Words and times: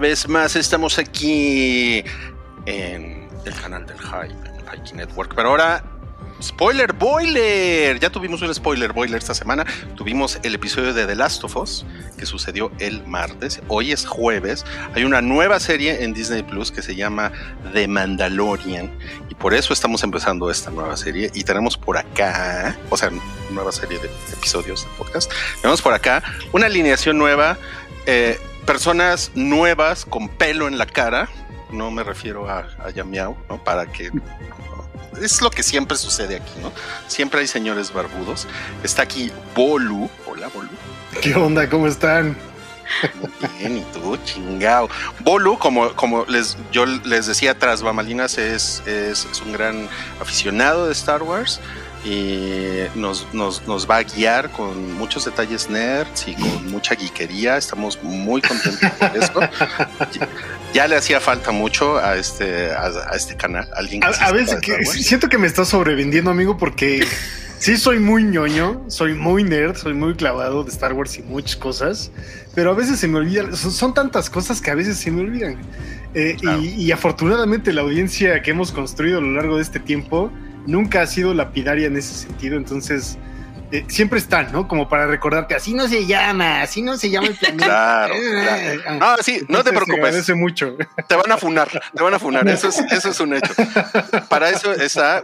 Vez 0.00 0.28
más 0.28 0.54
estamos 0.54 0.96
aquí 0.98 2.04
en 2.66 3.28
el 3.44 3.54
canal 3.60 3.84
del 3.84 3.98
Hype, 3.98 4.48
en 4.48 4.80
Hikey 4.80 4.96
Network, 4.96 5.34
pero 5.34 5.50
ahora 5.50 5.82
Spoiler 6.40 6.92
Boiler. 6.92 7.98
Ya 7.98 8.10
tuvimos 8.10 8.42
un 8.42 8.54
spoiler 8.54 8.92
boiler 8.92 9.18
esta 9.18 9.34
semana. 9.34 9.66
Tuvimos 9.96 10.38
el 10.44 10.54
episodio 10.54 10.94
de 10.94 11.04
The 11.04 11.16
Last 11.16 11.42
of 11.42 11.56
Us 11.56 11.84
que 12.16 12.26
sucedió 12.26 12.70
el 12.78 13.04
martes. 13.06 13.60
Hoy 13.66 13.90
es 13.90 14.06
jueves. 14.06 14.64
Hay 14.94 15.04
una 15.04 15.20
nueva 15.20 15.58
serie 15.58 16.04
en 16.04 16.14
Disney 16.14 16.44
Plus 16.44 16.70
que 16.70 16.80
se 16.80 16.94
llama 16.94 17.32
The 17.72 17.88
Mandalorian 17.88 18.90
y 19.28 19.34
por 19.34 19.52
eso 19.52 19.72
estamos 19.72 20.04
empezando 20.04 20.48
esta 20.50 20.70
nueva 20.70 20.96
serie. 20.96 21.30
Y 21.34 21.42
tenemos 21.42 21.76
por 21.76 21.96
acá, 21.96 22.76
o 22.88 22.96
sea, 22.96 23.10
nueva 23.50 23.72
serie 23.72 23.98
de 23.98 24.08
episodios 24.32 24.84
de 24.84 24.90
podcast. 24.96 25.32
Tenemos 25.60 25.82
por 25.82 25.92
acá 25.92 26.22
una 26.52 26.66
alineación 26.66 27.18
nueva. 27.18 27.58
Eh, 28.06 28.38
personas 28.68 29.30
nuevas 29.34 30.04
con 30.04 30.28
pelo 30.28 30.68
en 30.68 30.76
la 30.76 30.84
cara. 30.84 31.26
No 31.70 31.90
me 31.90 32.02
refiero 32.02 32.50
a, 32.50 32.66
a 32.84 32.90
Yamiao, 32.90 33.34
¿no? 33.48 33.64
Para 33.64 33.86
que 33.86 34.10
es 35.22 35.40
lo 35.40 35.50
que 35.50 35.62
siempre 35.62 35.96
sucede 35.96 36.36
aquí, 36.36 36.52
¿no? 36.60 36.70
Siempre 37.06 37.40
hay 37.40 37.46
señores 37.46 37.94
barbudos. 37.94 38.46
Está 38.82 39.04
aquí 39.04 39.32
Bolu. 39.54 40.10
Hola, 40.26 40.48
Bolu. 40.48 40.68
¿Qué 41.22 41.34
onda? 41.34 41.66
¿Cómo 41.70 41.86
están? 41.86 42.36
Bien, 43.58 43.78
y 43.78 43.80
tú, 43.94 44.18
chingao. 44.18 44.90
Bolu, 45.20 45.58
como, 45.58 45.94
como 45.94 46.26
les, 46.26 46.58
yo 46.70 46.84
les 46.84 47.26
decía, 47.26 47.58
tras 47.58 47.80
bambalinas, 47.80 48.36
es, 48.36 48.82
es, 48.86 49.24
es 49.24 49.40
un 49.40 49.52
gran 49.52 49.88
aficionado 50.20 50.88
de 50.88 50.92
Star 50.92 51.22
Wars 51.22 51.58
y 52.04 52.84
nos, 52.94 53.26
nos, 53.32 53.66
nos, 53.66 53.88
va 53.88 53.98
a 53.98 54.02
guiar 54.02 54.50
con 54.52 54.94
muchos 54.94 55.24
detalles 55.24 55.68
nerds 55.68 56.28
y 56.28 56.34
con 56.34 56.70
mucha 56.70 56.94
geekería. 56.94 57.56
Estamos 57.56 58.00
muy 58.02 58.40
contentos 58.40 58.90
por 58.98 59.16
esto. 59.16 59.40
ya, 60.74 60.86
le 60.86 60.96
hacía 60.96 61.20
falta 61.20 61.50
mucho 61.50 61.98
a 61.98 62.16
este, 62.16 62.70
a, 62.70 62.86
a 62.86 63.16
este 63.16 63.36
canal. 63.36 63.68
Alguien 63.74 64.04
a, 64.04 64.08
a 64.08 64.32
veces 64.32 64.60
que, 64.60 64.84
siento 64.84 65.28
que 65.28 65.38
me 65.38 65.46
está 65.46 65.64
sobrevendiendo, 65.64 66.30
amigo, 66.30 66.56
porque 66.56 67.04
sí 67.58 67.76
soy 67.76 67.98
muy 67.98 68.22
ñoño, 68.22 68.84
soy 68.88 69.14
muy 69.14 69.42
nerd, 69.42 69.76
soy 69.76 69.94
muy 69.94 70.14
clavado 70.14 70.62
de 70.62 70.70
Star 70.70 70.92
Wars 70.92 71.18
y 71.18 71.22
muchas 71.22 71.56
cosas, 71.56 72.12
pero 72.54 72.70
a 72.70 72.74
veces 72.74 73.00
se 73.00 73.08
me 73.08 73.18
olvidan, 73.18 73.56
son, 73.56 73.72
son 73.72 73.92
tantas 73.92 74.30
cosas 74.30 74.60
que 74.60 74.70
a 74.70 74.74
veces 74.76 74.98
se 74.98 75.10
me 75.10 75.22
olvidan. 75.22 75.58
Eh, 76.14 76.36
claro. 76.40 76.62
y, 76.62 76.68
y 76.68 76.90
afortunadamente 76.90 77.70
la 77.72 77.82
audiencia 77.82 78.40
que 78.40 78.52
hemos 78.52 78.72
construido 78.72 79.18
a 79.18 79.20
lo 79.20 79.32
largo 79.32 79.56
de 79.56 79.62
este 79.62 79.78
tiempo 79.78 80.32
nunca 80.68 81.02
ha 81.02 81.06
sido 81.06 81.34
lapidaria 81.34 81.86
en 81.86 81.96
ese 81.96 82.14
sentido, 82.14 82.56
entonces 82.56 83.18
eh, 83.72 83.84
siempre 83.88 84.18
están, 84.18 84.52
¿no? 84.52 84.68
Como 84.68 84.88
para 84.88 85.06
recordarte, 85.06 85.54
así 85.54 85.74
no 85.74 85.88
se 85.88 86.06
llama, 86.06 86.62
así 86.62 86.82
no 86.82 86.96
se 86.96 87.10
llama 87.10 87.28
el 87.28 87.34
planeta. 87.34 87.64
Claro, 87.64 88.14
claro. 88.82 88.98
No, 88.98 89.16
sí, 89.22 89.42
no 89.48 89.64
te 89.64 89.70
preocupes. 89.70 89.96
agradece 89.96 90.34
mucho. 90.34 90.76
Te 91.08 91.16
van 91.16 91.32
a 91.32 91.38
funar, 91.38 91.68
te 91.94 92.02
van 92.02 92.14
a 92.14 92.18
funar, 92.18 92.46
eso 92.48 92.68
es, 92.68 92.78
eso 92.90 93.08
es 93.10 93.20
un 93.20 93.34
hecho. 93.34 93.52
Para 94.28 94.50
eso 94.50 94.72
está, 94.72 95.22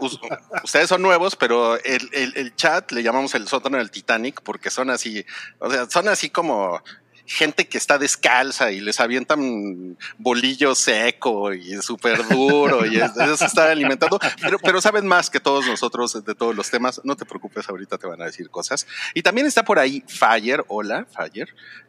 ustedes 0.63 0.89
son 0.89 1.03
nuevos, 1.03 1.37
pero 1.37 1.77
el, 1.85 2.09
el, 2.13 2.33
el 2.37 2.57
chat 2.57 2.91
le 2.93 3.03
llamamos 3.03 3.35
el 3.35 3.47
sótano 3.47 3.77
del 3.79 3.91
Titanic 3.91 4.41
porque 4.43 4.71
son 4.71 4.91
así, 4.91 5.25
o 5.59 5.71
sea, 5.71 5.89
son 5.89 6.09
así 6.09 6.31
como 6.31 6.83
gente 7.27 7.67
que 7.67 7.79
está 7.79 7.99
descalza 7.99 8.71
y 8.71 8.81
les 8.81 9.01
avientan 9.01 9.97
bolillo 10.19 10.75
seco 10.75 11.55
y 11.55 11.81
súper 11.81 12.27
duro 12.29 12.85
y 12.85 12.97
eso 12.97 13.37
se 13.37 13.47
está 13.47 13.71
alimentando, 13.71 14.19
pero, 14.41 14.59
pero 14.59 14.81
saben 14.81 15.07
más 15.07 15.31
que 15.31 15.41
todos 15.41 15.67
nosotros 15.67 16.25
de 16.25 16.35
todos 16.35 16.55
los 16.55 16.71
temas. 16.71 17.01
No 17.05 17.17
te 17.17 17.25
preocupes, 17.25 17.69
ahorita 17.69 17.99
te 17.99 18.07
van 18.07 18.21
a 18.23 18.27
decir 18.27 18.51
cosas. 18.51 18.87
Y 19.15 19.23
también 19.23 19.47
está 19.47 19.65
por 19.65 19.79
ahí 19.79 20.05
Fire. 20.07 20.65
Hola, 20.69 21.07
Fire. 21.11 21.49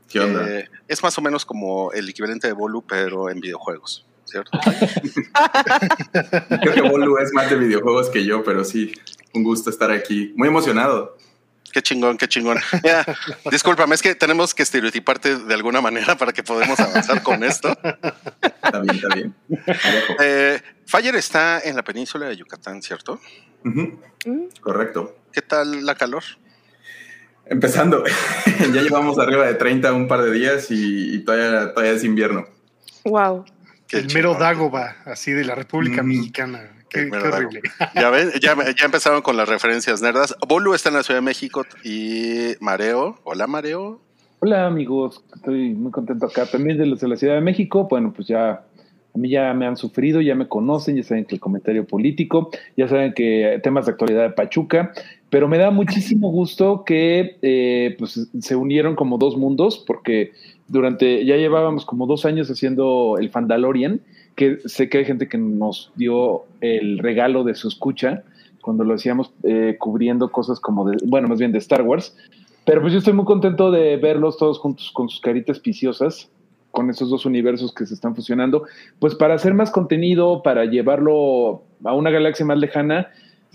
¿Qué 0.09 0.19
onda? 0.19 0.49
Eh, 0.49 0.69
es 0.87 1.03
más 1.03 1.17
o 1.17 1.21
menos 1.21 1.45
como 1.45 1.91
el 1.91 2.07
equivalente 2.07 2.47
de 2.47 2.53
Bolu, 2.53 2.83
pero 2.83 3.29
en 3.29 3.39
videojuegos. 3.39 4.05
¿Cierto? 4.25 4.57
Creo 6.61 6.73
que 6.73 6.81
Bolu 6.81 7.17
es 7.19 7.31
más 7.33 7.49
de 7.49 7.57
videojuegos 7.57 8.09
que 8.09 8.25
yo, 8.25 8.43
pero 8.43 8.63
sí, 8.63 8.91
un 9.33 9.43
gusto 9.43 9.69
estar 9.69 9.91
aquí. 9.91 10.33
Muy 10.35 10.47
emocionado 10.47 11.15
qué 11.75 11.81
chingón, 11.81 12.17
qué 12.17 12.29
chingón. 12.29 12.57
Ya, 12.85 13.05
discúlpame, 13.51 13.95
es 13.95 14.01
que 14.01 14.15
tenemos 14.15 14.53
que 14.55 14.63
estereotiparte 14.63 15.39
de 15.39 15.53
alguna 15.53 15.81
manera 15.81 16.15
para 16.15 16.31
que 16.31 16.41
podamos 16.41 16.79
avanzar 16.79 17.21
con 17.21 17.43
esto. 17.43 17.67
Está 18.63 18.79
bien, 18.79 18.95
está 18.95 19.13
bien. 19.13 19.35
Eh, 20.21 20.61
Fire 20.85 21.15
está 21.15 21.59
en 21.59 21.75
la 21.75 21.83
península 21.83 22.27
de 22.27 22.37
Yucatán, 22.37 22.81
¿cierto? 22.81 23.19
Uh 23.65 23.69
-huh. 23.69 24.49
Correcto. 24.61 25.17
¿Qué 25.33 25.41
tal 25.41 25.85
la 25.85 25.95
calor? 25.95 26.23
Empezando, 27.45 28.05
ya 28.73 28.81
llevamos 28.81 29.19
arriba 29.19 29.45
de 29.45 29.55
30 29.55 29.91
un 29.91 30.07
par 30.07 30.21
de 30.21 30.31
días 30.31 30.71
y, 30.71 31.15
y 31.15 31.19
todavía, 31.25 31.73
todavía 31.73 31.91
es 31.91 32.05
invierno. 32.05 32.45
Wow. 33.03 33.45
Qué 33.87 33.97
el 33.97 34.13
mero 34.13 34.35
Dagoba, 34.35 34.95
así 35.03 35.33
de 35.33 35.43
la 35.43 35.55
República 35.55 36.01
mm. 36.01 36.07
Mexicana. 36.07 36.74
Qué, 36.95 37.09
qué 37.09 37.17
horrible. 37.17 37.61
Ya 37.93 38.09
ven, 38.09 38.31
ya, 38.41 38.55
ya, 38.55 38.85
empezaron 38.85 39.21
con 39.21 39.35
las 39.35 39.49
referencias 39.49 40.01
nerdas. 40.01 40.33
Bolu 40.47 40.73
está 40.73 40.89
en 40.89 40.95
la 40.95 41.03
Ciudad 41.03 41.19
de 41.19 41.25
México 41.25 41.65
y 41.83 42.53
Mareo. 42.61 43.19
Hola, 43.25 43.47
Mareo. 43.47 43.99
Hola, 44.39 44.65
amigos. 44.65 45.21
Estoy 45.35 45.73
muy 45.73 45.91
contento 45.91 46.25
acá. 46.25 46.45
También 46.45 46.77
de 46.77 46.85
los 46.85 47.01
de 47.01 47.09
la 47.09 47.17
Ciudad 47.17 47.35
de 47.35 47.41
México. 47.41 47.87
Bueno, 47.89 48.13
pues 48.15 48.29
ya 48.29 48.51
a 49.15 49.17
mí 49.17 49.29
ya 49.29 49.53
me 49.53 49.65
han 49.65 49.75
sufrido, 49.75 50.21
ya 50.21 50.35
me 50.35 50.47
conocen, 50.47 50.95
ya 50.95 51.03
saben 51.03 51.25
que 51.25 51.35
el 51.35 51.41
comentario 51.41 51.85
político, 51.85 52.49
ya 52.75 52.87
saben 52.87 53.13
que 53.13 53.59
temas 53.63 53.85
de 53.85 53.93
actualidad 53.93 54.23
de 54.23 54.29
Pachuca, 54.31 54.93
pero 55.29 55.47
me 55.47 55.57
da 55.57 55.71
muchísimo 55.71 56.29
gusto 56.31 56.83
que 56.85 57.37
eh, 57.41 57.95
pues, 57.97 58.29
se 58.39 58.55
unieron 58.55 58.95
como 58.95 59.17
dos 59.17 59.37
mundos, 59.37 59.83
porque 59.85 60.31
durante, 60.67 61.25
ya 61.25 61.37
llevábamos 61.37 61.85
como 61.85 62.07
dos 62.07 62.25
años 62.25 62.49
haciendo 62.49 63.15
el 63.17 63.29
Fandalorian, 63.29 64.01
que 64.35 64.59
sé 64.65 64.89
que 64.89 64.99
hay 64.99 65.05
gente 65.05 65.27
que 65.27 65.37
nos 65.37 65.91
dio 65.95 66.43
el 66.61 66.99
regalo 66.99 67.43
de 67.43 67.55
su 67.55 67.67
escucha 67.67 68.23
cuando 68.61 68.83
lo 68.83 68.95
hacíamos 68.95 69.31
eh, 69.43 69.77
cubriendo 69.79 70.31
cosas 70.31 70.59
como 70.59 70.89
de, 70.89 70.97
bueno, 71.05 71.27
más 71.27 71.39
bien 71.39 71.51
de 71.51 71.59
Star 71.59 71.83
Wars. 71.83 72.15
Pero 72.65 72.81
pues 72.81 72.93
yo 72.93 72.99
estoy 72.99 73.13
muy 73.13 73.25
contento 73.25 73.69
de 73.71 73.95
verlos 73.97 74.37
todos 74.37 74.59
juntos 74.59 74.91
con 74.91 75.07
sus 75.07 75.21
caritas 75.21 75.59
piciosas, 75.59 76.29
con 76.71 76.89
esos 76.89 77.09
dos 77.09 77.25
universos 77.25 77.73
que 77.73 77.85
se 77.85 77.93
están 77.93 78.15
fusionando, 78.15 78.63
pues 78.99 79.15
para 79.15 79.35
hacer 79.35 79.53
más 79.53 79.71
contenido, 79.71 80.41
para 80.43 80.65
llevarlo 80.65 81.63
a 81.83 81.93
una 81.93 82.09
galaxia 82.09 82.45
más 82.45 82.57
lejana 82.57 83.09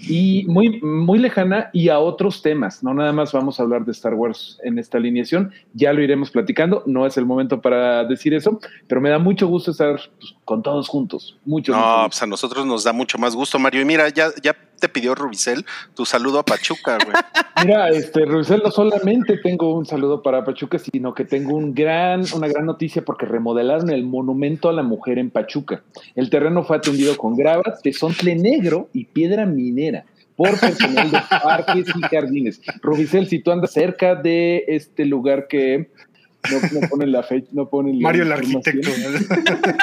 y 0.09 0.45
muy, 0.47 0.81
muy 0.81 1.19
lejana 1.19 1.71
y 1.73 1.89
a 1.89 1.99
otros 1.99 2.43
temas. 2.43 2.83
No 2.83 2.95
nada 2.95 3.13
más 3.13 3.33
vamos 3.33 3.59
a 3.59 3.63
hablar 3.63 3.85
de 3.85 3.93
Star 3.93 4.15
Wars 4.15 4.59
en 4.63 4.79
esta 4.79 4.99
alineación, 4.99 5.53
ya 5.75 5.93
lo 5.93 6.03
iremos 6.03 6.31
platicando, 6.31 6.83
no 6.87 7.07
es 7.07 7.17
el 7.17 7.27
momento 7.27 7.61
para 7.61 8.05
decir 8.05 8.35
eso, 8.35 8.61
pero 8.87 9.01
me 9.01 9.11
da 9.11 9.19
mucho 9.19 9.47
gusto 9.47 9.71
estar 9.71 10.01
pues, 10.19 10.35
con 10.45 10.63
todos 10.63 10.89
juntos. 10.89 11.37
Mucho 11.45 11.73
no, 11.73 11.79
mucho 11.79 12.09
pues 12.09 12.23
a 12.23 12.27
nosotros 12.27 12.67
nos 12.67 12.85
da 12.85 12.93
mucho 12.93 13.19
más 13.19 13.35
gusto, 13.35 13.59
Mario. 13.59 13.83
Y 13.83 13.85
mira, 13.85 14.09
ya, 14.09 14.29
ya 14.43 14.57
te 14.81 14.89
pidió 14.89 15.15
Rubicel 15.15 15.65
tu 15.95 16.05
saludo 16.05 16.41
a 16.41 16.45
Pachuca, 16.45 16.99
güey. 17.05 17.15
Mira, 17.65 17.91
este, 17.91 18.25
Rubicel, 18.25 18.63
no 18.65 18.71
solamente 18.71 19.39
tengo 19.39 19.75
un 19.75 19.87
saludo 19.87 20.23
para 20.23 20.45
Pachuca, 20.45 20.79
sino 20.79 21.15
que 21.15 21.25
tengo 21.25 21.55
un 21.55 21.75
gran, 21.75 22.25
una 22.35 22.49
gran 22.49 22.67
noticia 22.67 23.03
porque 23.05 23.27
remodelaron 23.27 23.91
el 23.91 24.05
monumento 24.05 24.69
a 24.69 24.73
la 24.73 24.83
mujer 24.83 25.19
en 25.19 25.31
Pachuca. 25.31 25.83
El 26.17 26.31
terreno 26.31 26.65
fue 26.65 26.79
atendido 26.79 27.17
con 27.17 27.37
gravas, 27.37 27.83
tesontle 27.83 28.35
negro 28.35 28.89
y 28.93 29.05
piedra 29.05 29.47
minera 29.47 30.05
por 30.35 30.59
personal 30.59 31.11
de 31.11 31.19
parques 31.43 31.87
y 31.95 32.01
jardines. 32.01 32.63
Rubicel, 32.81 33.27
si 33.27 33.41
tú 33.41 33.53
andas 33.53 33.73
cerca 33.73 34.15
de 34.15 34.65
este 34.69 35.05
lugar 35.05 35.47
que 35.49 35.91
no, 36.51 36.81
no 36.81 36.89
ponen 36.89 37.13
la 37.13 37.23
fecha, 37.23 37.49
no 37.53 37.69
ponen 37.69 38.01
Mario 38.01 38.23
el 38.23 38.33
arquitecto. 38.33 38.89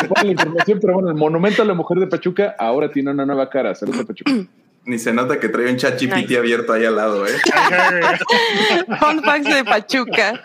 No 0.02 0.10
ponen 0.10 0.26
la 0.26 0.32
información, 0.32 0.80
pero 0.82 0.94
bueno, 0.96 1.10
el 1.10 1.16
monumento 1.16 1.62
a 1.62 1.66
la 1.66 1.76
mujer 1.76 2.00
de 2.00 2.08
Pachuca 2.08 2.56
ahora 2.58 2.92
tiene 2.92 3.12
una 3.12 3.26
nueva 3.26 3.50
cara. 3.50 3.76
Saludos 3.76 4.02
a 4.02 4.06
Pachuca. 4.06 4.32
Ni 4.88 4.98
se 4.98 5.12
nota 5.12 5.38
que 5.38 5.50
trae 5.50 5.70
un 5.70 5.76
chat 5.76 6.02
nice. 6.02 6.38
abierto 6.38 6.72
ahí 6.72 6.86
al 6.86 6.96
lado, 6.96 7.28
¿eh? 7.28 7.38
Fun 9.00 9.22
facts 9.26 9.54
de 9.54 9.66
Pachuca. 9.66 10.42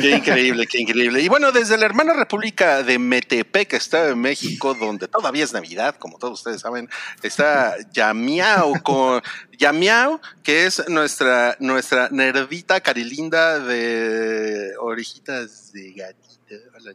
Qué 0.00 0.10
increíble, 0.10 0.66
qué 0.66 0.80
increíble. 0.80 1.20
Y 1.20 1.28
bueno, 1.28 1.52
desde 1.52 1.78
la 1.78 1.86
hermana 1.86 2.14
república 2.14 2.82
de 2.82 2.98
Metepec, 2.98 3.74
Estado 3.74 4.08
de 4.08 4.16
México, 4.16 4.74
donde 4.74 5.06
todavía 5.06 5.44
es 5.44 5.52
Navidad, 5.52 5.94
como 6.00 6.18
todos 6.18 6.40
ustedes 6.40 6.62
saben, 6.62 6.90
está 7.22 7.76
Yamiao 7.92 8.82
con 8.82 9.22
Yamiao, 9.56 10.20
que 10.42 10.66
es 10.66 10.88
nuestra, 10.88 11.56
nuestra 11.60 12.08
nerdita 12.10 12.80
carilinda 12.80 13.60
de 13.60 14.72
orejitas 14.80 15.72
de 15.72 15.92
gatita. 15.92 16.56
Hola. 16.76 16.94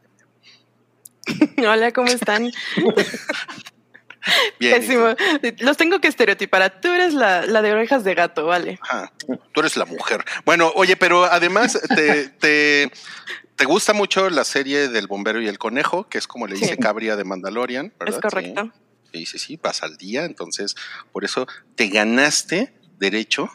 Hola, 1.72 1.92
¿cómo 1.94 2.10
están? 2.10 2.52
Bien, 4.60 4.80
Pésimo. 4.80 5.16
Los 5.60 5.78
tengo 5.78 6.00
que 6.00 6.08
estereotipar. 6.08 6.82
Tú 6.82 6.90
eres 6.90 7.14
la, 7.14 7.46
la 7.46 7.62
de 7.62 7.72
orejas 7.72 8.04
de 8.04 8.16
gato, 8.16 8.46
vale. 8.46 8.80
Ajá. 8.82 9.12
Tú 9.54 9.60
eres 9.60 9.78
la 9.78 9.86
mujer. 9.86 10.24
Bueno, 10.46 10.72
oye, 10.76 10.96
pero 10.96 11.26
además 11.26 11.80
te, 11.96 12.30
te, 12.30 12.92
te, 13.56 13.66
gusta 13.66 13.94
mucho 13.94 14.30
la 14.30 14.44
serie 14.44 14.90
del 14.90 15.08
bombero 15.08 15.42
y 15.42 15.48
el 15.48 15.58
conejo, 15.58 16.08
que 16.10 16.18
es 16.18 16.28
como 16.28 16.48
le 16.48 16.56
dice 16.56 16.74
sí. 16.74 16.78
Cabria 16.78 17.16
de 17.16 17.24
Mandalorian, 17.24 17.94
¿verdad? 18.00 18.16
Es 18.16 18.22
correcto. 18.22 18.72
Sí, 19.12 19.26
sí, 19.26 19.40
sí, 19.40 19.60
vas 19.62 19.84
al 19.84 19.98
día. 19.98 20.26
Entonces, 20.26 20.76
por 21.12 21.26
eso 21.26 21.48
te 21.76 21.88
ganaste 21.88 22.74
derecho 23.00 23.50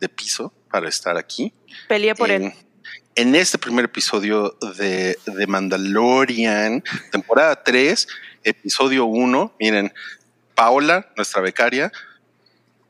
de 0.00 0.08
piso 0.08 0.52
para 0.70 0.88
estar 0.88 1.16
aquí. 1.16 1.52
Peleé 1.88 2.14
por 2.14 2.30
en, 2.30 2.44
él. 2.44 2.52
en 3.14 3.34
este 3.34 3.58
primer 3.58 3.86
episodio 3.86 4.56
de, 4.76 5.18
de 5.26 5.46
Mandalorian, 5.46 6.82
temporada 7.10 7.62
3, 7.62 8.08
episodio 8.46 9.04
1. 9.06 9.54
Miren, 9.60 9.92
Paola, 10.54 11.06
nuestra 11.16 11.42
becaria, 11.42 11.92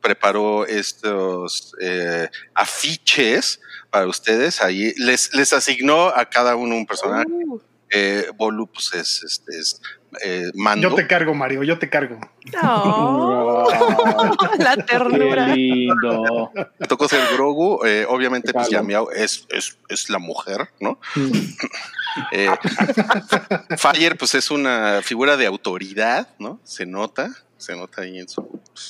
preparó 0.01 0.65
estos 0.65 1.73
eh, 1.81 2.29
afiches 2.53 3.59
para 3.89 4.05
ustedes. 4.07 4.61
Ahí 4.61 4.93
les, 4.97 5.33
les 5.33 5.51
asignó 5.53 6.07
a 6.07 6.25
cada 6.29 6.55
uno 6.55 6.75
un 6.75 6.85
personaje. 6.85 7.25
Uh, 7.29 7.59
Eh, 7.89 8.27
Bolu, 8.35 8.67
pues 8.67 8.93
es, 8.95 9.23
este, 9.23 9.57
es 9.57 9.79
eh, 10.21 10.51
Mando. 10.55 10.89
Yo 10.89 10.95
te 10.95 11.07
cargo, 11.07 11.33
Mario, 11.33 11.63
yo 11.63 11.79
te 11.79 11.89
cargo. 11.89 12.19
no. 12.61 13.65
La 14.59 14.75
Qué 14.75 14.83
ternura. 14.83 15.47
lindo. 15.47 16.51
Me 16.79 16.85
tocó 16.87 17.07
ser 17.07 17.21
Grogu. 17.33 17.85
eh, 17.85 18.05
obviamente, 18.09 18.51
pues. 18.51 18.67
Yamiao 18.69 19.09
es, 19.11 19.45
es, 19.49 19.77
es 19.87 20.09
la 20.09 20.19
mujer, 20.19 20.67
¿no? 20.81 20.99
Eh, 22.31 22.49
Fire, 23.77 24.17
pues 24.17 24.35
es 24.35 24.51
una 24.51 25.01
figura 25.03 25.37
de 25.37 25.45
autoridad, 25.45 26.27
¿no? 26.39 26.59
Se 26.63 26.85
nota, 26.85 27.31
se 27.57 27.75
nota 27.75 28.01
ahí 28.01 28.19
en 28.19 28.29
su. 28.29 28.47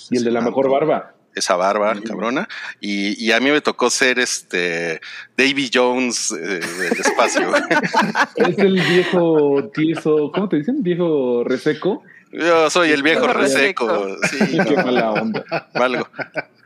Y 0.10 0.18
el 0.18 0.24
de 0.24 0.32
la 0.32 0.42
mejor 0.42 0.70
barba. 0.70 1.14
Esa 1.36 1.56
barba, 1.56 1.94
cabrona. 2.04 2.50
Y, 2.82 3.24
y 3.24 3.32
a 3.32 3.40
mí 3.40 3.52
me 3.52 3.62
tocó 3.62 3.92
ser 3.92 4.18
este 4.18 5.00
Davy 5.38 5.70
Jones 5.72 6.32
eh, 6.32 6.36
del 6.60 7.00
espacio. 7.00 7.52
Es 8.36 8.58
el 8.58 8.82
viejo 8.82 9.70
tieso, 9.72 10.32
¿cómo 10.34 10.50
te 10.50 10.58
dicen? 10.58 10.82
Viejo 10.82 11.44
reseco. 11.44 12.04
Yo 12.32 12.70
soy 12.72 12.92
el 12.92 13.04
viejo 13.04 13.28
reseco. 13.28 14.18
Sí, 14.30 14.38
Qué 14.68 14.76
no, 14.76 14.84
mala 14.84 15.12
onda. 15.12 15.70
valgo. 15.76 16.08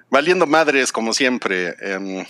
Valiendo 0.09 0.47
madres, 0.47 0.91
como 0.91 1.13
siempre. 1.13 1.75
Em, 1.81 2.25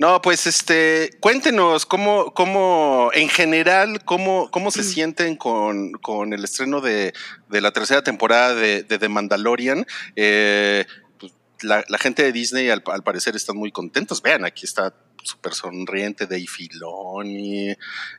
no, 0.00 0.22
pues 0.22 0.46
este, 0.46 1.10
cuéntenos 1.20 1.84
cómo, 1.84 2.32
cómo, 2.32 3.10
en 3.12 3.28
general, 3.28 4.02
cómo, 4.06 4.50
cómo 4.50 4.70
se 4.70 4.82
sienten 4.82 5.36
con, 5.36 5.92
con 5.92 6.32
el 6.32 6.42
estreno 6.42 6.80
de, 6.80 7.12
de 7.50 7.60
la 7.60 7.70
tercera 7.70 8.02
temporada 8.02 8.54
de, 8.54 8.82
de 8.82 8.98
The 8.98 9.10
Mandalorian. 9.10 9.84
Eh, 10.16 10.86
pues, 11.18 11.34
la, 11.60 11.84
la 11.86 11.98
gente 11.98 12.22
de 12.22 12.32
Disney 12.32 12.70
al, 12.70 12.82
al 12.86 13.02
parecer 13.02 13.36
están 13.36 13.58
muy 13.58 13.72
contentos. 13.72 14.22
Vean, 14.22 14.46
aquí 14.46 14.64
está 14.64 14.94
súper 15.22 15.52
sonriente 15.54 16.26
Dave 16.26 16.46
Filoni, 16.46 17.74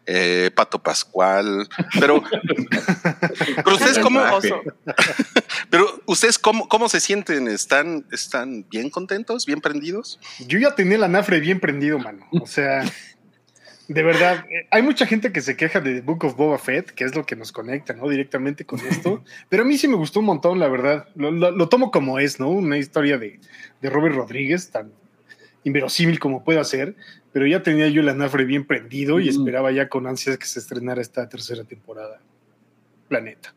eh, 0.06 0.52
Pato 0.56 0.82
Pascual, 0.82 1.68
pero, 2.00 2.24
pero 3.64 3.76
ustedes 3.76 4.00
cómo, 4.00 4.22
pero 5.70 6.02
ustedes 6.06 6.38
cómo, 6.40 6.68
cómo 6.68 6.90
se 6.90 7.00
sienten, 7.00 7.48
están, 7.48 8.06
están 8.12 8.66
bien 8.70 8.90
contentos, 8.90 9.46
bien 9.46 9.62
prendidos. 9.62 10.20
Yo 10.48 10.60
ya 10.60 10.76
tenía 10.76 10.98
el 10.98 11.04
anafre 11.04 11.40
bien 11.40 11.60
prendido, 11.60 12.00
mano. 12.00 12.28
O 12.32 12.46
sea, 12.48 12.84
de 13.88 14.04
verdad, 14.04 14.46
eh, 14.50 14.68
hay 14.72 14.82
mucha 14.82 15.06
gente 15.06 15.32
que 15.34 15.42
se 15.42 15.58
queja 15.58 15.82
de 15.82 15.96
The 15.96 16.02
Book 16.02 16.24
of 16.24 16.36
Boba 16.36 16.58
Fett, 16.58 16.92
que 16.92 17.04
es 17.04 17.16
lo 17.16 17.26
que 17.26 17.36
nos 17.36 17.52
conecta, 17.52 17.94
¿no? 17.94 18.08
Directamente 18.08 18.66
con 18.66 18.80
esto. 18.80 19.24
Pero 19.50 19.64
a 19.64 19.66
mí 19.66 19.78
sí 19.78 19.88
me 19.88 19.96
gustó 19.96 20.20
un 20.20 20.28
montón, 20.28 20.60
la 20.60 20.70
verdad. 20.70 21.08
Lo, 21.16 21.32
lo- 21.32 21.52
lo 21.52 21.70
tomo 21.70 21.92
como 21.92 22.20
es, 22.20 22.40
¿no? 22.40 22.50
Una 22.50 22.78
historia 22.78 23.18
de, 23.18 23.40
de 23.82 23.90
Robert 23.90 24.16
Rodríguez, 24.16 24.70
tan 24.72 24.94
inverosímil 25.64 26.20
como 26.20 26.44
pueda 26.44 26.64
ser. 26.64 26.96
Pero 27.34 27.48
ya 27.48 27.64
tenía 27.64 27.88
yo 27.88 28.02
el 28.02 28.10
anafre 28.10 28.44
bien 28.44 28.66
prendido 28.66 29.20
y 29.20 29.30
esperaba 29.30 29.72
ya 29.72 29.88
con 29.88 30.06
ansias 30.06 30.38
que 30.38 30.46
se 30.46 30.60
estrenara 30.60 31.02
esta 31.02 31.30
tercera 31.30 31.64
temporada. 31.64 32.20
Planeta. 33.08 33.54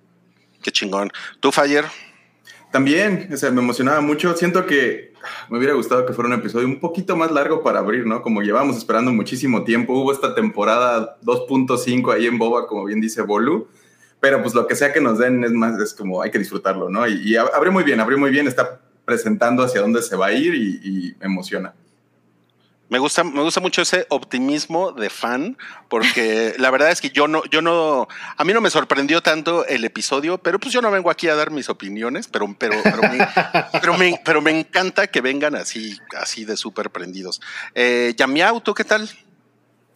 Qué 0.62 0.70
chingón. 0.70 1.10
¿Tú, 1.40 1.50
Fire? 1.52 1.84
También, 2.70 3.28
o 3.32 3.36
sea, 3.36 3.50
me 3.50 3.60
emocionaba 3.60 4.00
mucho. 4.00 4.36
Siento 4.36 4.66
que 4.66 5.12
me 5.48 5.58
hubiera 5.58 5.74
gustado 5.74 6.06
que 6.06 6.12
fuera 6.12 6.28
un 6.28 6.34
episodio 6.40 6.66
un 6.66 6.80
poquito 6.80 7.16
más 7.16 7.30
largo 7.30 7.62
para 7.62 7.78
abrir, 7.80 8.06
¿no? 8.06 8.22
Como 8.22 8.42
llevamos 8.42 8.76
esperando 8.76 9.12
muchísimo 9.12 9.64
tiempo. 9.64 9.92
Hubo 9.94 10.12
esta 10.12 10.34
temporada 10.34 11.16
2.5 11.22 12.12
ahí 12.12 12.26
en 12.26 12.38
Boba, 12.38 12.66
como 12.66 12.84
bien 12.84 13.00
dice 13.00 13.22
Bolu. 13.22 13.68
Pero 14.20 14.40
pues 14.42 14.54
lo 14.54 14.66
que 14.66 14.74
sea 14.74 14.92
que 14.92 15.00
nos 15.00 15.18
den 15.18 15.44
es 15.44 15.52
más, 15.52 15.80
es 15.80 15.94
como 15.94 16.22
hay 16.22 16.30
que 16.30 16.38
disfrutarlo, 16.38 16.88
¿no? 16.88 17.06
Y, 17.06 17.14
y 17.24 17.32
ab- 17.34 17.50
abrió 17.54 17.70
muy 17.72 17.84
bien, 17.84 18.00
abrió 18.00 18.18
muy 18.18 18.30
bien. 18.30 18.46
Está 18.48 18.80
presentando 19.04 19.62
hacia 19.62 19.80
dónde 19.82 20.00
se 20.02 20.16
va 20.16 20.26
a 20.26 20.32
ir 20.32 20.54
y, 20.54 20.80
y 20.82 21.14
me 21.20 21.26
emociona. 21.26 21.74
Me 22.90 22.98
gusta, 22.98 23.24
me 23.24 23.40
gusta 23.42 23.60
mucho 23.60 23.82
ese 23.82 24.06
optimismo 24.10 24.92
de 24.92 25.08
fan, 25.08 25.56
porque 25.88 26.54
la 26.58 26.70
verdad 26.70 26.90
es 26.90 27.00
que 27.00 27.10
yo 27.10 27.26
no, 27.26 27.44
yo 27.46 27.62
no, 27.62 28.08
a 28.36 28.44
mí 28.44 28.52
no 28.52 28.60
me 28.60 28.70
sorprendió 28.70 29.22
tanto 29.22 29.66
el 29.66 29.84
episodio, 29.84 30.38
pero 30.38 30.58
pues 30.58 30.72
yo 30.72 30.82
no 30.82 30.90
vengo 30.90 31.10
aquí 31.10 31.28
a 31.28 31.34
dar 31.34 31.50
mis 31.50 31.68
opiniones, 31.68 32.28
pero, 32.28 32.54
pero, 32.58 32.76
pero, 32.82 33.02
me, 33.02 33.28
pero, 33.80 33.98
me, 33.98 34.20
pero 34.24 34.42
me 34.42 34.58
encanta 34.58 35.06
que 35.06 35.20
vengan 35.20 35.54
así, 35.54 35.98
así 36.16 36.44
de 36.44 36.56
súper 36.56 36.90
prendidos. 36.90 37.40
Eh, 37.74 38.14
Yamiau, 38.16 38.60
¿tú 38.60 38.74
qué 38.74 38.84
tal? 38.84 39.08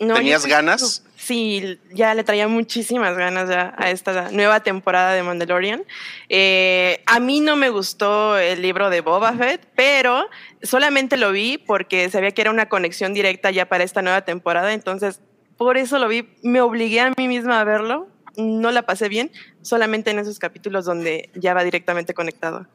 No, 0.01 0.15
¿Tenías 0.15 0.45
yo- 0.45 0.49
ganas? 0.51 1.03
Sí, 1.17 1.79
ya 1.93 2.15
le 2.15 2.23
traía 2.23 2.47
muchísimas 2.47 3.17
ganas 3.17 3.49
ya 3.49 3.75
a 3.77 3.91
esta 3.91 4.31
nueva 4.31 4.61
temporada 4.61 5.13
de 5.15 5.23
Mandalorian. 5.25 5.83
Eh, 6.29 7.03
a 7.07 7.19
mí 7.19 7.41
no 7.41 7.57
me 7.57 7.71
gustó 7.71 8.39
el 8.39 8.63
libro 8.63 8.89
de 8.89 9.01
Boba 9.01 9.33
Fett, 9.33 9.61
pero 9.75 10.29
solamente 10.63 11.17
lo 11.17 11.33
vi 11.33 11.59
porque 11.59 12.09
sabía 12.09 12.31
que 12.31 12.41
era 12.43 12.51
una 12.53 12.69
conexión 12.69 13.15
directa 13.15 13.51
ya 13.51 13.67
para 13.69 13.83
esta 13.85 14.01
nueva 14.01 14.23
temporada, 14.23 14.73
entonces 14.73 15.21
por 15.57 15.77
eso 15.77 15.99
lo 15.99 16.07
vi. 16.07 16.29
Me 16.43 16.61
obligué 16.61 17.01
a 17.01 17.13
mí 17.17 17.27
misma 17.27 17.61
a 17.61 17.65
verlo. 17.65 18.07
No 18.37 18.71
la 18.71 18.83
pasé 18.83 19.09
bien, 19.09 19.33
solamente 19.63 20.13
en 20.13 20.21
esos 20.21 20.39
capítulos 20.39 20.85
donde 20.85 21.31
ya 21.35 21.53
va 21.55 21.65
directamente 21.65 22.15
conectado. 22.15 22.69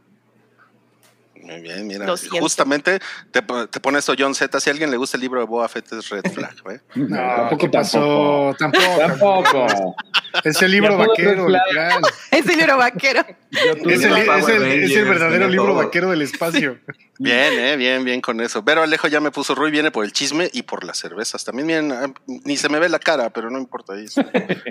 Muy 1.44 1.60
bien, 1.62 1.86
mira, 1.88 2.06
justamente 2.40 3.00
te, 3.32 3.42
te 3.42 3.80
pone 3.80 4.00
esto 4.00 4.14
John 4.18 4.34
Z, 4.34 4.60
si 4.60 4.70
a 4.70 4.72
alguien 4.74 4.90
le 4.90 4.98
gusta 4.98 5.18
el 5.18 5.22
libro 5.22 5.40
de 5.42 5.46
Boba 5.46 5.68
Fett 5.68 5.92
es 5.94 6.10
red 6.10 6.24
flag, 6.32 6.56
¿eh? 6.72 6.80
No, 6.96 7.18
tampoco, 7.18 7.58
¿qué 7.58 7.70
pasó? 7.70 8.56
Tampoco. 8.58 8.98
Tampoco. 8.98 9.96
Es 10.44 10.60
el 10.64 10.72
libro 10.72 10.98
vaquero, 10.98 11.48
literal. 11.48 12.02
Libro 12.58 12.78
vaquero. 12.78 13.24
Es 13.52 14.04
el, 14.04 14.10
Los 14.10 14.26
una- 14.26 14.38
es 14.40 14.48
el- 14.50 14.64
es 14.84 14.96
el 14.96 15.06
verdadero 15.06 15.48
libro 15.48 15.68
todo. 15.68 15.76
vaquero 15.76 16.10
del 16.10 16.24
espacio. 16.24 16.80
Bien, 17.20 17.54
eh, 17.54 17.76
bien, 17.78 18.04
bien 18.04 18.20
con 18.20 18.42
eso. 18.42 18.66
Pero 18.66 18.82
Alejo 18.82 19.08
ya 19.08 19.20
me 19.20 19.30
puso 19.30 19.54
Rui, 19.54 19.70
viene 19.70 19.92
por 19.92 20.04
el 20.06 20.12
chisme 20.12 20.50
y 20.52 20.64
por 20.64 20.84
las 20.86 20.98
cervezas. 20.98 21.46
También 21.46 21.68
bien, 21.68 21.92
ah, 21.92 22.12
ni 22.26 22.58
se 22.58 22.68
me 22.68 22.80
ve 22.80 22.90
la 22.90 22.98
cara, 22.98 23.30
pero 23.30 23.52
no 23.52 23.60
importa 23.60 23.94
ahí 23.94 24.06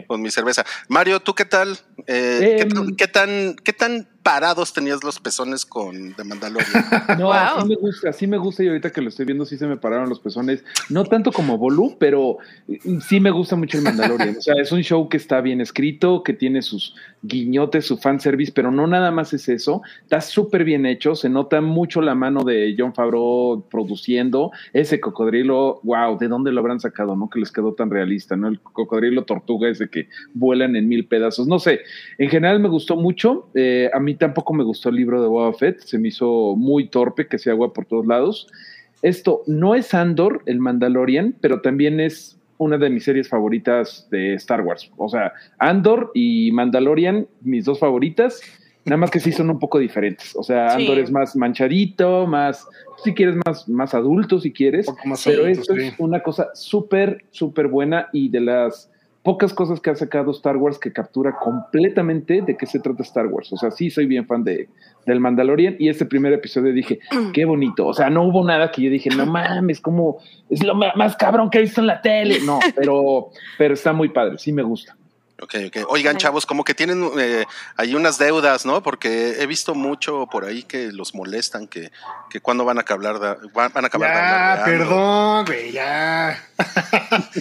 con 0.08 0.20
mi 0.20 0.32
cerveza. 0.32 0.64
Mario, 0.88 1.20
¿tú 1.20 1.32
qué 1.34 1.44
tal? 1.44 1.78
Eh, 2.08 2.56
¿qué, 2.58 2.64
tan- 2.66 2.96
qué 2.96 3.06
tan, 3.06 3.54
¿Qué 3.62 3.72
tan 3.72 4.08
parados 4.22 4.72
tenías 4.72 5.02
los 5.04 5.18
pezones 5.18 5.66
con 5.66 6.14
The 6.14 6.24
Mandalorian? 6.24 6.84
No, 7.18 7.26
Wow. 7.26 7.62
sí 7.62 7.68
me 7.68 7.74
gusta, 7.76 8.10
así 8.10 8.26
me 8.26 8.38
gusta 8.38 8.62
y 8.62 8.68
ahorita 8.68 8.90
que 8.90 9.00
lo 9.02 9.08
estoy 9.08 9.26
viendo 9.26 9.44
sí 9.44 9.56
se 9.58 9.66
me 9.66 9.76
pararon 9.76 10.08
los 10.08 10.20
pezones, 10.20 10.64
no 10.88 11.04
tanto 11.04 11.32
como 11.32 11.58
Bolu, 11.58 11.96
pero 11.98 12.38
eh, 12.68 12.78
sí 13.06 13.20
me 13.20 13.30
gusta 13.30 13.56
mucho 13.56 13.78
el 13.78 13.84
Mandalorian. 13.84 14.36
O 14.36 14.40
sea, 14.42 14.54
es 14.60 14.70
un 14.72 14.82
show 14.82 15.08
que 15.08 15.16
está 15.16 15.40
bien 15.40 15.60
escrito, 15.60 16.22
que 16.22 16.32
tiene 16.32 16.62
sus 16.62 16.94
guiñotes, 17.22 17.86
su 17.86 17.98
fanservice, 17.98 18.52
pero 18.54 18.70
no 18.70 18.86
nada 18.86 19.10
más 19.10 19.32
es 19.32 19.48
eso, 19.48 19.82
está 20.02 20.20
súper 20.20 20.64
bien 20.64 20.86
hecho, 20.86 21.14
se 21.14 21.28
nota 21.28 21.60
mucho 21.60 22.00
la 22.00 22.14
mano 22.14 22.42
de 22.44 22.74
John 22.78 22.94
Favreau 22.94 23.64
produciendo 23.70 24.50
ese 24.72 25.00
cocodrilo, 25.00 25.80
wow, 25.82 26.18
¿de 26.18 26.28
dónde 26.28 26.52
lo 26.52 26.60
habrán 26.60 26.80
sacado? 26.80 27.16
¿No? 27.16 27.28
Que 27.28 27.40
les 27.40 27.52
quedó 27.52 27.74
tan 27.74 27.90
realista, 27.90 28.36
¿no? 28.36 28.48
El 28.48 28.60
cocodrilo 28.60 29.24
tortuga 29.24 29.68
ese 29.68 29.88
que 29.88 30.08
vuelan 30.34 30.76
en 30.76 30.88
mil 30.88 31.06
pedazos, 31.06 31.46
no 31.46 31.58
sé, 31.58 31.80
en 32.18 32.28
general 32.28 32.60
me 32.60 32.68
gustó 32.68 32.96
mucho. 32.96 33.48
eh, 33.54 33.90
a 33.92 34.00
mí 34.00 34.11
tampoco 34.14 34.54
me 34.54 34.64
gustó 34.64 34.88
el 34.88 34.96
libro 34.96 35.20
de 35.22 35.28
Boba 35.28 35.52
Fett. 35.54 35.80
Se 35.80 35.98
me 35.98 36.08
hizo 36.08 36.54
muy 36.56 36.88
torpe, 36.88 37.26
que 37.26 37.38
se 37.38 37.50
agua 37.50 37.72
por 37.72 37.86
todos 37.86 38.06
lados. 38.06 38.48
Esto 39.02 39.42
no 39.46 39.74
es 39.74 39.94
Andor, 39.94 40.42
el 40.46 40.60
Mandalorian, 40.60 41.34
pero 41.40 41.60
también 41.60 41.98
es 42.00 42.38
una 42.58 42.78
de 42.78 42.90
mis 42.90 43.04
series 43.04 43.28
favoritas 43.28 44.06
de 44.10 44.34
Star 44.34 44.60
Wars. 44.60 44.90
O 44.96 45.08
sea, 45.08 45.32
Andor 45.58 46.12
y 46.14 46.52
Mandalorian, 46.52 47.26
mis 47.40 47.64
dos 47.64 47.80
favoritas. 47.80 48.40
Nada 48.84 48.96
más 48.98 49.10
que 49.10 49.18
sí 49.20 49.32
son 49.32 49.50
un 49.50 49.58
poco 49.58 49.78
diferentes. 49.78 50.34
O 50.36 50.42
sea, 50.44 50.70
Sí. 50.70 50.82
Andor 50.82 50.98
es 50.98 51.10
más 51.10 51.34
manchadito, 51.34 52.26
más, 52.26 52.66
si 53.02 53.12
quieres, 53.14 53.36
más, 53.44 53.68
más 53.68 53.94
adulto, 53.94 54.38
si 54.40 54.52
quieres. 54.52 54.86
Un 54.88 54.94
poco 54.96 55.08
más 55.08 55.24
Pero 55.24 55.42
adulto, 55.44 55.60
esto 55.60 55.74
sí. 55.74 55.82
es 55.82 55.94
una 55.98 56.20
cosa 56.20 56.50
súper, 56.54 57.24
súper 57.30 57.66
buena 57.68 58.08
y 58.12 58.28
de 58.28 58.40
las 58.40 58.91
pocas 59.22 59.54
cosas 59.54 59.80
que 59.80 59.90
ha 59.90 59.94
sacado 59.94 60.32
Star 60.32 60.56
Wars 60.56 60.78
que 60.78 60.92
captura 60.92 61.36
completamente 61.38 62.42
de 62.42 62.56
qué 62.56 62.66
se 62.66 62.80
trata 62.80 63.02
Star 63.02 63.26
Wars. 63.26 63.52
O 63.52 63.56
sea, 63.56 63.70
sí 63.70 63.90
soy 63.90 64.06
bien 64.06 64.26
fan 64.26 64.42
de, 64.42 64.68
del 65.06 65.20
Mandalorian 65.20 65.76
y 65.78 65.88
este 65.88 66.06
primer 66.06 66.32
episodio 66.32 66.72
dije, 66.72 66.98
qué 67.32 67.44
bonito. 67.44 67.86
O 67.86 67.94
sea, 67.94 68.10
no 68.10 68.24
hubo 68.24 68.44
nada 68.44 68.70
que 68.72 68.82
yo 68.82 68.90
dije, 68.90 69.10
no 69.10 69.26
mames, 69.26 69.80
como 69.80 70.18
es 70.50 70.62
lo 70.64 70.74
más 70.74 71.16
cabrón 71.16 71.50
que 71.50 71.58
he 71.58 71.62
visto 71.62 71.80
en 71.80 71.86
la 71.86 72.00
tele. 72.00 72.38
No, 72.44 72.58
pero, 72.74 73.30
pero 73.58 73.74
está 73.74 73.92
muy 73.92 74.08
padre, 74.08 74.38
sí 74.38 74.52
me 74.52 74.62
gusta. 74.62 74.96
Ok, 75.42 75.56
ok. 75.66 75.76
Oigan, 75.88 76.18
chavos, 76.18 76.46
como 76.46 76.62
que 76.62 76.72
tienen 76.72 77.04
eh, 77.18 77.44
ahí 77.76 77.96
unas 77.96 78.16
deudas, 78.16 78.64
¿no? 78.64 78.80
Porque 78.80 79.42
he 79.42 79.46
visto 79.46 79.74
mucho 79.74 80.28
por 80.30 80.44
ahí 80.44 80.62
que 80.62 80.92
los 80.92 81.16
molestan, 81.16 81.66
que, 81.66 81.90
que 82.30 82.38
cuando 82.40 82.64
van 82.64 82.78
a 82.78 82.82
acabar 82.82 83.18
de, 83.18 83.48
van, 83.52 83.72
van 83.72 83.84
a 83.84 83.88
acabar 83.88 84.14
Ya, 84.14 84.64
de 84.64 84.78
perdón, 84.78 85.44
güey, 85.44 85.72
ya. 85.72 86.40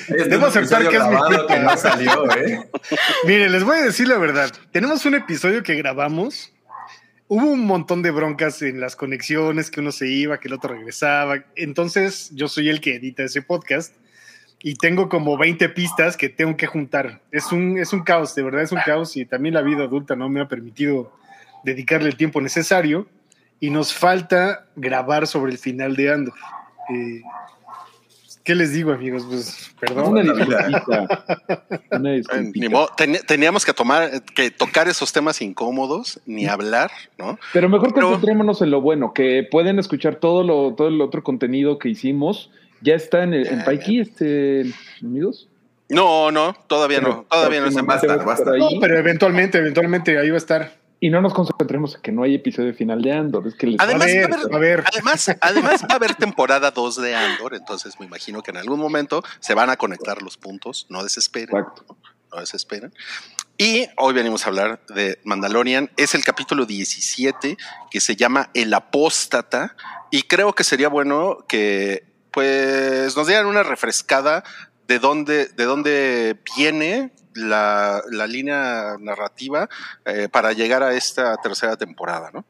Debo 0.08 0.48
aceptar 0.48 0.90
que 0.90 0.98
es 0.98 1.08
mi 1.08 1.16
culpa. 1.16 1.48
que 1.48 1.60
no 1.60 1.78
salió, 1.78 2.32
¿eh? 2.38 2.72
Mire, 3.26 3.50
les 3.50 3.64
voy 3.64 3.78
a 3.78 3.84
decir 3.84 4.08
la 4.08 4.18
verdad. 4.18 4.52
Tenemos 4.72 5.06
un 5.06 5.14
episodio 5.14 5.62
que 5.62 5.76
grabamos 5.76 6.52
hubo 7.28 7.50
un 7.50 7.66
montón 7.66 8.02
de 8.02 8.12
broncas 8.12 8.62
en 8.62 8.82
las 8.82 8.98
conexiones, 8.98 9.72
que 9.72 9.80
uno 9.80 9.94
se 9.94 10.06
iba, 10.10 10.40
que 10.40 10.50
el 10.50 10.54
otro 10.54 10.74
regresaba. 10.74 11.46
Entonces, 11.56 12.30
yo 12.34 12.50
soy 12.50 12.68
el 12.68 12.82
que 12.82 12.96
edita 12.96 13.24
ese 13.24 13.42
podcast 13.42 13.96
y 14.64 14.76
tengo 14.76 15.10
como 15.10 15.38
20 15.38 15.70
pistas 15.70 16.18
que 16.18 16.30
tengo 16.30 16.56
que 16.56 16.68
juntar. 16.68 17.22
Es 17.32 17.52
un, 17.52 17.78
es 17.78 17.94
un 17.94 18.04
caos, 18.04 18.36
de 18.36 18.44
verdad 18.44 18.62
es 18.62 18.72
un 18.72 18.80
caos 18.86 19.18
y 19.18 19.26
también 19.26 19.56
la 19.56 19.62
vida 19.62 19.84
adulta 19.84 20.16
no 20.16 20.30
me 20.30 20.42
ha 20.42 20.48
permitido 20.48 21.12
dedicarle 21.64 22.10
el 22.10 22.16
tiempo 22.16 22.42
necesario 22.42 23.08
y 23.60 23.70
nos 23.70 23.94
falta 23.94 24.68
grabar 24.76 25.28
sobre 25.28 25.52
el 25.52 25.58
final 25.58 25.96
de 25.96 26.14
Andor. 26.14 26.34
Eh, 26.90 27.22
¿Qué 28.44 28.56
les 28.56 28.74
digo, 28.74 28.92
amigos? 28.92 29.24
Pues, 29.30 29.72
perdón. 29.80 30.14
Una 30.14 30.22
disculpita. 30.24 31.24
Una 31.92 32.12
disculpita. 32.14 32.88
teníamos 33.28 33.64
que 33.64 33.74
tomar, 33.74 34.24
que 34.36 34.50
tocar 34.50 34.88
esos 34.88 35.14
temas 35.14 35.42
incómodos, 35.44 36.20
ni 36.26 36.48
hablar, 36.48 36.90
¿no? 37.20 37.38
Pero 37.54 37.70
mejor 37.70 37.94
Pero- 37.94 38.08
concentrémonos 38.08 38.64
en 38.64 38.72
lo 38.72 38.82
bueno, 38.82 39.14
que 39.14 39.48
pueden 39.50 39.78
escuchar 39.78 40.16
todo 40.16 40.44
lo, 40.44 40.74
todo 40.74 40.88
el 40.88 41.02
otro 41.02 41.24
contenido 41.24 41.78
que 41.78 41.90
hicimos. 41.90 42.50
Ya 42.82 42.96
está 42.96 43.24
en, 43.24 43.34
el, 43.34 43.48
en 43.48 43.64
Paiki, 43.64 44.00
este, 44.00 44.74
amigos. 45.02 45.48
No, 45.90 46.32
no, 46.32 46.54
todavía 46.68 47.02
no, 47.02 47.26
todavía 47.30 47.60
no 47.60 47.68
está 47.68 47.84
próximamente 47.84 48.08
basta, 48.08 48.26
va 48.26 48.32
a 48.32 48.36
estar. 48.36 48.58
No, 48.58 48.68
ahí. 48.70 48.80
pero 48.80 48.98
eventualmente, 48.98 49.58
eventualmente 49.58 50.18
ahí 50.18 50.30
va 50.30 50.36
a 50.36 50.38
estar. 50.38 50.82
Y 51.04 51.10
no 51.10 51.20
nos 51.20 51.34
concentremos 51.34 51.96
en 51.96 52.02
que 52.02 52.12
no 52.12 52.22
hay 52.24 52.36
episodio 52.36 52.74
final 52.76 53.02
de 53.02 53.12
Andor. 53.12 53.48
Es 53.48 53.56
que 53.56 53.66
les 53.68 53.80
Además, 53.82 54.04
a 54.04 54.06
ver, 54.14 54.32
va 54.32 54.36
a 54.36 54.38
haber- 54.38 54.54
a 54.56 54.58
ver. 54.60 54.84
Además, 54.94 55.36
además 55.42 55.82
va 55.84 55.94
a 55.94 55.96
haber 55.96 56.16
temporada 56.16 56.72
2 56.72 57.02
de 57.02 57.16
Andor, 57.16 57.56
entonces 57.56 58.00
me 58.00 58.06
imagino 58.06 58.42
que 58.44 58.52
en 58.52 58.58
algún 58.58 58.80
momento 58.80 59.24
se 59.40 59.54
van 59.56 59.70
a 59.72 59.78
conectar 59.78 60.22
los 60.22 60.38
puntos, 60.38 60.86
no 60.90 61.04
desesperen, 61.04 61.58
Exacto. 61.58 61.98
no 62.32 62.40
desesperen. 62.40 62.94
Y 63.58 63.88
hoy 63.98 64.14
venimos 64.14 64.46
a 64.46 64.50
hablar 64.50 64.80
de 64.96 65.20
Mandalorian, 65.24 65.90
es 65.98 66.16
el 66.16 66.24
capítulo 66.24 66.66
17 66.66 67.58
que 67.90 68.00
se 68.00 68.16
llama 68.16 68.50
El 68.54 68.74
Apóstata 68.74 69.76
y 70.12 70.24
creo 70.24 70.54
que 70.54 70.64
sería 70.64 70.88
bueno 70.88 71.40
que 71.48 72.11
pues 72.32 73.16
nos 73.16 73.28
dieran 73.28 73.46
una 73.46 73.64
refrescada 73.64 74.44
de 74.88 75.00
dónde, 75.00 75.48
de 75.48 75.64
dónde 75.64 76.38
viene 76.58 77.12
la, 77.34 78.02
la 78.10 78.28
línea 78.28 78.98
narrativa 79.00 79.70
eh, 80.06 80.28
para 80.32 80.54
llegar 80.54 80.84
a 80.84 80.94
esta 80.94 81.38
tercera 81.38 81.78
temporada, 81.78 82.30
¿no? 82.34 82.46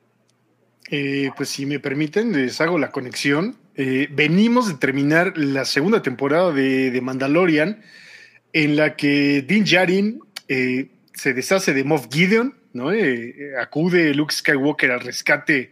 Eh, 0.94 1.32
pues 1.38 1.48
si 1.50 1.66
me 1.66 1.80
permiten, 1.80 2.34
les 2.34 2.60
hago 2.60 2.78
la 2.78 2.92
conexión. 2.92 3.58
Eh, 3.76 4.10
venimos 4.12 4.68
de 4.68 4.74
terminar 4.74 5.38
la 5.38 5.64
segunda 5.64 6.02
temporada 6.02 6.52
de, 6.52 6.92
de 6.92 7.02
Mandalorian, 7.02 7.82
en 8.52 8.76
la 8.76 8.98
que 8.98 9.42
Din 9.42 9.64
Djarin 9.64 10.20
eh, 10.50 10.90
se 11.14 11.34
deshace 11.34 11.74
de 11.74 11.86
Moff 11.86 12.08
Gideon, 12.12 12.58
¿no? 12.74 12.92
Acude 13.62 14.14
Luke 14.14 14.34
Skywalker 14.34 14.92
al 14.92 15.00
rescate 15.00 15.72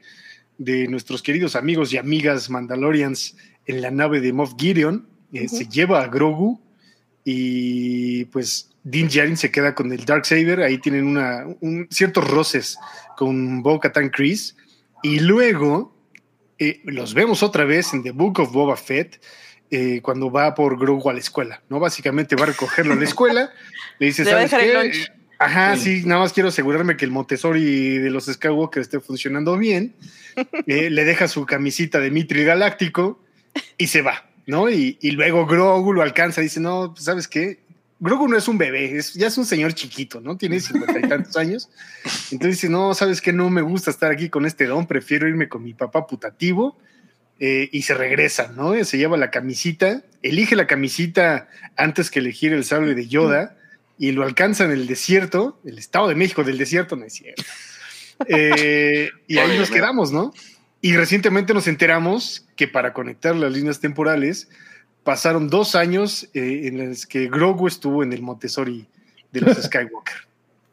de 0.58 0.88
nuestros 0.88 1.22
queridos 1.22 1.58
amigos 1.58 1.92
y 1.92 1.98
amigas 1.98 2.50
Mandalorians 2.50 3.36
en 3.70 3.82
la 3.82 3.92
nave 3.92 4.20
de 4.20 4.34
Moff 4.34 4.54
Gideon, 4.58 5.08
eh, 5.32 5.46
Ujú. 5.46 5.58
se 5.58 5.66
lleva 5.68 6.02
a 6.04 6.08
Grogu 6.08 6.60
y 7.24 8.26
pues 8.26 8.70
Din 8.84 9.08
Djarin 9.08 9.38
se 9.38 9.52
queda 9.52 9.76
con 9.76 9.92
el 9.92 10.06
Darksaber, 10.06 10.62
ahí 10.62 10.80
tienen 10.80 11.06
una, 11.06 11.46
un, 11.62 11.88
ciertos 11.92 12.28
roces 12.28 12.78
con 13.16 13.62
Bo-Katan 13.62 14.10
Kryze 14.10 14.56
y 15.04 15.20
luego 15.20 15.96
eh, 16.58 16.82
los 16.86 17.14
vemos 17.14 17.44
otra 17.44 17.66
vez 17.66 17.94
en 17.94 18.02
The 18.04 18.12
Book 18.12 18.40
of 18.40 18.52
Boba 18.52 18.76
Fett 18.76 19.22
eh, 19.70 20.00
cuando 20.02 20.32
va 20.32 20.56
por 20.56 20.80
Grogu 20.80 21.10
a 21.10 21.14
la 21.14 21.20
escuela, 21.20 21.62
¿no? 21.70 21.80
Básicamente 21.80 22.36
va 22.36 22.44
a 22.44 22.48
recogerlo 22.48 22.94
a 22.94 22.96
la 22.96 23.04
escuela, 23.04 23.52
le 24.00 24.08
dice, 24.08 24.26
¿sabes 24.26 24.50
dejar 24.50 24.62
el 24.62 24.72
qué? 24.72 24.84
lunch. 24.98 25.12
Ajá, 25.38 25.78
Sí. 25.78 26.02
sí. 26.02 26.08
nada 26.08 26.22
más 26.22 26.34
quiero 26.34 26.50
asegurarme 26.50 26.98
que 26.98 27.06
el 27.06 27.12
Montessori 27.12 27.98
de 28.00 28.10
los 28.10 28.26
Skywalker 28.26 28.82
esté 28.82 29.00
funcionando 29.00 29.58
bien. 29.58 29.94
Eh, 30.68 30.90
le 30.90 31.04
deja 31.04 31.28
su 31.28 31.46
camisita 31.46 32.00
de 32.00 32.12
Mitri 32.12 32.46
Galáctico 32.46 33.22
y 33.78 33.88
se 33.88 34.02
va, 34.02 34.30
¿no? 34.46 34.70
Y, 34.70 34.98
y 35.02 35.12
luego 35.12 35.46
Grogu 35.46 35.94
lo 35.94 36.02
alcanza 36.02 36.42
dice, 36.42 36.60
no, 36.60 36.94
pues, 36.94 37.06
¿sabes 37.06 37.28
qué? 37.28 37.60
Grogu 38.00 38.28
no 38.28 38.38
es 38.38 38.48
un 38.48 38.58
bebé, 38.58 38.98
es, 38.98 39.14
ya 39.14 39.28
es 39.28 39.38
un 39.38 39.46
señor 39.46 39.74
chiquito, 39.74 40.22
¿no? 40.22 40.38
Tiene 40.38 40.60
cincuenta 40.60 41.00
y 41.00 41.10
tantos 41.10 41.36
años. 41.36 41.70
Entonces 42.32 42.58
dice, 42.58 42.70
no, 42.70 42.94
¿sabes 42.94 43.22
qué? 43.22 43.34
No 43.34 43.50
me 43.50 43.62
gusta 43.62 43.92
estar 43.92 44.12
aquí 44.12 44.30
con 44.30 44.46
este 44.46 44.66
don, 44.66 44.88
prefiero 44.88 45.28
irme 45.28 45.50
con 45.50 45.64
mi 45.64 45.74
papá 45.74 46.08
putativo. 46.08 46.78
Eh, 47.42 47.70
y 47.72 47.84
se 47.84 47.94
regresa, 47.94 48.52
¿no? 48.54 48.84
Se 48.84 48.98
lleva 48.98 49.16
la 49.16 49.32
camisita, 49.32 50.04
elige 50.22 50.58
la 50.58 50.68
camisita 50.68 51.48
antes 51.78 52.12
que 52.12 52.20
elegir 52.20 52.52
el 52.52 52.66
sable 52.66 52.96
de 52.96 53.08
Yoda 53.08 53.56
y 53.98 54.12
lo 54.12 54.24
alcanza 54.24 54.66
en 54.66 54.72
el 54.72 54.88
desierto, 54.88 55.58
el 55.64 55.78
Estado 55.78 56.10
de 56.10 56.16
México 56.16 56.44
del 56.44 56.58
desierto, 56.58 56.98
no 56.98 57.06
es 57.06 57.14
cierto. 57.14 57.44
Eh, 58.28 59.10
y 59.26 59.38
ahí 59.38 59.58
nos 59.58 59.70
quedamos, 59.70 60.12
¿no? 60.12 60.34
Y 60.82 60.96
recientemente 60.96 61.54
nos 61.54 61.68
enteramos 61.68 62.48
que 62.56 62.68
para 62.68 62.94
conectar 62.94 63.36
las 63.36 63.52
líneas 63.52 63.80
temporales 63.80 64.50
pasaron 65.04 65.50
dos 65.50 65.76
años 65.76 66.30
eh, 66.34 66.62
en 66.68 66.90
los 66.90 67.06
que 67.06 67.28
Grogu 67.28 67.68
estuvo 67.68 68.04
en 68.04 68.14
el 68.14 68.22
Montessori 68.22 68.88
de 69.32 69.42
los 69.42 69.58
Skywalker. 69.64 70.16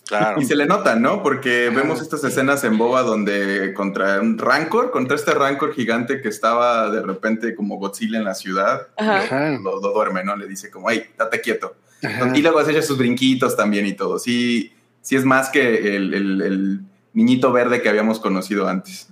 Claro. 0.07 0.41
Y 0.41 0.45
se 0.45 0.55
le 0.55 0.67
nota, 0.67 0.95
¿no? 0.95 1.21
Porque 1.21 1.69
vemos 1.75 2.01
estas 2.01 2.23
escenas 2.23 2.63
en 2.63 2.79
Boba 2.79 3.03
donde 3.03 3.75
contra 3.75 4.21
un 4.21 4.39
Rancor, 4.39 4.93
contra 4.93 5.17
este 5.17 5.33
Rancor 5.35 5.75
gigante 5.75 6.21
que 6.21 6.29
estaba 6.29 6.89
de 6.91 7.03
repente 7.03 7.57
como 7.57 7.77
Godzilla 7.79 8.19
en 8.19 8.25
la 8.25 8.35
ciudad, 8.37 8.87
Ajá. 8.97 9.51
Lo, 9.61 9.81
lo 9.81 9.93
duerme, 9.93 10.23
¿no? 10.23 10.37
Le 10.37 10.47
dice 10.47 10.71
como, 10.71 10.91
hey, 10.91 11.07
date 11.19 11.41
quieto. 11.41 11.75
Ajá. 12.05 12.31
Y 12.37 12.43
luego 12.43 12.61
hace 12.61 12.81
sus 12.83 12.97
brinquitos 12.99 13.57
también 13.57 13.85
y 13.87 13.95
todo. 13.95 14.21
Sí, 14.21 14.73
sí 15.03 15.17
es 15.17 15.25
más 15.25 15.49
que 15.49 15.97
el, 15.97 16.15
el- 16.15 16.43
el 16.43 16.81
niñito 17.13 17.51
verde 17.51 17.83
que 17.83 17.89
habíamos 17.89 18.21
conocido 18.21 18.69
antes. 18.69 19.09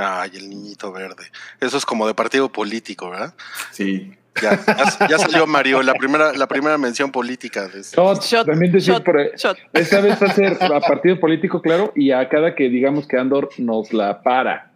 Ay, 0.00 0.30
el 0.34 0.48
niñito 0.48 0.90
verde. 0.92 1.24
Eso 1.60 1.76
es 1.76 1.84
como 1.84 2.06
de 2.06 2.14
partido 2.14 2.50
político, 2.50 3.10
¿verdad? 3.10 3.34
Sí. 3.70 4.16
Ya, 4.40 4.58
ya, 4.64 5.08
ya 5.08 5.18
salió 5.18 5.46
Mario, 5.46 5.82
la 5.82 5.92
primera, 5.92 6.32
la 6.32 6.46
primera 6.46 6.78
mención 6.78 7.10
política 7.10 7.68
de 7.68 7.80
este. 7.80 7.96
Shot, 7.96 8.22
Shot, 8.22 8.46
también 8.46 8.72
decir 8.72 8.94
shot, 8.94 9.04
por 9.04 9.16
shot. 9.36 9.58
esta 9.72 10.00
vez 10.00 10.22
va 10.22 10.28
a 10.28 10.32
ser 10.32 10.56
a 10.62 10.80
partido 10.80 11.18
político, 11.18 11.60
claro, 11.60 11.92
y 11.96 12.12
a 12.12 12.28
cada 12.28 12.54
que 12.54 12.68
digamos 12.68 13.06
que 13.06 13.18
Andor 13.18 13.50
nos 13.58 13.92
la 13.92 14.22
para. 14.22 14.70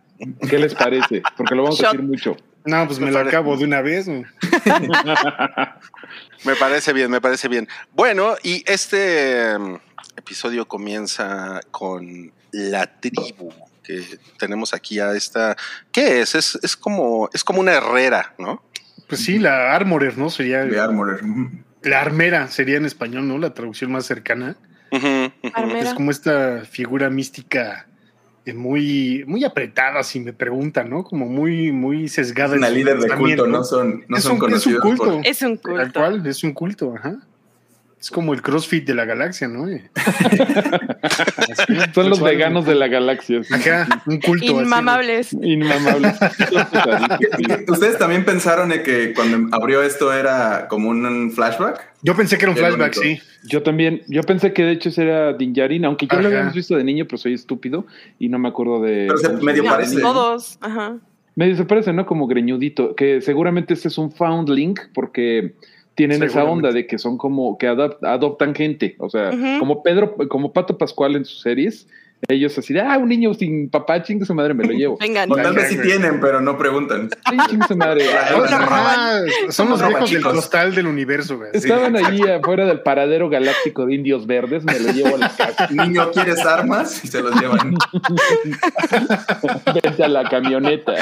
¿Qué 0.50 0.59
les 0.59 0.75
parece? 0.75 1.23
Porque 1.37 1.54
lo 1.54 1.62
vamos 1.62 1.81
a 1.83 1.87
decir 1.87 2.02
mucho. 2.02 2.37
No, 2.64 2.87
pues 2.87 2.99
me 2.99 3.11
lo 3.11 3.21
acabo 3.21 3.57
de 3.57 3.64
una 3.64 3.81
vez. 3.81 4.09
Me 6.45 6.57
parece 6.57 6.93
bien, 6.93 7.11
me 7.11 7.23
parece 7.23 7.49
bien. 7.49 7.66
Bueno, 7.93 8.35
y 8.43 8.62
este 8.66 9.59
mm, 9.59 9.76
episodio 10.16 10.69
comienza 10.69 11.61
con 11.71 12.33
la 12.52 12.87
tribu 12.87 13.50
que 13.85 14.03
tenemos 14.38 14.75
aquí 14.75 14.99
a 14.99 15.12
esta. 15.12 15.57
¿Qué 15.93 16.21
es? 16.23 16.35
Es, 16.35 16.59
es 16.62 16.76
como 16.76 17.29
es 17.33 17.45
como 17.45 17.61
una 17.61 17.73
herrera, 17.75 18.35
¿no? 18.38 18.62
Pues 19.09 19.21
sí, 19.23 19.38
la 19.38 19.73
Armorer, 19.75 20.19
¿no? 20.19 20.31
Sería 20.31 20.64
De 20.64 20.81
Armorer. 20.81 21.21
la 21.83 22.00
armera, 22.00 22.49
sería 22.49 22.79
en 22.79 22.87
español, 22.87 23.29
¿no? 23.29 23.38
La 23.38 23.53
traducción 23.55 23.93
más 23.93 24.07
cercana. 24.07 24.57
Es 24.91 25.93
como 25.95 26.11
esta 26.11 26.62
figura 26.64 27.11
mística 27.11 27.87
eh, 28.47 28.55
muy, 28.55 29.25
muy 29.26 29.45
apretada, 29.45 30.03
si 30.03 30.21
me 30.21 30.33
preguntan, 30.33 30.88
¿no? 30.88 31.03
Como 31.05 31.26
muy, 31.26 31.73
muy 31.73 32.09
sesgada. 32.09 32.57
Una 32.57 32.69
en 32.69 32.73
su 32.73 32.79
líder 32.79 32.99
de 33.00 33.09
culto, 33.17 33.47
no 33.47 33.64
son, 33.64 34.05
no 34.09 34.17
es, 34.17 34.23
son 34.23 34.33
un, 34.33 34.37
es 34.55 34.67
un 34.67 34.75
conocidos 34.79 34.83
culto. 34.83 35.05
por- 35.17 35.26
Es 35.26 35.43
un 35.43 35.59
Tal 35.59 35.73
culto. 35.83 36.00
cual, 36.00 36.26
es 36.26 36.45
un 36.45 36.53
culto, 36.53 36.95
ajá. 36.97 37.17
Es 38.05 38.11
como 38.11 38.35
el 38.35 38.43
CrossFit 38.43 38.87
de 38.87 38.95
la 38.95 39.07
galaxia, 39.07 39.49
¿no? 39.49 39.67
Eh, 39.67 39.83
Son 41.95 42.11
los 42.11 42.21
veganos 42.21 42.67
de 42.67 42.75
la 42.75 42.87
galaxia. 42.87 43.43
sí. 43.43 43.55
Ajá, 43.55 44.03
un 44.05 44.21
culto. 44.21 44.45
así, 44.45 44.53
¿no? 44.53 44.61
Inmamables. 44.61 45.33
Inmamables. 45.33 46.13
¿Ustedes 47.67 47.97
también 47.97 48.27
pensaron 48.27 48.73
en 48.73 48.83
que 48.83 49.15
cuando 49.15 49.57
abrió 49.57 49.83
esto 49.83 50.13
era 50.13 50.69
como 50.69 50.91
un 50.91 51.33
flashback? 51.33 51.95
Yo 52.03 52.15
pensé 52.15 52.37
que 52.37 52.45
era 52.45 52.53
un 52.53 52.59
flashback, 52.59 52.93
sí. 52.93 53.19
Yo 53.45 53.63
también, 53.63 54.03
yo 54.07 54.21
pensé 54.23 54.53
que 54.53 54.65
de 54.65 54.73
hecho 54.73 54.91
ese 54.91 55.05
era 55.05 55.33
Din 55.33 55.55
Djarin, 55.55 55.87
aunque 55.87 56.07
yo 56.07 56.21
lo 56.21 56.29
habíamos 56.29 56.53
visto 56.53 56.77
de 56.77 56.85
niño, 56.85 57.07
pero 57.07 57.17
soy 57.17 57.33
estúpido 57.33 57.87
y 58.19 58.29
no 58.29 58.39
me 58.39 58.51
acuerdo 58.51 58.83
de. 58.83 59.07
Pero 59.07 59.17
se 59.17 59.29
medio 59.43 59.65
parece. 59.65 59.99
Todos. 60.03 60.59
Ajá. 60.61 60.99
Medio 61.37 61.57
se 61.57 61.65
parece, 61.65 61.95
¿no? 61.95 62.05
Como 62.05 62.27
greñudito, 62.27 62.95
que 62.95 63.23
seguramente 63.23 63.73
este 63.73 63.89
es 63.89 63.97
un 63.97 64.13
foundling 64.13 64.75
porque 64.93 65.55
tienen 65.95 66.23
esa 66.23 66.45
onda 66.45 66.73
de 66.73 66.87
que 66.87 66.99
son 66.99 67.17
como 67.19 67.57
que 67.59 67.69
adop- 67.71 67.99
adoptan 68.03 68.55
gente, 68.55 68.97
o 68.99 69.09
sea, 69.11 69.31
como 69.59 69.83
Pedro, 69.83 70.17
como 70.29 70.53
Pato 70.53 70.77
Pascual 70.79 71.17
en 71.17 71.25
sus 71.25 71.41
series, 71.41 71.87
ellos 72.27 72.57
así 72.57 72.73
de, 72.73 72.81
ah, 72.81 72.97
un 72.97 73.09
niño 73.11 73.35
sin 73.35 73.69
papá, 73.69 74.03
chingue 74.03 74.25
su 74.25 74.35
madre, 74.35 74.55
me 74.55 74.65
lo 74.65 74.73
llevo. 74.73 74.97
Vengan. 75.01 75.29
Tal 75.29 75.55
vez 75.55 75.69
sí 75.69 75.79
tienen, 75.83 76.21
pero 76.21 76.41
no 76.41 76.57
preguntan. 76.57 77.11
Sí, 77.29 77.37
chingue 77.51 77.67
su 77.69 77.77
madre. 77.77 78.07
Ah, 78.51 79.21
son 79.51 79.69
los 79.69 79.87
viejos 79.87 80.11
del 80.11 80.23
costal 80.23 80.75
del 80.75 80.87
universo, 80.87 81.37
güey. 81.37 81.51
sí. 81.53 81.59
Estaban 81.59 81.97
allí 81.97 82.23
afuera 82.29 82.65
del 82.67 82.81
paradero 82.81 83.29
galáctico 83.29 83.85
de 83.87 83.95
indios 83.95 84.27
verdes, 84.27 84.65
me 84.65 84.79
lo 84.81 84.91
llevo 84.93 85.17
a 85.17 85.19
la 85.19 85.29
casa, 85.37 85.69
Niño, 85.71 86.11
¿quieres 86.13 86.41
armas? 86.47 87.05
Y 87.05 87.09
se 87.09 87.21
los 87.23 87.39
llevan. 87.41 87.75
vente 89.83 90.03
a 90.05 90.09
la 90.09 90.29
camioneta. 90.29 90.95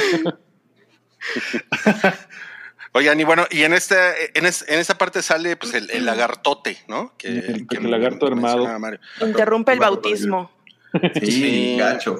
Oigan, 2.94 3.18
y 3.18 3.24
bueno, 3.24 3.46
y 3.50 3.62
en 3.62 3.72
esta, 3.72 3.96
en, 4.34 4.44
es- 4.46 4.66
en 4.68 4.78
esta 4.78 4.98
parte 4.98 5.22
sale 5.22 5.56
pues 5.56 5.72
el, 5.74 5.90
el 5.90 6.04
lagartote, 6.04 6.76
¿no? 6.88 7.12
Que, 7.16 7.28
El- 7.28 7.66
que 7.66 7.76
el 7.78 7.90
lagarto 7.90 8.26
armado. 8.26 8.78
Mario. 8.78 9.00
Interrumpe 9.20 9.72
el 9.72 9.78
bautismo. 9.78 10.50
Sí, 11.14 11.30
Sí. 11.32 11.76
gacho. 11.78 12.18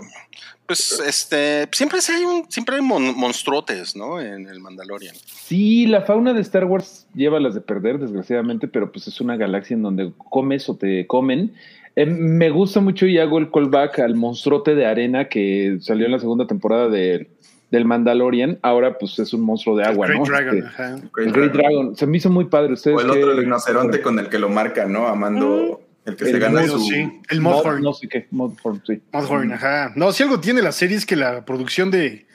Pues 0.64 0.98
este, 1.06 1.68
siempre 1.72 1.98
hay 2.08 2.24
un, 2.24 2.50
siempre 2.50 2.76
hay 2.76 2.82
mon- 2.82 3.14
monstruotes, 3.18 3.94
¿no? 3.94 4.18
En 4.18 4.48
el 4.48 4.60
Mandalorian. 4.60 5.14
Sí, 5.26 5.86
la 5.86 6.02
fauna 6.02 6.32
de 6.32 6.40
Star 6.40 6.64
Wars 6.64 7.06
lleva 7.14 7.38
las 7.38 7.52
de 7.54 7.60
perder, 7.60 7.98
desgraciadamente, 7.98 8.68
pero 8.68 8.90
pues 8.90 9.06
es 9.08 9.20
una 9.20 9.36
galaxia 9.36 9.74
en 9.74 9.82
donde 9.82 10.12
comes 10.30 10.66
o 10.70 10.76
te 10.76 11.06
comen. 11.06 11.54
Eh, 11.96 12.06
me 12.06 12.48
gusta 12.48 12.80
mucho 12.80 13.04
y 13.06 13.18
hago 13.18 13.38
el 13.38 13.50
callback 13.50 13.98
al 13.98 14.14
monstruote 14.14 14.74
de 14.74 14.86
arena 14.86 15.28
que 15.28 15.76
salió 15.82 16.06
en 16.06 16.12
la 16.12 16.18
segunda 16.20 16.46
temporada 16.46 16.88
de- 16.88 17.28
del 17.72 17.84
Mandalorian. 17.86 18.60
Ahora 18.62 18.96
pues 18.98 19.18
es 19.18 19.32
un 19.34 19.40
monstruo 19.40 19.76
de 19.76 19.84
agua, 19.84 20.06
Great 20.06 20.20
¿no? 20.20 20.26
Dragon, 20.26 20.56
Este, 20.58 20.68
ajá. 20.68 20.96
el 21.16 21.32
Great 21.32 21.52
Dragon. 21.52 21.96
Se 21.96 22.06
me 22.06 22.18
hizo 22.18 22.30
muy 22.30 22.44
padre. 22.44 22.74
¿Ustedes 22.74 22.96
O 22.96 23.00
el 23.00 23.10
qué- 23.10 23.24
otro 23.24 23.34
rinoceronte 23.40 24.00
con 24.00 24.18
el 24.20 24.28
que 24.28 24.38
lo 24.38 24.48
marca, 24.48 24.86
¿no? 24.86 25.08
Amando 25.08 25.80
el 26.04 26.14
que 26.14 26.24
El 26.26 26.30
se 26.32 26.38
gana 26.38 26.64
su. 26.66 26.78
sí. 26.78 27.20
El 27.30 27.40
Mod- 27.40 27.54
Modhorn. 27.64 27.82
No 27.82 27.92
sé 27.94 28.08
qué, 28.08 28.28
Modhorn, 28.30 28.82
sí. 28.86 29.02
Modhorn, 29.12 29.52
ajá. 29.52 29.92
No, 29.96 30.12
si 30.12 30.22
algo 30.22 30.38
tiene 30.38 30.62
la 30.62 30.70
serie 30.72 30.96
es 30.96 31.06
que 31.06 31.16
la 31.16 31.44
producción 31.44 31.90
de 31.90 32.26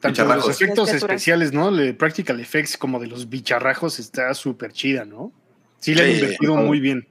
tanto 0.00 0.26
de 0.26 0.34
los 0.34 0.48
efectos 0.48 0.92
especiales, 0.92 1.52
¿no? 1.52 1.70
De 1.70 1.94
practical 1.94 2.40
effects 2.40 2.76
como 2.76 2.98
de 2.98 3.06
los 3.06 3.28
bicharrajos 3.30 3.98
está 4.00 4.34
súper 4.34 4.72
chida, 4.72 5.04
¿no? 5.04 5.32
Sí, 5.78 5.94
le 5.94 6.02
han 6.02 6.10
invertido 6.10 6.56
muy 6.56 6.80
bien. 6.80 7.06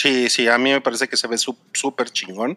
Sí, 0.00 0.30
sí, 0.30 0.46
a 0.46 0.58
mí 0.58 0.70
me 0.70 0.80
parece 0.80 1.08
que 1.08 1.16
se 1.16 1.26
ve 1.26 1.36
súper 1.38 2.10
chingón. 2.10 2.56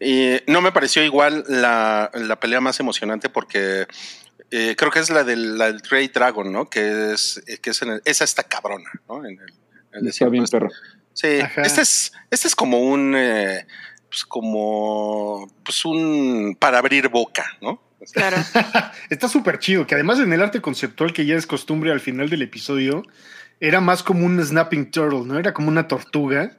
Y 0.00 0.38
no 0.48 0.60
me 0.60 0.72
pareció 0.72 1.04
igual 1.04 1.44
la, 1.46 2.10
la 2.14 2.40
pelea 2.40 2.60
más 2.60 2.80
emocionante 2.80 3.28
porque 3.28 3.86
eh, 4.50 4.74
creo 4.76 4.90
que 4.90 4.98
es 4.98 5.08
la 5.08 5.22
del, 5.22 5.56
la 5.56 5.70
del 5.70 5.82
Dragon, 6.12 6.50
¿no? 6.52 6.68
Que 6.68 7.12
es, 7.12 7.40
eh, 7.46 7.58
que 7.58 7.70
es 7.70 7.82
en 7.82 7.90
el- 7.92 8.02
esa 8.04 8.24
está 8.24 8.42
cabrona, 8.42 8.90
¿no? 9.08 9.18
En 9.24 9.38
el, 9.38 9.52
en 9.92 10.00
el 10.00 10.08
Está 10.08 10.28
bien, 10.28 10.42
desierto. 10.42 10.66
perro. 10.68 10.80
Sí, 11.14 11.38
Ajá. 11.40 11.62
este 11.62 11.82
es, 11.82 12.12
este 12.28 12.48
es 12.48 12.56
como 12.56 12.80
un, 12.80 13.14
eh, 13.16 13.66
pues 14.08 14.24
como, 14.24 15.48
pues 15.64 15.84
un 15.84 16.56
para 16.58 16.78
abrir 16.78 17.08
boca, 17.08 17.44
¿no? 17.60 17.80
Claro. 18.12 18.36
Está 19.10 19.28
súper 19.28 19.60
chido, 19.60 19.86
que 19.86 19.94
además 19.94 20.18
en 20.18 20.32
el 20.32 20.42
arte 20.42 20.60
conceptual 20.60 21.12
que 21.12 21.24
ya 21.24 21.36
es 21.36 21.46
costumbre 21.46 21.92
al 21.92 22.00
final 22.00 22.28
del 22.30 22.42
episodio, 22.42 23.04
era 23.60 23.80
más 23.80 24.02
como 24.02 24.26
un 24.26 24.42
snapping 24.44 24.90
turtle, 24.90 25.22
¿no? 25.24 25.38
Era 25.38 25.54
como 25.54 25.68
una 25.68 25.86
tortuga. 25.86 26.56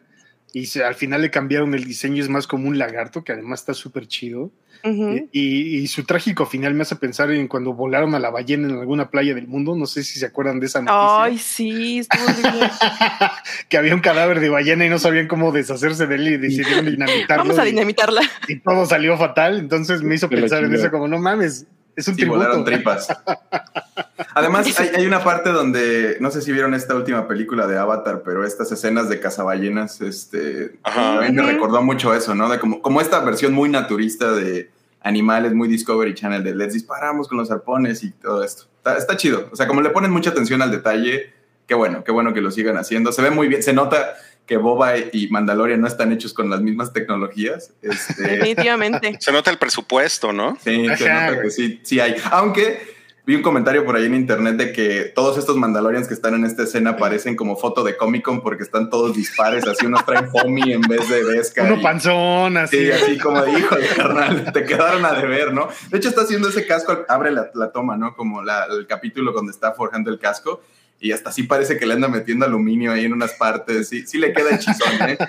Y 0.53 0.65
se- 0.65 0.83
al 0.83 0.95
final 0.95 1.21
le 1.21 1.31
cambiaron 1.31 1.73
el 1.73 1.85
diseño, 1.85 2.21
es 2.21 2.29
más 2.29 2.45
como 2.47 2.67
un 2.67 2.77
lagarto, 2.77 3.23
que 3.23 3.31
además 3.31 3.61
está 3.61 3.73
súper 3.73 4.07
chido. 4.07 4.51
Ujú. 4.83 5.29
y, 5.31 5.77
y 5.77 5.87
su 5.87 6.05
trágico 6.05 6.47
final 6.47 6.73
me 6.73 6.81
hace 6.81 6.95
pensar 6.95 7.29
en 7.29 7.47
cuando 7.47 7.71
volaron 7.71 8.15
a 8.15 8.19
la 8.19 8.31
ballena 8.31 8.67
en 8.67 8.79
alguna 8.79 9.11
playa 9.11 9.35
del 9.35 9.47
mundo. 9.47 9.75
No 9.75 9.85
sé 9.85 10.01
si 10.03 10.17
se 10.17 10.25
acuerdan 10.25 10.59
de 10.59 10.65
esa 10.65 10.81
noticia. 10.81 11.23
Ay, 11.23 11.37
sí, 11.37 11.99
estuvo 11.99 12.25
que 13.69 13.77
había 13.77 13.93
un 13.93 14.01
cadáver 14.01 14.39
de 14.39 14.49
ballena 14.49 14.85
y 14.85 14.89
no 14.89 14.97
sabían 14.97 15.27
cómo 15.27 15.51
deshacerse 15.51 16.07
de 16.07 16.15
él 16.15 16.27
y 16.29 16.37
decidieron 16.37 16.85
dinamitarlo. 16.89 17.43
Vamos 17.43 17.59
a 17.59 17.63
dinamitarla. 17.63 18.21
y, 18.47 18.59
todo 18.59 18.85
salió 18.87 19.17
fatal. 19.17 19.59
Entonces 19.59 20.01
me 20.01 20.15
hizo 20.15 20.29
pensar 20.29 20.63
en 20.63 20.73
eso 20.73 20.89
como, 20.89 21.07
no 21.07 21.19
mames, 21.19 21.67
es 21.95 22.07
un 22.07 22.15
Sí, 22.15 22.25
volaron 22.25 22.63
tributo. 22.63 22.91
tripas. 22.95 23.07
Además, 24.33 24.79
hay, 24.79 24.89
hay 24.95 25.05
una 25.05 25.23
parte 25.23 25.49
donde, 25.49 26.17
no 26.19 26.31
sé 26.31 26.41
si 26.41 26.51
vieron 26.51 26.73
esta 26.73 26.95
última 26.95 27.27
película 27.27 27.67
de 27.67 27.77
Avatar, 27.77 28.21
pero 28.23 28.45
estas 28.45 28.71
escenas 28.71 29.09
de 29.09 29.19
cazaballenas, 29.19 29.99
este, 30.01 30.79
Ajá. 30.83 31.17
a 31.19 31.21
mí 31.21 31.31
me 31.31 31.41
recordó 31.43 31.81
mucho 31.81 32.13
eso, 32.13 32.33
¿no? 32.35 32.47
De 32.49 32.59
como, 32.59 32.81
como 32.81 33.01
esta 33.01 33.19
versión 33.19 33.53
muy 33.53 33.69
naturista 33.69 34.31
de 34.31 34.69
animales, 35.01 35.53
muy 35.53 35.67
Discovery 35.67 36.13
Channel, 36.13 36.43
de 36.43 36.55
les 36.55 36.73
disparamos 36.73 37.27
con 37.27 37.37
los 37.37 37.51
arpones 37.51 38.03
y 38.03 38.11
todo 38.11 38.43
esto. 38.43 38.65
Está, 38.77 38.97
está 38.97 39.17
chido. 39.17 39.49
O 39.51 39.55
sea, 39.55 39.67
como 39.67 39.81
le 39.81 39.89
ponen 39.89 40.11
mucha 40.11 40.29
atención 40.29 40.61
al 40.61 40.71
detalle, 40.71 41.33
qué 41.67 41.73
bueno, 41.75 42.03
qué 42.03 42.11
bueno 42.11 42.33
que 42.33 42.41
lo 42.41 42.51
sigan 42.51 42.77
haciendo. 42.77 43.11
Se 43.11 43.21
ve 43.21 43.31
muy 43.31 43.47
bien, 43.47 43.63
se 43.63 43.73
nota 43.73 44.13
que 44.51 44.57
Boba 44.57 44.97
y 44.97 45.29
Mandalorian 45.29 45.79
no 45.79 45.87
están 45.87 46.11
hechos 46.11 46.33
con 46.33 46.49
las 46.49 46.59
mismas 46.59 46.91
tecnologías. 46.91 47.71
Este, 47.81 48.21
Definitivamente. 48.21 49.15
Se 49.21 49.31
nota 49.31 49.49
el 49.49 49.57
presupuesto, 49.57 50.33
¿no? 50.33 50.57
Sí, 50.61 50.89
se 50.97 51.07
nota 51.09 51.41
que 51.41 51.49
sí, 51.51 51.79
sí 51.83 52.01
hay. 52.01 52.17
Aunque 52.31 52.99
vi 53.25 53.35
un 53.35 53.41
comentario 53.41 53.85
por 53.85 53.95
ahí 53.95 54.07
en 54.07 54.13
internet 54.13 54.57
de 54.57 54.73
que 54.73 55.03
todos 55.15 55.37
estos 55.37 55.55
Mandalorians 55.55 56.09
que 56.09 56.13
están 56.13 56.33
en 56.33 56.43
esta 56.43 56.63
escena 56.63 56.97
parecen 56.97 57.37
como 57.37 57.55
foto 57.55 57.81
de 57.81 57.95
Comic 57.95 58.23
Con 58.25 58.41
porque 58.41 58.63
están 58.63 58.89
todos 58.89 59.15
dispares, 59.15 59.65
así 59.65 59.85
unos 59.85 60.05
traen 60.05 60.29
foamy 60.29 60.73
en 60.73 60.81
vez 60.81 61.07
de 61.07 61.23
Vesca. 61.23 61.63
Uno 61.63 61.77
y- 61.79 61.81
panzón, 61.83 62.57
así. 62.57 62.75
Sí, 62.77 62.91
así 62.91 63.17
como 63.19 63.41
de 63.43 63.57
hijo 63.57 63.73
de 63.77 63.87
carnal, 63.87 64.51
te 64.51 64.65
quedaron 64.65 65.05
a 65.05 65.13
deber, 65.13 65.53
¿no? 65.53 65.69
De 65.89 65.97
hecho, 65.97 66.09
está 66.09 66.23
haciendo 66.23 66.49
ese 66.49 66.67
casco, 66.67 67.05
abre 67.07 67.31
la, 67.31 67.49
la 67.53 67.71
toma, 67.71 67.95
¿no? 67.95 68.17
Como 68.17 68.43
la- 68.43 68.65
el 68.65 68.85
capítulo 68.85 69.31
donde 69.31 69.53
está 69.53 69.71
forjando 69.71 70.11
el 70.11 70.19
casco. 70.19 70.61
Y 71.01 71.11
hasta 71.11 71.31
así 71.31 71.43
parece 71.43 71.77
que 71.77 71.85
le 71.87 71.95
anda 71.95 72.07
metiendo 72.07 72.45
aluminio 72.45 72.91
ahí 72.93 73.05
en 73.05 73.13
unas 73.13 73.33
partes. 73.33 73.89
Sí, 73.89 74.05
sí 74.05 74.17
le 74.19 74.31
queda 74.33 74.55
hechizón, 74.55 75.09
¿eh? 75.09 75.17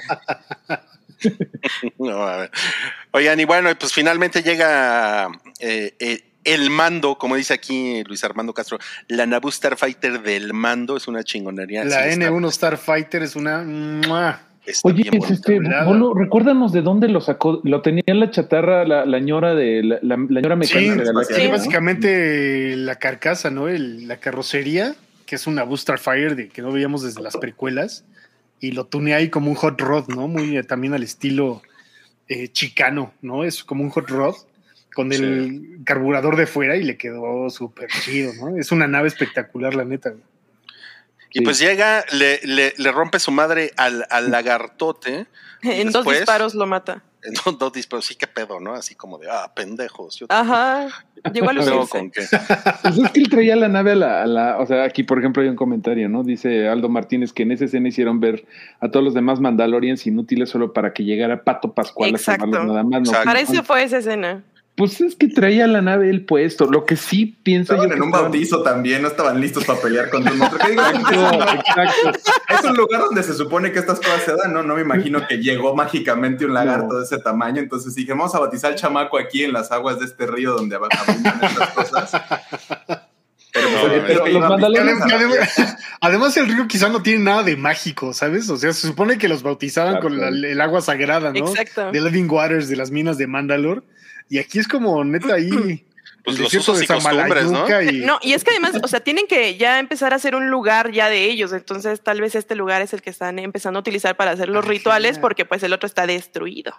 No, 1.99 2.23
a 2.27 2.37
ver. 2.39 2.51
Oigan, 3.13 3.39
y 3.39 3.45
bueno, 3.45 3.71
pues 3.79 3.93
finalmente 3.93 4.43
llega 4.43 5.29
eh, 5.61 5.95
eh, 6.01 6.21
el 6.45 6.69
mando, 6.71 7.17
como 7.17 7.37
dice 7.37 7.55
aquí 7.55 8.03
Luis 8.05 8.25
Armando 8.25 8.53
Castro, 8.53 8.79
la 9.09 9.25
Naboo 9.27 9.51
Starfighter 9.53 10.21
del 10.23 10.53
mando 10.53 10.97
es 10.97 11.07
una 11.07 11.23
chingonería. 11.23 11.85
La 11.85 12.03
Sí, 12.05 12.09
está- 12.11 12.31
N1 12.31 12.51
Starfighter 12.51 13.23
es 13.23 13.37
una... 13.37 13.63
¡mua! 13.63 14.41
está 14.67 14.89
Oye, 14.89 15.09
bien 15.11 15.23
es 15.23 15.31
este. 15.31 15.61
Bolo, 15.85 16.13
recuérdanos 16.15 16.73
de 16.73 16.83
dónde 16.83 17.09
lo 17.09 17.21
sacó. 17.21 17.61
Lo 17.63 17.83
tenía 17.83 18.03
en 18.07 18.19
la 18.19 18.31
chatarra, 18.31 18.85
la, 18.85 19.07
la 19.07 19.19
ñora 19.21 19.55
de 19.55 19.83
la, 19.85 19.99
la, 20.03 20.17
la 20.29 20.41
ñora 20.41 20.55
Sí, 20.65 20.75
mecánica 20.75 21.05
de 21.05 21.13
la 21.15 21.25
sí, 21.25 21.35
Sí, 21.35 21.47
básicamente 21.49 22.77
la 22.77 22.97
carcasa, 22.97 23.51
¿no? 23.51 23.69
El- 23.69 24.09
la 24.09 24.17
carrocería, 24.19 24.95
que 25.33 25.37
es 25.37 25.47
una 25.47 25.63
Booster 25.63 25.99
Fire 25.99 26.37
de, 26.37 26.51
que 26.51 26.61
no 26.61 26.71
veíamos 26.73 27.03
desde 27.03 27.23
las 27.23 27.39
precuelas, 27.39 28.05
y 28.61 28.73
lo 28.73 28.85
tuneé 28.85 29.15
ahí 29.15 29.31
como 29.31 29.49
un 29.49 29.57
hot 29.57 29.81
rod, 29.81 30.09
¿no? 30.09 30.29
Muy 30.29 30.59
eh, 30.59 30.63
también 30.63 30.93
al 30.93 31.03
estilo 31.03 31.63
eh, 32.29 32.49
chicano, 32.49 33.15
¿no? 33.23 33.43
Es 33.43 33.65
como 33.65 33.83
un 33.83 33.89
hot 33.89 34.11
rod 34.11 34.35
con 34.95 35.11
el 35.11 35.79
carburador 35.87 36.37
de 36.37 36.47
fuera 36.47 36.77
y 36.77 36.83
le 36.83 36.99
quedó 36.99 37.49
súper 37.49 37.89
chido, 37.89 38.35
¿no? 38.35 38.59
Es 38.59 38.73
una 38.73 38.87
nave 38.87 39.09
espectacular, 39.09 39.75
la 39.75 39.87
neta. 39.87 40.11
güey. 40.11 40.23
Y 41.31 41.41
pues 41.41 41.59
llega, 41.59 42.05
le, 42.13 42.39
le, 42.45 42.75
le 42.77 42.93
rompe 42.93 43.19
su 43.19 43.31
madre 43.31 43.73
al, 43.79 44.07
al 44.11 44.31
lagartote. 44.31 45.29
En 45.63 45.93
dos 45.93 46.05
disparos 46.05 46.55
lo 46.55 46.67
mata. 46.67 47.03
En 47.29 47.35
dos, 47.45 47.57
dos 47.59 47.73
disparos, 47.73 48.05
sí 48.05 48.17
que 48.17 48.27
pedo, 48.27 48.59
¿no? 48.59 48.75
Así 48.75 48.95
como 48.97 49.17
de, 49.19 49.29
ah, 49.31 49.53
pendejos. 49.55 50.17
Yo 50.17 50.27
Ajá. 50.29 50.89
Llegó 51.33 51.51
a 51.51 51.53
lucirse. 51.55 51.89
con 51.89 52.11
qué. 52.11 52.23
Pues 52.83 52.99
es 52.99 53.11
que 53.13 53.21
él 53.21 53.29
traía 53.31 53.55
la 53.55 53.69
nave 53.69 53.93
a 53.93 53.95
la, 53.95 54.23
a 54.23 54.27
la- 54.27 54.59
O 54.59 54.67
sea, 54.67 54.83
aquí, 54.83 55.05
por 55.05 55.21
ejemplo, 55.21 55.41
hay 55.43 55.49
un 55.49 55.55
comentario, 55.55 56.09
¿no? 56.09 56.25
Dice 56.25 56.69
Aldo 56.69 56.89
Martínez 56.89 57.33
que 57.33 57.45
en 57.45 57.53
esa 57.53 57.67
escena 57.67 57.89
hicieron 57.89 58.19
ver 58.19 58.45
a 58.81 58.89
todos 58.91 59.05
los 59.05 59.15
demás 59.15 59.39
Mandalorians 59.41 60.05
inútiles 60.07 60.51
solo 60.51 60.73
para 60.73 60.93
que 60.93 61.05
llegara 61.05 61.45
Pato 61.45 61.73
Pascual 61.75 62.11
Exacto. 62.11 62.45
a 62.45 62.47
salvarlos 62.47 62.67
nada 62.73 62.83
más. 62.83 63.03
No, 63.03 63.09
Exacto. 63.11 63.25
Para 63.25 63.41
eso 63.41 63.63
fue 63.63 63.85
esa 63.85 63.99
escena. 63.99 64.43
Pues 64.75 65.01
es 65.03 65.15
que 65.17 65.29
traía 65.29 65.67
la 65.67 65.83
nave 65.83 66.09
él 66.09 66.25
puesto. 66.25 66.65
Lo 66.67 66.87
que 66.87 66.97
sí 66.97 67.37
pienso 67.43 67.75
Estaban 67.75 67.91
yo. 67.91 67.95
en 67.95 67.99
que 68.01 68.03
un 68.03 68.09
estaban- 68.09 68.31
bautizo 68.33 68.63
también, 68.63 69.03
no 69.03 69.09
estaban 69.09 69.39
listos 69.41 69.65
para 69.67 69.79
pelear 69.81 70.09
contra 70.09 70.33
un 70.33 70.39
monstruo. 70.39 70.61
¿Qué 70.65 70.71
digo? 70.73 70.83
No, 71.13 71.43
exacto. 71.53 72.13
Es 72.49 72.65
un 72.65 72.77
lugar 72.77 73.03
donde 73.03 73.23
se 73.23 73.35
supone 73.35 73.71
que 73.71 73.79
estas 73.81 73.99
cosas 73.99 74.23
se 74.25 74.33
dan, 74.35 74.53
¿no? 74.55 74.63
No 74.63 74.75
me 74.77 74.81
imagino 74.81 75.27
que 75.29 75.37
llegó 75.37 75.75
mágicamente 75.77 76.47
un 76.47 76.55
lagarto 76.55 76.95
No. 76.95 76.99
de 77.01 77.05
ese 77.05 77.19
tamaño. 77.19 77.61
Entonces 77.61 77.95
dije, 77.95 78.13
vamos 78.13 78.35
a 78.35 78.39
bautizar 78.41 78.73
al 78.73 78.79
chamaco 78.79 79.19
aquí 79.19 79.45
en 79.45 79.53
las 79.53 79.71
aguas 79.73 79.99
de 79.99 80.07
este 80.07 80.27
río 80.27 80.53
donde 80.55 80.79
ab- 80.79 80.89
abundan 81.07 81.41
estas 81.45 81.69
cosas. 81.71 82.23
Pero, 83.53 83.69
pues, 83.69 83.77
No, 83.77 83.83
oye, 83.83 83.97
no, 84.01 84.57
pero 84.57 84.57
los 84.57 84.71
la 84.71 85.15
Además, 85.17 85.49
además, 86.01 86.37
el 86.39 86.49
río 86.49 86.67
quizá 86.67 86.89
no 86.89 87.03
tiene 87.03 87.23
nada 87.25 87.43
de 87.43 87.57
mágico, 87.59 88.15
¿sabes? 88.15 88.49
O 88.49 88.57
sea, 88.57 88.73
se 88.73 88.87
supone 88.87 89.19
que 89.19 89.29
los 89.29 89.43
bautizaban 89.43 89.99
Claro, 90.01 90.09
con 90.09 90.19
la- 90.19 90.49
el 90.49 90.61
agua 90.63 90.81
sagrada, 90.81 91.31
¿no? 91.31 91.39
Exacto. 91.47 91.91
De 91.93 92.01
Living 92.01 92.29
Waters, 92.31 92.69
de 92.71 92.77
las 92.77 92.91
minas 92.91 93.19
de 93.19 93.27
Mandalore. 93.27 93.83
Y 94.29 94.39
aquí 94.39 94.59
es 94.59 94.69
como 94.69 95.05
neta 95.05 95.35
ahí. 95.35 95.85
Pues 96.25 96.39
los 96.39 96.55
usos 96.55 96.81
y 96.81 96.87
costumbres, 96.87 97.51
¿no? 97.51 97.67
Y- 97.83 98.01
No, 98.05 98.19
y 98.23 98.33
es 98.35 98.45
que 98.45 98.51
además, 98.53 98.75
o 98.83 98.87
sea, 98.87 99.01
tienen 99.01 99.27
que 99.27 99.57
ya 99.57 99.81
empezar 99.81 100.13
a 100.13 100.17
hacer 100.17 100.37
un 100.37 100.51
lugar 100.51 100.93
ya 100.93 101.09
de 101.09 101.25
ellos. 101.25 101.53
Entonces, 101.53 102.01
tal 102.01 102.21
vez 102.21 102.37
este 102.37 102.55
lugar 102.55 102.81
es 102.81 102.93
el 102.93 103.03
que 103.03 103.11
están 103.11 103.41
empezando 103.41 103.79
a 103.79 103.81
utilizar 103.81 104.17
para 104.17 104.31
hacer 104.31 104.49
los 104.49 104.65
rituales, 104.65 105.19
porque 105.19 105.45
pues 105.45 105.63
el 105.65 105.73
otro 105.73 105.89
está 105.89 106.07
destruido. 106.07 106.75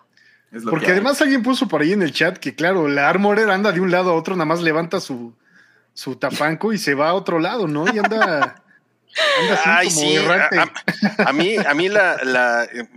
Es 0.54 0.64
Porque 0.64 0.86
hay. 0.86 0.92
además 0.94 1.22
alguien 1.22 1.44
puso 1.44 1.68
por 1.68 1.82
ahí 1.82 1.92
en 1.92 2.04
el 2.04 2.14
chat 2.14 2.38
que, 2.38 2.56
claro, 2.56 2.88
la 2.88 3.10
Armorer 3.10 3.50
anda 3.50 3.72
de 3.74 3.82
un 3.82 3.92
lado 3.92 4.12
a 4.12 4.14
otro, 4.14 4.34
nada 4.36 4.46
más 4.46 4.62
levanta 4.62 5.02
su, 5.02 5.34
su 5.94 6.16
tapanco 6.16 6.72
y 6.72 6.78
se 6.78 6.94
va 6.94 7.10
a 7.10 7.14
otro 7.14 7.40
lado, 7.40 7.68
¿no? 7.68 7.86
Y 7.94 7.98
anda, 8.00 8.64
anda 9.42 9.54
así 9.56 9.62
Ay, 9.66 9.88
como 9.90 10.00
sí. 10.00 10.18
A, 10.18 10.50
a- 11.26 11.30
a 11.30 11.34
mí, 11.34 11.56
a 11.58 11.74
mí 11.74 11.90
la, 11.90 12.18
la, 12.24 12.64
eh, 12.66 12.88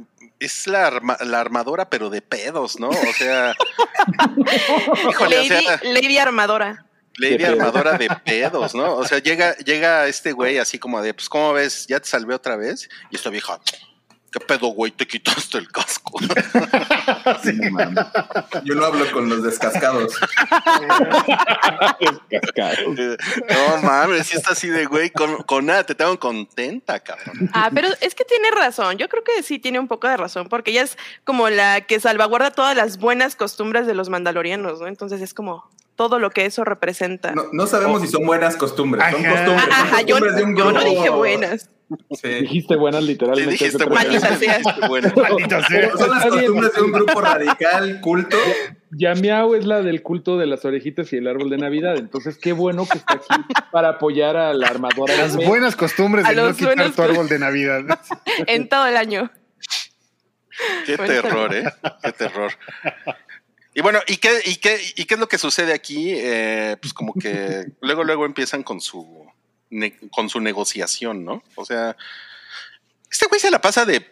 es 0.41 0.67
la, 0.67 0.87
arma- 0.87 1.19
la 1.25 1.41
armadora, 1.41 1.89
pero 1.91 2.11
de 2.11 2.23
pedos, 2.23 2.79
¿no? 2.79 2.89
O 2.91 3.13
sea, 3.17 3.55
híjole, 5.11 5.37
o 5.39 5.43
Lady, 5.43 5.49
sea, 5.49 5.81
Lady 5.85 6.19
Armadora. 6.19 6.85
Lady 7.19 7.39
De 7.39 7.45
pedos. 7.47 7.59
armadora 7.61 7.93
de 7.99 8.09
pedos, 8.25 8.75
¿no? 8.75 8.95
O 8.97 9.05
sea, 9.07 9.19
llega, 9.21 9.57
llega 9.59 10.07
este 10.07 10.33
güey 10.33 10.59
así 10.59 10.79
como 10.79 11.01
de, 11.01 11.15
pues, 11.15 11.29
¿cómo 11.31 11.53
ves? 11.55 11.87
Ya 11.87 11.99
te 11.99 12.07
salvé 12.09 12.35
otra 12.35 12.57
vez. 12.57 12.89
Y 13.11 13.17
esta 13.17 13.31
vieja, 13.31 13.59
¿Qué 14.37 14.45
pedo, 14.45 14.67
güey? 14.69 14.93
Te 14.93 15.07
quitaste 15.07 15.57
el 15.57 15.69
casco. 15.73 16.19
Mames. 17.71 18.05
Yo 18.65 18.75
no 18.75 18.85
hablo 18.85 19.11
con 19.11 19.31
los 19.31 19.43
descascados. 19.43 20.13
no 23.49 23.83
mames, 23.83 24.27
si 24.27 24.37
está 24.37 24.53
así 24.53 24.69
de 24.69 24.85
güey, 24.85 25.09
con, 25.09 25.43
con 25.45 25.65
nada 25.65 25.85
te 25.85 25.95
tengo 25.95 26.19
contenta, 26.21 27.01
cabrón. 27.01 27.49
Ah, 27.55 27.71
pero 27.73 27.89
es 28.03 28.15
que 28.15 28.25
tiene 28.25 28.51
razón. 28.51 28.99
Yo 28.99 29.09
creo 29.09 29.25
que 29.25 29.43
sí 29.43 29.59
tiene 29.59 29.81
un 29.81 29.89
poco 29.89 30.07
de 30.07 30.19
razón, 30.19 30.51
porque 30.51 30.71
ella 30.73 30.83
es 30.83 30.99
como 31.25 31.49
la 31.49 31.81
que 31.81 31.99
salvaguarda 31.99 32.51
todas 32.51 32.77
las 32.77 32.99
buenas 32.99 33.37
costumbres 33.37 33.87
de 33.87 33.95
los 33.95 34.11
mandalorianos, 34.11 34.83
¿no? 34.83 34.87
Entonces 34.87 35.23
es 35.23 35.33
como 35.33 35.71
todo 35.95 36.19
lo 36.19 36.29
que 36.29 36.45
eso 36.45 36.63
representa. 36.63 37.33
No, 37.33 37.45
no 37.53 37.67
sabemos 37.67 38.03
si 38.03 38.09
son 38.09 38.27
buenas 38.27 38.57
costumbres. 38.57 39.03
Son 39.13 39.25
Ajá. 39.25 39.31
costumbres, 39.35 39.65
son 39.65 39.73
Ajá, 39.73 40.03
yo, 40.03 40.21
de 40.21 40.45
un 40.45 40.55
yo 40.55 40.65
no 40.67 40.81
grupo. 40.81 40.85
dije 40.91 41.09
buenas. 41.09 41.71
Sí. 42.11 42.29
Dijiste 42.29 42.77
buenas 42.77 43.03
Sí, 43.03 43.09
literalmente. 43.09 43.51
dijiste 43.53 43.87
Maldita 43.87 44.37
sea. 44.37 44.59
dijiste 44.59 44.73
bueno. 44.89 45.13
Maldita 45.15 45.67
sea. 45.67 45.91
Son 45.97 46.11
las 46.11 46.25
costumbres 46.25 46.75
de 46.75 46.83
un 46.83 46.93
grupo 46.93 47.21
radical, 47.21 48.01
culto. 48.01 48.37
Yamiao 48.91 49.55
es 49.55 49.67
la 49.67 49.83
del 49.83 50.03
culto 50.03 50.39
de 50.39 50.47
las 50.47 50.65
orejitas 50.65 51.13
y 51.13 51.17
el 51.17 51.29
árbol 51.29 51.51
de 51.51 51.59
Navidad. 51.59 51.97
Entonces, 51.97 52.39
qué 52.39 52.53
bueno 52.53 52.87
que 52.87 52.99
está 52.99 53.15
aquí 53.15 53.43
para 53.71 53.91
apoyar 53.91 54.37
a 54.37 54.53
la 54.55 54.69
armadora. 54.69 55.13
de 55.13 55.19
Las 55.19 55.37
buenas 55.37 55.77
costumbres 55.77 56.27
de 56.27 56.35
no 56.35 56.53
quitar 56.55 56.75
buenos 56.77 56.97
tu 56.97 57.03
árbol 57.03 57.29
de 57.29 57.39
Navidad. 57.39 57.83
En 58.47 58.69
todo 58.69 58.87
el 58.87 58.97
año. 58.97 59.31
Qué 60.87 60.97
Bueno, 60.97 61.13
terror, 61.13 61.55
¿eh? 61.55 61.65
Qué 62.03 62.13
terror. 62.13 62.53
Y 63.75 63.83
bueno, 63.83 63.99
¿y 64.07 64.17
qué, 64.17 64.31
y 64.47 64.57
qué, 64.57 64.79
y 64.97 65.05
qué 65.05 65.15
es 65.15 65.21
lo 65.21 65.29
que 65.29 65.37
sucede 65.37 65.75
aquí? 65.75 66.13
Eh, 66.15 66.77
pues 66.81 66.95
como 66.95 67.13
que 67.13 67.67
luego, 67.83 68.05
luego 68.05 68.25
empiezan 68.25 68.63
con 68.63 68.81
su, 68.81 69.27
con 70.11 70.29
su 70.29 70.41
negociación, 70.41 71.25
¿no? 71.25 71.43
O 71.55 71.65
sea, 71.65 71.97
este 73.11 73.27
güey 73.27 73.41
se 73.41 73.51
la 73.51 73.61
pasa 73.61 73.85
de 73.85 74.07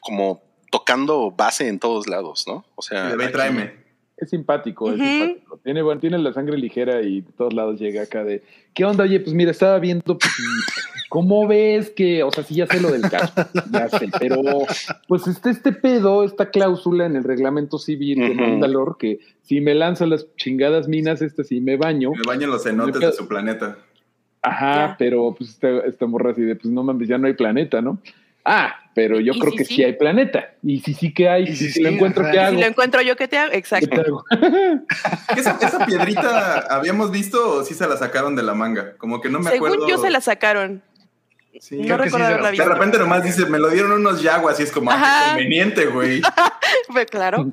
como 0.00 0.42
tocando 0.70 1.30
base 1.30 1.68
en 1.68 1.78
todos 1.78 2.06
lados, 2.06 2.44
¿no? 2.46 2.64
O 2.76 2.82
sea, 2.82 3.08
De 3.10 3.16
ve 3.16 3.28
tráeme. 3.28 3.80
Es 4.16 4.30
simpático, 4.30 4.92
es 4.92 5.00
simpático. 5.00 5.58
Tiene, 5.64 5.80
bueno, 5.80 5.98
tiene 5.98 6.18
la 6.18 6.34
sangre 6.34 6.58
ligera 6.58 7.00
y 7.00 7.22
de 7.22 7.32
todos 7.32 7.54
lados 7.54 7.80
llega 7.80 8.02
acá 8.02 8.22
de, 8.22 8.44
¿qué 8.74 8.84
onda? 8.84 9.04
Oye, 9.04 9.18
pues 9.18 9.34
mira, 9.34 9.50
estaba 9.50 9.78
viendo, 9.78 10.18
pues, 10.18 10.30
¿cómo 11.08 11.48
ves 11.48 11.88
que, 11.88 12.22
o 12.22 12.30
sea, 12.30 12.44
sí 12.44 12.54
ya 12.54 12.66
sé 12.66 12.80
lo 12.80 12.90
del 12.90 13.00
caso, 13.00 13.32
ya 13.72 13.88
sé, 13.88 14.10
pero 14.18 14.42
pues 15.08 15.26
está 15.26 15.50
este 15.50 15.72
pedo, 15.72 16.22
esta 16.22 16.50
cláusula 16.50 17.06
en 17.06 17.16
el 17.16 17.24
reglamento 17.24 17.78
civil 17.78 18.18
de 18.18 18.30
Ujú. 18.32 18.40
Mandalor, 18.42 18.98
que 18.98 19.20
si 19.40 19.62
me 19.62 19.74
lanzo 19.74 20.04
las 20.04 20.26
chingadas 20.36 20.86
minas, 20.86 21.22
este 21.22 21.42
sí 21.42 21.62
me 21.62 21.78
baño. 21.78 22.10
Me 22.10 22.22
bañan 22.26 22.50
los 22.50 22.62
cenotes 22.62 23.00
de 23.00 23.12
su 23.12 23.26
planeta. 23.26 23.78
Ajá, 24.42 24.74
Ya. 24.88 24.96
pero 24.98 25.34
pues 25.36 25.50
esta, 25.50 25.68
esta 25.86 26.06
morra 26.06 26.30
así 26.32 26.42
de, 26.42 26.56
pues 26.56 26.72
no 26.72 26.82
mames, 26.82 27.08
ya 27.08 27.18
no 27.18 27.26
hay 27.26 27.34
planeta, 27.34 27.80
¿no? 27.82 27.98
Ah, 28.44 28.74
pero 28.94 29.20
yo 29.20 29.32
¿Y 29.34 29.38
creo 29.38 29.52
si 29.52 29.58
que 29.58 29.64
sí? 29.66 29.74
sí? 29.76 29.84
hay 29.84 29.92
planeta. 29.92 30.54
Y 30.62 30.80
si 30.80 30.94
sí 30.94 31.12
que 31.12 31.28
hay, 31.28 31.42
Y 31.44 31.48
si, 31.48 31.66
si 31.66 31.72
sí 31.72 31.82
lo 31.82 31.90
sí, 31.90 31.94
encuentro, 31.94 32.22
ajá. 32.24 32.32
¿qué 32.32 32.40
hago? 32.40 32.54
Si 32.56 32.60
lo 32.62 32.66
encuentro 32.66 33.02
yo, 33.02 33.16
¿qué 33.16 33.28
te 33.28 33.36
hago? 33.38 33.50
¿Qué 33.50 33.58
Exacto. 33.58 33.88
te 33.90 34.00
hago? 34.00 34.24
¿Esa, 35.36 35.58
esa 35.60 35.84
piedrita 35.86 36.60
habíamos 36.74 37.10
visto 37.10 37.56
o 37.56 37.64
sí 37.64 37.74
se 37.74 37.86
la 37.86 37.96
sacaron 37.98 38.34
de 38.34 38.42
la 38.42 38.54
manga? 38.54 38.96
Como 38.96 39.20
que 39.20 39.28
no 39.28 39.40
me 39.40 39.50
Según 39.50 39.68
acuerdo. 39.74 39.88
yo 39.88 39.98
se 39.98 40.10
la 40.10 40.20
sacaron. 40.22 40.82
Sí. 41.60 41.76
no 41.78 41.96
creo 41.96 41.98
que 42.04 42.10
sí 42.10 42.16
recuerdo 42.16 42.40
la- 42.42 42.50
De 42.52 42.64
repente 42.64 42.98
nomás 42.98 43.22
dice, 43.24 43.44
me 43.44 43.58
lo 43.58 43.68
dieron 43.68 43.92
unos 43.92 44.22
yaguas 44.22 44.58
y 44.58 44.62
es 44.62 44.72
como, 44.72 44.90
ah, 44.92 45.24
conveniente, 45.28 45.86
güey. 45.86 46.22
Pues 46.92 47.06
claro. 47.06 47.52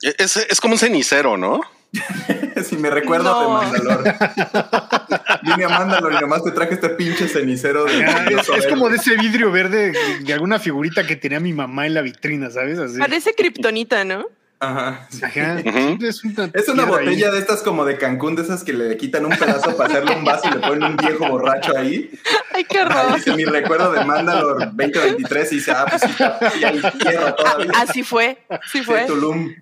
Es, 0.00 0.36
es 0.36 0.60
como 0.60 0.74
un 0.74 0.78
cenicero, 0.78 1.36
¿no? 1.36 1.60
si 2.64 2.76
me 2.76 2.90
recuerdo 2.90 3.32
No. 3.32 3.60
de 3.60 3.66
Mandalor. 3.66 4.04
Vine 5.42 5.64
a 5.64 5.68
Mandalor 5.68 6.12
y 6.12 6.20
nomás 6.20 6.44
te 6.44 6.50
traje 6.50 6.74
este 6.74 6.90
pinche 6.90 7.28
cenicero 7.28 7.84
de... 7.84 8.04
Ah, 8.04 8.26
es, 8.30 8.48
es 8.48 8.66
como 8.66 8.88
de 8.88 8.96
ese 8.96 9.16
vidrio 9.16 9.50
verde 9.50 9.92
de 10.20 10.32
alguna 10.32 10.58
figurita 10.58 11.06
que 11.06 11.16
tenía 11.16 11.40
mi 11.40 11.52
mamá 11.52 11.86
en 11.86 11.94
la 11.94 12.02
vitrina, 12.02 12.50
¿sabes? 12.50 12.78
Así. 12.78 12.98
Parece 12.98 13.32
kriptonita, 13.34 14.04
¿no? 14.04 14.26
Ajá. 14.60 15.06
Es 15.12 16.24
una, 16.24 16.50
Es 16.52 16.68
una 16.68 16.82
piedra 16.84 16.98
ahí. 16.98 17.04
botella 17.06 17.30
de 17.30 17.38
estas 17.38 17.62
como 17.62 17.84
de 17.84 17.96
Cancún, 17.96 18.34
de 18.34 18.42
esas 18.42 18.64
que 18.64 18.72
le 18.72 18.96
quitan 18.96 19.24
un 19.24 19.30
pedazo 19.30 19.76
para 19.76 19.88
hacerle 19.90 20.16
un 20.16 20.24
vaso 20.24 20.48
y 20.48 20.54
le 20.54 20.58
ponen 20.58 20.82
un 20.90 20.96
viejo 20.96 21.28
borracho 21.28 21.76
ahí. 21.78 22.10
Ay, 22.52 22.64
qué 22.64 22.80
horror. 22.80 23.14
dice 23.14 23.34
mi 23.36 23.44
recuerdo 23.44 23.92
de 23.92 24.04
Mandalor 24.04 24.58
2023 24.74 25.52
y 25.52 25.54
dice, 25.54 25.70
ah, 25.70 25.86
pues 25.88 26.02
sí, 26.02 26.08
todavía. 26.18 27.36
Así 27.76 28.02
fue. 28.02 28.38
Sí 28.70 28.78
Sí, 28.80 28.82
fue. 28.84 29.04
Tulum. 29.06 29.54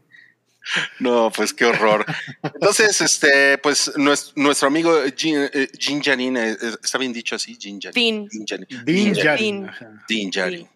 No, 0.98 1.30
pues 1.34 1.52
qué 1.52 1.64
horror. 1.64 2.04
Entonces, 2.42 3.00
este, 3.00 3.58
pues 3.58 3.92
nues- 3.96 4.32
nuestro, 4.34 4.68
amigo 4.68 4.92
Jin, 5.16 5.48
eh, 5.52 5.68
Jin 5.78 6.02
eh, 6.36 6.56
eh, 6.60 6.74
está 6.82 6.98
bien 6.98 7.12
dicho 7.12 7.36
así, 7.36 7.56
Jin 7.60 7.80
Jarin. 7.80 8.28
Din 8.28 8.46
Din. 8.84 9.14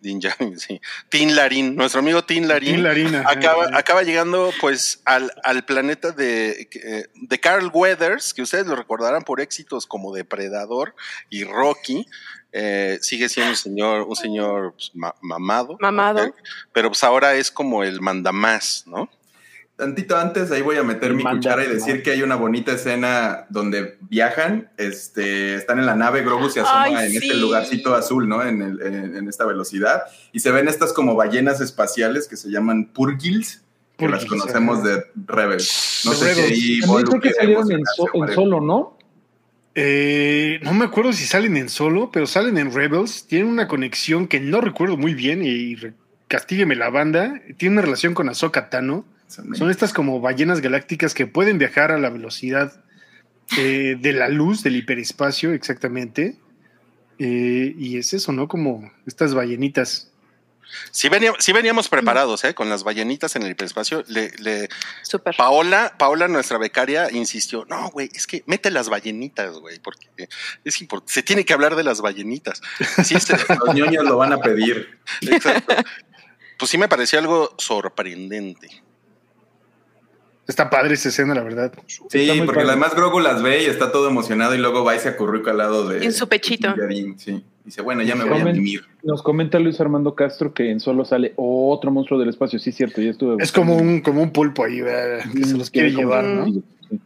Din 0.00 0.20
Din 0.20 0.59
sí. 0.59 0.81
Tin 1.09 1.35
Larín, 1.35 1.74
nuestro 1.76 2.00
amigo 2.00 2.22
Tin 2.24 2.46
Larín. 2.46 2.74
Din 2.76 2.85
Larín, 2.85 3.14
ajá. 3.14 3.31
Acaba, 3.31 3.68
acaba 3.76 4.03
llegando 4.03 4.53
pues 4.61 5.00
al, 5.05 5.33
al 5.42 5.64
planeta 5.64 6.12
de, 6.12 6.68
eh, 6.72 7.07
de 7.14 7.40
Carl 7.40 7.70
Weathers, 7.72 8.33
que 8.35 8.42
ustedes 8.42 8.66
lo 8.66 8.76
recordarán 8.76 9.22
por 9.22 9.40
éxitos 9.40 9.87
como 9.87 10.14
Depredador 10.14 10.94
y 11.29 11.44
Rocky. 11.44 12.07
Eh, 12.53 12.98
sigue 13.00 13.29
siendo 13.29 13.50
un 13.53 13.57
señor, 13.57 14.03
un 14.03 14.16
señor 14.16 14.72
pues, 14.74 14.90
ma- 14.94 15.14
mamado. 15.20 15.76
Mamado. 15.81 16.35
Pero 16.72 16.88
pues 16.88 17.05
ahora 17.05 17.35
es 17.35 17.48
como 17.50 17.85
el 17.85 18.00
mandamás, 18.00 18.83
¿no? 18.87 19.09
Tantito 19.81 20.16
antes, 20.16 20.51
ahí 20.53 20.61
voy 20.62 20.77
a 20.77 20.83
meter 20.83 21.14
mi 21.14 21.23
Manda, 21.25 21.38
cuchara 21.38 21.64
y 21.64 21.69
¿no? 21.69 21.73
decir 21.75 22.03
que 22.03 22.11
hay 22.12 22.23
una 22.23 22.37
bonita 22.37 22.73
escena 22.73 23.47
donde 23.49 23.97
viajan, 24.03 24.71
este, 24.77 25.55
están 25.55 25.79
en 25.79 25.87
la 25.87 25.97
nave, 25.97 26.21
Grogu 26.23 26.51
se 26.51 26.61
asoma 26.61 26.85
Ay, 26.85 27.07
en 27.07 27.12
este 27.14 27.33
sí. 27.35 27.40
lugarcito 27.40 27.95
azul, 27.95 28.29
¿no? 28.29 28.43
En, 28.45 28.61
el- 28.61 28.83
en- 28.83 29.16
en 29.16 29.29
esta 29.29 29.47
velocidad, 29.47 30.03
y 30.33 30.40
se 30.40 30.51
ven 30.53 30.69
estas 30.69 30.93
como 30.93 31.14
ballenas 31.16 31.61
espaciales 31.61 32.29
que 32.29 32.37
se 32.37 32.51
llaman 32.51 32.90
Purgils, 32.93 33.62
que 33.97 34.09
las 34.09 34.25
conocemos 34.27 34.85
de 34.85 35.03
Rebels. 35.27 36.03
No 36.05 36.11
De 36.12 36.16
sé 36.19 36.35
si 36.35 36.40
Rebels. 36.40 36.53
ahí 36.53 36.81
También 36.81 36.88
Bolu 37.05 37.09
creo 37.11 37.21
que 37.23 37.33
salieron 37.33 37.73
en, 37.73 37.83
so- 37.97 38.07
solo, 38.35 38.61
¿no? 38.61 38.99
Eh, 39.75 40.59
no 40.62 40.75
me 40.75 40.85
acuerdo 40.85 41.12
si 41.12 41.25
salen 41.25 41.57
en 41.57 41.69
solo, 41.69 42.11
pero 42.12 42.27
salen 42.27 42.59
en 42.59 42.73
Rebels. 42.73 43.27
Tienen 43.27 43.49
una 43.49 43.69
conexión 43.69 44.27
que 44.27 44.40
no 44.40 44.61
recuerdo 44.61 44.97
muy 44.97 45.14
bien 45.14 45.43
y 45.45 45.77
re- 45.77 45.93
castígueme 46.29 46.75
la 46.77 46.90
banda. 46.90 47.40
Tiene 47.57 47.75
una 47.75 47.83
relación 47.83 48.14
con 48.14 48.29
Ahsoka 48.29 48.69
Tano. 48.69 49.05
Son 49.55 49.71
estas 49.71 49.93
como 49.93 50.21
ballenas 50.21 50.61
galácticas 50.61 51.14
que 51.14 51.27
pueden 51.27 51.59
viajar 51.59 51.93
a 51.93 51.99
la 51.99 52.11
velocidad 52.11 52.83
eh, 53.59 53.97
de 53.99 54.12
la 54.12 54.29
luz, 54.29 54.62
del 54.62 54.77
hiperespacio, 54.77 55.53
exactamente. 55.53 56.37
Eh, 57.19 57.75
y 57.79 57.99
es 57.99 58.12
eso, 58.14 58.33
¿no? 58.33 58.49
Como 58.49 58.90
estas 59.07 59.35
ballenitas. 59.35 60.07
Sí 60.93 61.09
veníamos, 61.09 61.45
sí 61.45 61.53
veníamos 61.53 61.88
preparados, 61.88 62.45
¿eh? 62.45 62.55
Con 62.55 62.69
las 62.71 62.85
ballenitas 62.85 63.35
en 63.35 63.43
el 63.43 63.51
hiperespacio. 63.51 64.05
Le, 64.07 64.31
le- 64.38 64.69
Súper. 65.03 65.35
Paola, 65.37 65.95
Paola, 65.99 66.29
nuestra 66.29 66.59
becaria, 66.59 67.11
insistió, 67.11 67.66
no, 67.69 67.90
güey, 67.90 68.09
es 68.14 68.27
que 68.29 68.45
mete 68.47 68.71
las 68.71 68.88
ballenitas, 68.88 69.59
güey, 69.59 69.81
porque 69.81 70.07
es 70.64 70.81
importante, 70.81 71.12
se 71.12 71.23
tiene 71.25 71.45
que 71.45 71.53
hablar 71.53 71.75
de 71.75 71.83
las 71.83 72.01
ballenitas. 72.01 72.62
Sí, 73.05 73.16
este- 73.16 73.35
Los 73.66 73.75
ñoños 73.75 74.05
lo 74.05 74.16
van 74.16 74.33
a 74.33 74.38
pedir. 74.38 74.99
exacto. 75.23 75.75
Pues 76.57 76.71
sí 76.71 76.79
me 76.79 76.88
pareció 76.88 77.19
algo 77.19 77.55
sorprendente. 77.59 78.69
Está 80.51 80.69
padre 80.69 80.95
esa 80.95 81.11
escena, 81.11 81.33
la 81.35 81.43
verdad. 81.45 81.73
Sí, 81.87 82.03
Está 82.23 82.35
muy 82.35 82.45
porque 82.47 82.61
padre. 82.63 82.71
además 82.73 82.95
Grogu 82.97 83.21
las 83.21 83.41
ve 83.41 83.63
y 83.63 83.67
está 83.67 83.93
todo 83.93 84.09
emocionado 84.09 84.53
y 84.55 84.59
luego 84.59 84.83
va 84.83 84.97
y 84.97 84.99
se 84.99 85.09
acurruca 85.09 85.53
al 85.53 85.59
lado 85.59 85.87
de... 85.89 86.05
En 86.05 86.13
su 86.13 86.29
pechito. 86.29 86.75
de 86.75 87.15
Sí, 87.19 87.45
dice, 87.65 87.83
bueno, 87.83 88.03
ya 88.03 88.17
me 88.17 88.25
voy 88.25 88.41
a 88.41 88.45
mimir. 88.47 88.85
Nos 89.05 89.23
comenta 89.23 89.61
Luis 89.61 89.81
Armando 89.81 90.15
Castro 90.17 90.53
que 90.53 90.71
en 90.71 90.81
solo 90.81 91.05
sale 91.05 91.35
otro 91.37 91.93
monstruo 91.93 92.19
del 92.19 92.31
espacio. 92.31 92.59
Sí, 92.59 92.73
cierto, 92.73 93.01
ya 93.01 93.11
estuve. 93.13 93.37
Es 93.43 93.53
como 93.53 93.77
un, 93.77 94.01
como 94.01 94.23
un 94.23 94.33
pulpo 94.33 94.65
ahí, 94.65 94.81
¿verdad? 94.81 95.25
que 95.33 95.45
se 95.45 95.57
los 95.57 95.71
quiere 95.71 95.91
llevar, 95.93 96.25
¿no? 96.25 96.47
Sí, 96.47 96.53
sí. 96.53 96.63
Sí, 96.91 96.99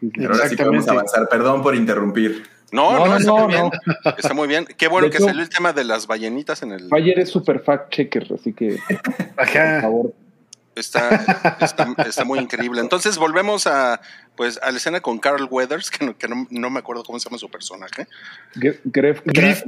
sí. 0.00 0.10
Pero 0.16 0.34
ahora 0.34 0.48
sí 0.48 0.56
podemos 0.56 0.88
avanzar. 0.88 1.28
Perdón 1.28 1.62
por 1.62 1.76
interrumpir. 1.76 2.42
No, 2.72 2.92
No, 2.92 2.98
no, 3.00 3.06
no, 3.06 3.16
está, 3.18 3.30
no, 3.30 3.38
muy 3.38 3.52
bien, 3.54 3.62
no. 4.04 4.10
está 4.18 4.34
muy 4.34 4.48
bien. 4.48 4.66
Qué 4.76 4.88
bueno 4.88 5.04
De 5.06 5.10
que 5.12 5.18
hecho- 5.18 5.26
salió 5.26 5.42
el 5.42 5.48
tema 5.48 5.72
de 5.72 5.84
las 5.84 6.06
ballenitas 6.08 6.62
en 6.64 6.72
el... 6.72 6.88
Bayer 6.88 7.18
es 7.20 7.28
super 7.28 7.60
fact 7.60 7.92
checker, 7.94 8.26
así 8.34 8.52
que 8.52 8.78
por 9.36 9.44
Ajá. 9.44 9.82
favor. 9.82 10.12
Está, 10.74 11.56
está, 11.60 11.94
está 12.06 12.24
muy 12.24 12.38
increíble. 12.38 12.80
Entonces 12.80 13.18
volvemos 13.18 13.66
a 13.66 14.00
pues 14.36 14.58
a 14.62 14.70
la 14.70 14.78
escena 14.78 15.00
con 15.00 15.18
Carl 15.18 15.46
Weathers, 15.50 15.90
que 15.90 16.04
no, 16.06 16.16
que 16.16 16.28
no, 16.28 16.46
no 16.50 16.70
me 16.70 16.78
acuerdo 16.78 17.04
cómo 17.04 17.18
se 17.18 17.28
llama 17.28 17.38
su 17.38 17.50
personaje. 17.50 18.06
Griff, 18.54 18.80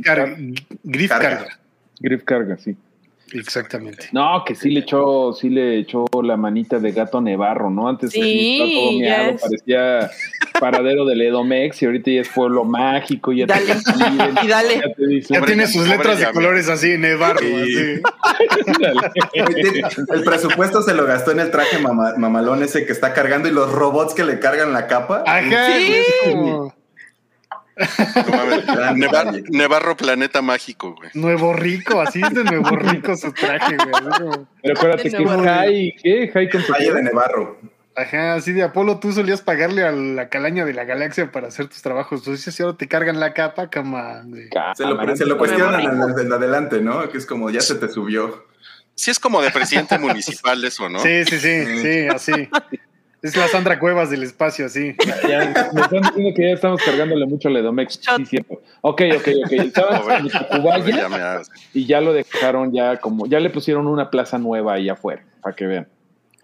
carga, 0.04 0.36
Griff 0.82 1.10
Carga. 1.10 1.58
Griff 2.00 2.24
carga, 2.24 2.56
sí. 2.56 2.76
Exactamente. 3.32 4.08
No, 4.12 4.44
que 4.44 4.54
sí 4.54 4.70
le 4.70 4.80
echó, 4.80 5.32
sí 5.32 5.48
le 5.48 5.78
echó 5.78 6.04
la 6.22 6.36
manita 6.36 6.78
de 6.78 6.92
gato 6.92 7.20
Nevarro, 7.20 7.70
¿no? 7.70 7.88
Antes 7.88 8.10
Sí, 8.12 8.60
estaba 8.60 8.70
todo 8.70 9.34
es. 9.34 9.40
parecía 9.42 10.10
paradero 10.58 11.04
del 11.04 11.20
Edomex 11.22 11.82
y 11.82 11.86
ahorita 11.86 12.10
ya 12.10 12.20
es 12.20 12.28
pueblo 12.28 12.64
mágico, 12.64 13.32
ya 13.32 13.46
te 13.46 13.54
Dale. 13.54 13.74
reciben, 13.74 14.34
Y 14.42 14.48
dale. 14.48 14.74
ya 14.76 14.94
te 14.94 15.06
dicen, 15.06 15.34
Ya 15.34 15.40
Pobre 15.40 15.52
tiene 15.54 15.66
sus 15.68 15.88
letras 15.88 16.18
de 16.18 16.30
colores 16.32 16.68
así 16.68 16.92
en 16.92 17.04
el 17.84 18.02
presupuesto 20.24 20.82
se 20.82 20.94
lo 20.94 21.04
gastó 21.06 21.32
en 21.32 21.40
el 21.40 21.50
traje 21.50 21.78
mama- 21.78 22.14
mamalón 22.16 22.62
ese 22.62 22.86
que 22.86 22.92
está 22.92 23.12
cargando 23.12 23.48
y 23.48 23.52
los 23.52 23.70
robots 23.72 24.14
que 24.14 24.24
le 24.24 24.38
cargan 24.38 24.72
la 24.72 24.86
capa. 24.86 25.24
Ajá, 25.26 25.66
Sí. 25.76 25.96
No 26.34 26.74
Neva-. 28.94 29.32
Nevarro 29.50 29.96
Planeta 29.96 30.40
Mágico, 30.42 30.94
güey. 30.94 31.10
Nuevo 31.14 31.52
rico, 31.52 32.00
así 32.00 32.22
es 32.22 32.32
de 32.32 32.44
nuevo 32.44 32.70
rico 32.76 33.16
su 33.16 33.32
traje, 33.32 33.76
güey. 33.76 34.46
Pero 34.62 34.74
acuérdate 34.78 35.10
que 35.10 35.26
high, 35.26 35.96
¿qué? 36.00 36.30
High 36.32 36.50
con 36.50 36.62
Valle 36.72 36.92
de 36.92 37.02
Nevarro. 37.02 37.58
Ajá, 37.96 38.34
así 38.34 38.52
de 38.52 38.64
Apolo, 38.64 38.98
tú 38.98 39.12
solías 39.12 39.40
pagarle 39.40 39.84
a 39.84 39.92
la 39.92 40.28
calaña 40.28 40.64
de 40.64 40.74
la 40.74 40.84
galaxia 40.84 41.30
para 41.30 41.48
hacer 41.48 41.68
tus 41.68 41.80
trabajos. 41.80 42.24
Tú 42.24 42.32
dices, 42.32 42.60
ahora 42.60 42.76
te 42.76 42.88
cargan 42.88 43.20
la 43.20 43.32
capa, 43.34 43.70
cama. 43.70 44.24
Se 44.74 44.84
lo, 44.84 45.16
se 45.16 45.26
lo 45.26 45.38
cuestionan 45.38 45.80
en, 45.80 46.18
en 46.18 46.32
adelante, 46.32 46.80
¿no? 46.80 47.08
Que 47.08 47.18
es 47.18 47.26
como 47.26 47.50
ya 47.50 47.60
se 47.60 47.76
te 47.76 47.88
subió. 47.88 48.46
Sí 48.96 49.10
es 49.10 49.18
como 49.18 49.42
de 49.42 49.50
presidente 49.50 49.98
municipal 49.98 50.64
eso, 50.64 50.88
¿no? 50.88 50.98
Sí, 51.00 51.24
sí, 51.24 51.38
sí, 51.38 51.78
sí, 51.82 52.06
así. 52.08 52.48
Es 53.22 53.36
la 53.36 53.48
Sandra 53.48 53.78
Cuevas 53.78 54.10
del 54.10 54.22
espacio, 54.22 54.66
así. 54.66 54.94
Ya, 55.28 55.70
me 55.72 55.80
están 55.80 56.02
diciendo 56.02 56.32
que 56.36 56.42
ya 56.42 56.54
estamos 56.54 56.82
cargándole 56.82 57.24
mucho 57.26 57.48
al 57.48 57.56
Edomex. 57.56 58.00
Sí, 58.16 58.26
cierto. 58.26 58.60
Ok, 58.82 59.02
ok, 59.16 59.28
ok. 59.46 59.52
Estaba 59.52 60.18
en 60.18 60.30
y 61.72 61.86
ya 61.86 62.00
lo 62.00 62.12
dejaron 62.12 62.72
ya 62.72 62.98
como, 62.98 63.26
ya 63.26 63.40
le 63.40 63.50
pusieron 63.50 63.86
una 63.86 64.10
plaza 64.10 64.36
nueva 64.36 64.74
ahí 64.74 64.90
afuera, 64.90 65.24
para 65.40 65.56
que 65.56 65.66
vean. 65.66 65.88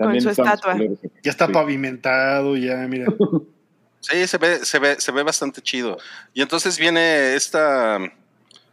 Con 0.05 0.21
su 0.21 0.31
estatua. 0.31 0.77
Ya 1.23 1.31
está 1.31 1.47
Sí. 1.47 1.53
pavimentado, 1.53 2.57
ya, 2.57 2.77
mira. 2.89 3.07
Sí, 4.03 4.27
se 4.27 4.39
ve, 4.39 4.65
se 4.65 4.79
ve, 4.79 4.99
se 4.99 5.13
ve 5.13 5.23
bastante 5.23 5.61
chido. 5.61 5.99
Y 6.33 6.41
entonces 6.41 6.79
viene 6.79 7.35
esta, 7.35 7.99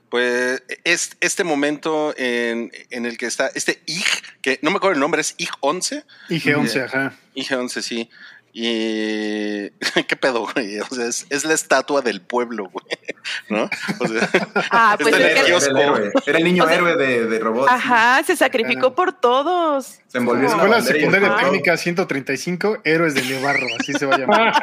pues, 0.10 0.64
es, 0.86 1.18
este 1.20 1.44
momento 1.44 2.14
en, 2.18 2.72
en 2.92 3.06
el 3.06 3.18
que 3.18 3.26
está 3.26 3.48
este 3.54 3.82
IG, 3.88 4.06
que 4.42 4.58
no 4.62 4.72
me 4.72 4.78
acuerdo 4.78 4.94
el 4.94 5.02
nombre, 5.02 5.20
es 5.20 5.36
IG 5.38 5.50
11. 5.60 6.06
IG-11, 6.30 6.86
ajá. 6.86 7.14
IG 7.36 7.54
11, 7.58 7.82
sí. 7.82 8.10
Y 8.54 9.70
qué 10.08 10.16
pedo, 10.20 10.48
güey. 10.54 10.80
O 10.80 10.86
sea, 10.88 11.06
es, 11.06 11.26
es 11.30 11.46
la 11.46 11.54
estatua 11.54 12.02
del 12.02 12.22
pueblo, 12.22 12.70
güey. 12.70 12.86
¿No? 13.50 13.70
O 14.00 14.08
sea, 14.08 14.30
Ah, 14.72 14.98
pues. 15.00 15.14
Era 15.16 15.42
el 15.42 15.78
héroe. 15.78 16.12
Era 16.26 16.38
el 16.40 16.44
niño 16.44 16.64
O 16.64 16.68
sea- 16.68 16.76
héroe 16.76 16.96
de, 16.96 17.26
de 17.28 17.40
robots. 17.40 17.72
Ajá, 17.72 18.24
se 18.24 18.36
sacrificó 18.36 18.96
por 18.96 19.14
todos. 19.14 20.00
Se 20.08 20.18
envolvió 20.18 20.48
en 20.50 20.54
una 20.60 20.78
Escuela 20.78 20.80
y 20.80 21.00
Secundaria. 21.00 21.36
Técnica 21.38 21.78
135, 21.78 22.78
Héroes 22.84 23.14
de 23.14 23.22
Nevarro, 23.24 23.68
así 23.80 23.94
se 23.94 24.06
va 24.06 24.16
a 24.16 24.18
llamar. 24.18 24.54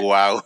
wow. 0.00 0.42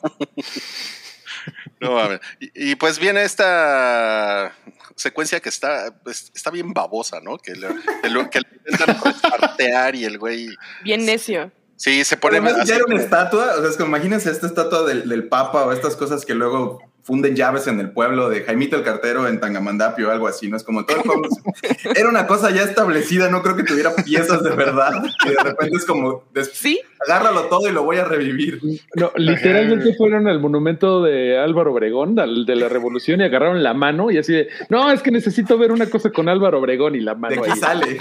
No 1.80 1.92
mames. 1.92 2.20
Y, 2.40 2.70
y 2.72 2.74
pues 2.76 2.98
viene 2.98 3.22
esta 3.22 4.52
secuencia 4.96 5.40
que 5.40 5.48
está, 5.50 5.94
pues, 6.02 6.32
está 6.34 6.50
bien 6.50 6.72
babosa, 6.72 7.20
¿no? 7.20 7.38
Que, 7.38 7.52
le, 7.54 7.68
que 8.02 8.08
lo- 8.10 8.28
que 8.30 8.40
le 8.40 8.48
intentan 8.70 8.96
partear 9.22 9.94
y 9.94 10.04
el 10.04 10.18
güey. 10.18 10.48
Bien 10.82 11.04
necio. 11.06 11.52
Sí, 11.76 12.04
se 12.04 12.16
pone. 12.16 12.38
Además, 12.38 12.66
ya 12.66 12.76
era 12.76 12.84
una 12.86 13.00
estatua, 13.00 13.54
o 13.56 13.60
sea, 13.60 13.70
es 13.70 13.76
que 13.76 13.82
imagínense 13.84 14.30
esta 14.30 14.46
estatua 14.46 14.82
del, 14.84 15.08
del 15.08 15.28
Papa 15.28 15.64
o 15.66 15.72
estas 15.72 15.94
cosas 15.94 16.24
que 16.24 16.34
luego 16.34 16.80
funden 17.06 17.36
llaves 17.36 17.68
en 17.68 17.78
el 17.78 17.90
pueblo 17.92 18.28
de 18.28 18.42
Jaimito 18.42 18.76
el 18.76 18.82
Cartero 18.82 19.28
en 19.28 19.38
Tangamandapio 19.38 20.08
o 20.08 20.10
algo 20.10 20.26
así, 20.26 20.48
¿no? 20.48 20.56
Es 20.56 20.64
como 20.64 20.84
todo 20.84 20.96
el 20.96 21.02
pueblo. 21.04 21.28
Era 21.94 22.08
una 22.08 22.26
cosa 22.26 22.50
ya 22.50 22.64
establecida, 22.64 23.30
no 23.30 23.42
creo 23.42 23.54
que 23.54 23.62
tuviera 23.62 23.94
piezas 23.94 24.42
de 24.42 24.50
verdad. 24.50 24.90
Y 25.24 25.28
de 25.28 25.42
repente 25.42 25.76
es 25.76 25.84
como, 25.84 26.24
Sí, 26.52 26.80
agárralo 27.06 27.44
todo 27.44 27.68
y 27.68 27.72
lo 27.72 27.84
voy 27.84 27.98
a 27.98 28.04
revivir. 28.04 28.60
No, 28.96 29.12
literalmente 29.16 29.94
fueron 29.94 30.26
al 30.26 30.40
monumento 30.40 31.02
de 31.04 31.38
Álvaro 31.38 31.72
Obregón, 31.72 32.18
al 32.18 32.44
de 32.44 32.56
la 32.56 32.68
revolución, 32.68 33.20
y 33.20 33.24
agarraron 33.24 33.62
la 33.62 33.72
mano 33.72 34.10
y 34.10 34.18
así 34.18 34.32
de, 34.32 34.48
no, 34.68 34.90
es 34.90 35.00
que 35.00 35.12
necesito 35.12 35.56
ver 35.58 35.70
una 35.70 35.86
cosa 35.86 36.10
con 36.10 36.28
Álvaro 36.28 36.58
Obregón 36.58 36.96
y 36.96 37.00
la 37.00 37.14
De 37.14 37.20
mano 37.20 37.42
aquí 37.42 37.52
ahí. 37.52 37.58
sale. 37.60 37.98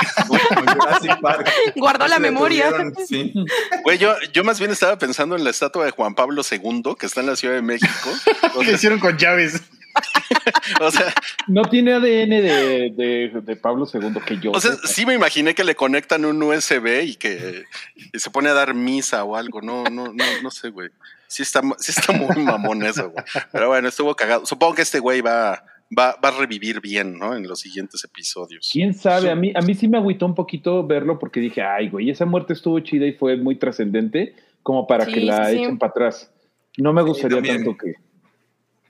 Guardó 1.75 2.07
la 2.07 2.17
memoria. 2.19 2.71
Sí. 3.07 3.33
Güey, 3.83 3.97
yo, 3.99 4.13
yo 4.33 4.43
más 4.43 4.57
bien 4.59 4.71
estaba 4.71 4.97
pensando 4.97 5.35
en 5.35 5.43
la 5.43 5.51
estatua 5.51 5.85
de 5.85 5.91
Juan 5.91 6.15
Pablo 6.15 6.41
II, 6.49 6.95
que 6.99 7.05
está 7.05 7.21
en 7.21 7.27
la 7.27 7.35
Ciudad 7.35 7.55
de 7.55 7.61
México. 7.61 8.09
O 8.55 8.59
¿Qué 8.61 8.77
sea, 8.77 8.77
hicieron 8.95 8.99
con 8.99 9.17
llaves? 9.17 9.61
o 10.81 10.91
sea, 10.91 11.13
No 11.47 11.63
tiene 11.63 11.93
ADN 11.93 12.29
de, 12.29 12.93
de, 12.95 13.41
de 13.41 13.55
Pablo 13.55 13.87
II 13.91 14.21
que 14.25 14.37
yo. 14.39 14.51
o 14.51 14.59
sea, 14.59 14.73
sepa. 14.73 14.87
sí 14.87 15.05
me 15.05 15.13
imaginé 15.13 15.55
que 15.55 15.63
le 15.63 15.75
conectan 15.75 16.25
un 16.25 16.41
USB 16.43 17.03
y 17.03 17.15
que 17.15 17.63
y 18.13 18.19
se 18.19 18.29
pone 18.29 18.49
a 18.49 18.53
dar 18.53 18.73
misa 18.73 19.23
o 19.23 19.35
algo. 19.35 19.61
No, 19.61 19.83
no, 19.85 20.13
no, 20.13 20.23
no 20.43 20.51
sé, 20.51 20.69
güey. 20.69 20.89
Sí 21.27 21.43
está, 21.43 21.61
sí 21.79 21.93
está 21.95 22.13
muy 22.13 22.43
mamón 22.43 22.83
eso, 22.83 23.09
güey. 23.09 23.23
Pero 23.51 23.69
bueno, 23.69 23.87
estuvo 23.87 24.15
cagado. 24.15 24.45
Supongo 24.45 24.75
que 24.75 24.81
este 24.81 24.99
güey 24.99 25.21
va, 25.21 25.63
va, 25.97 26.17
va 26.23 26.29
a 26.29 26.37
revivir 26.39 26.81
bien, 26.81 27.17
¿no? 27.17 27.35
En 27.35 27.47
los 27.47 27.59
siguientes 27.59 28.03
episodios. 28.03 28.69
¿Quién 28.71 28.93
sabe? 28.93 29.31
A 29.31 29.35
mí, 29.35 29.51
a 29.55 29.61
mí 29.61 29.75
sí 29.75 29.87
me 29.87 29.97
agüitó 29.97 30.25
un 30.25 30.35
poquito 30.35 30.85
verlo 30.85 31.17
porque 31.19 31.39
dije, 31.39 31.61
ay, 31.61 31.89
güey, 31.89 32.09
esa 32.09 32.25
muerte 32.25 32.53
estuvo 32.53 32.79
chida 32.81 33.05
y 33.05 33.13
fue 33.13 33.37
muy 33.37 33.55
trascendente 33.55 34.35
como 34.61 34.87
para 34.87 35.05
Sí, 35.05 35.13
que 35.13 35.21
la 35.21 35.49
sí, 35.49 35.57
echen 35.57 35.77
para 35.77 35.91
atrás. 35.91 36.31
No 36.77 36.91
me 36.91 37.01
gustaría 37.01 37.41
tanto 37.41 37.77
que... 37.77 37.93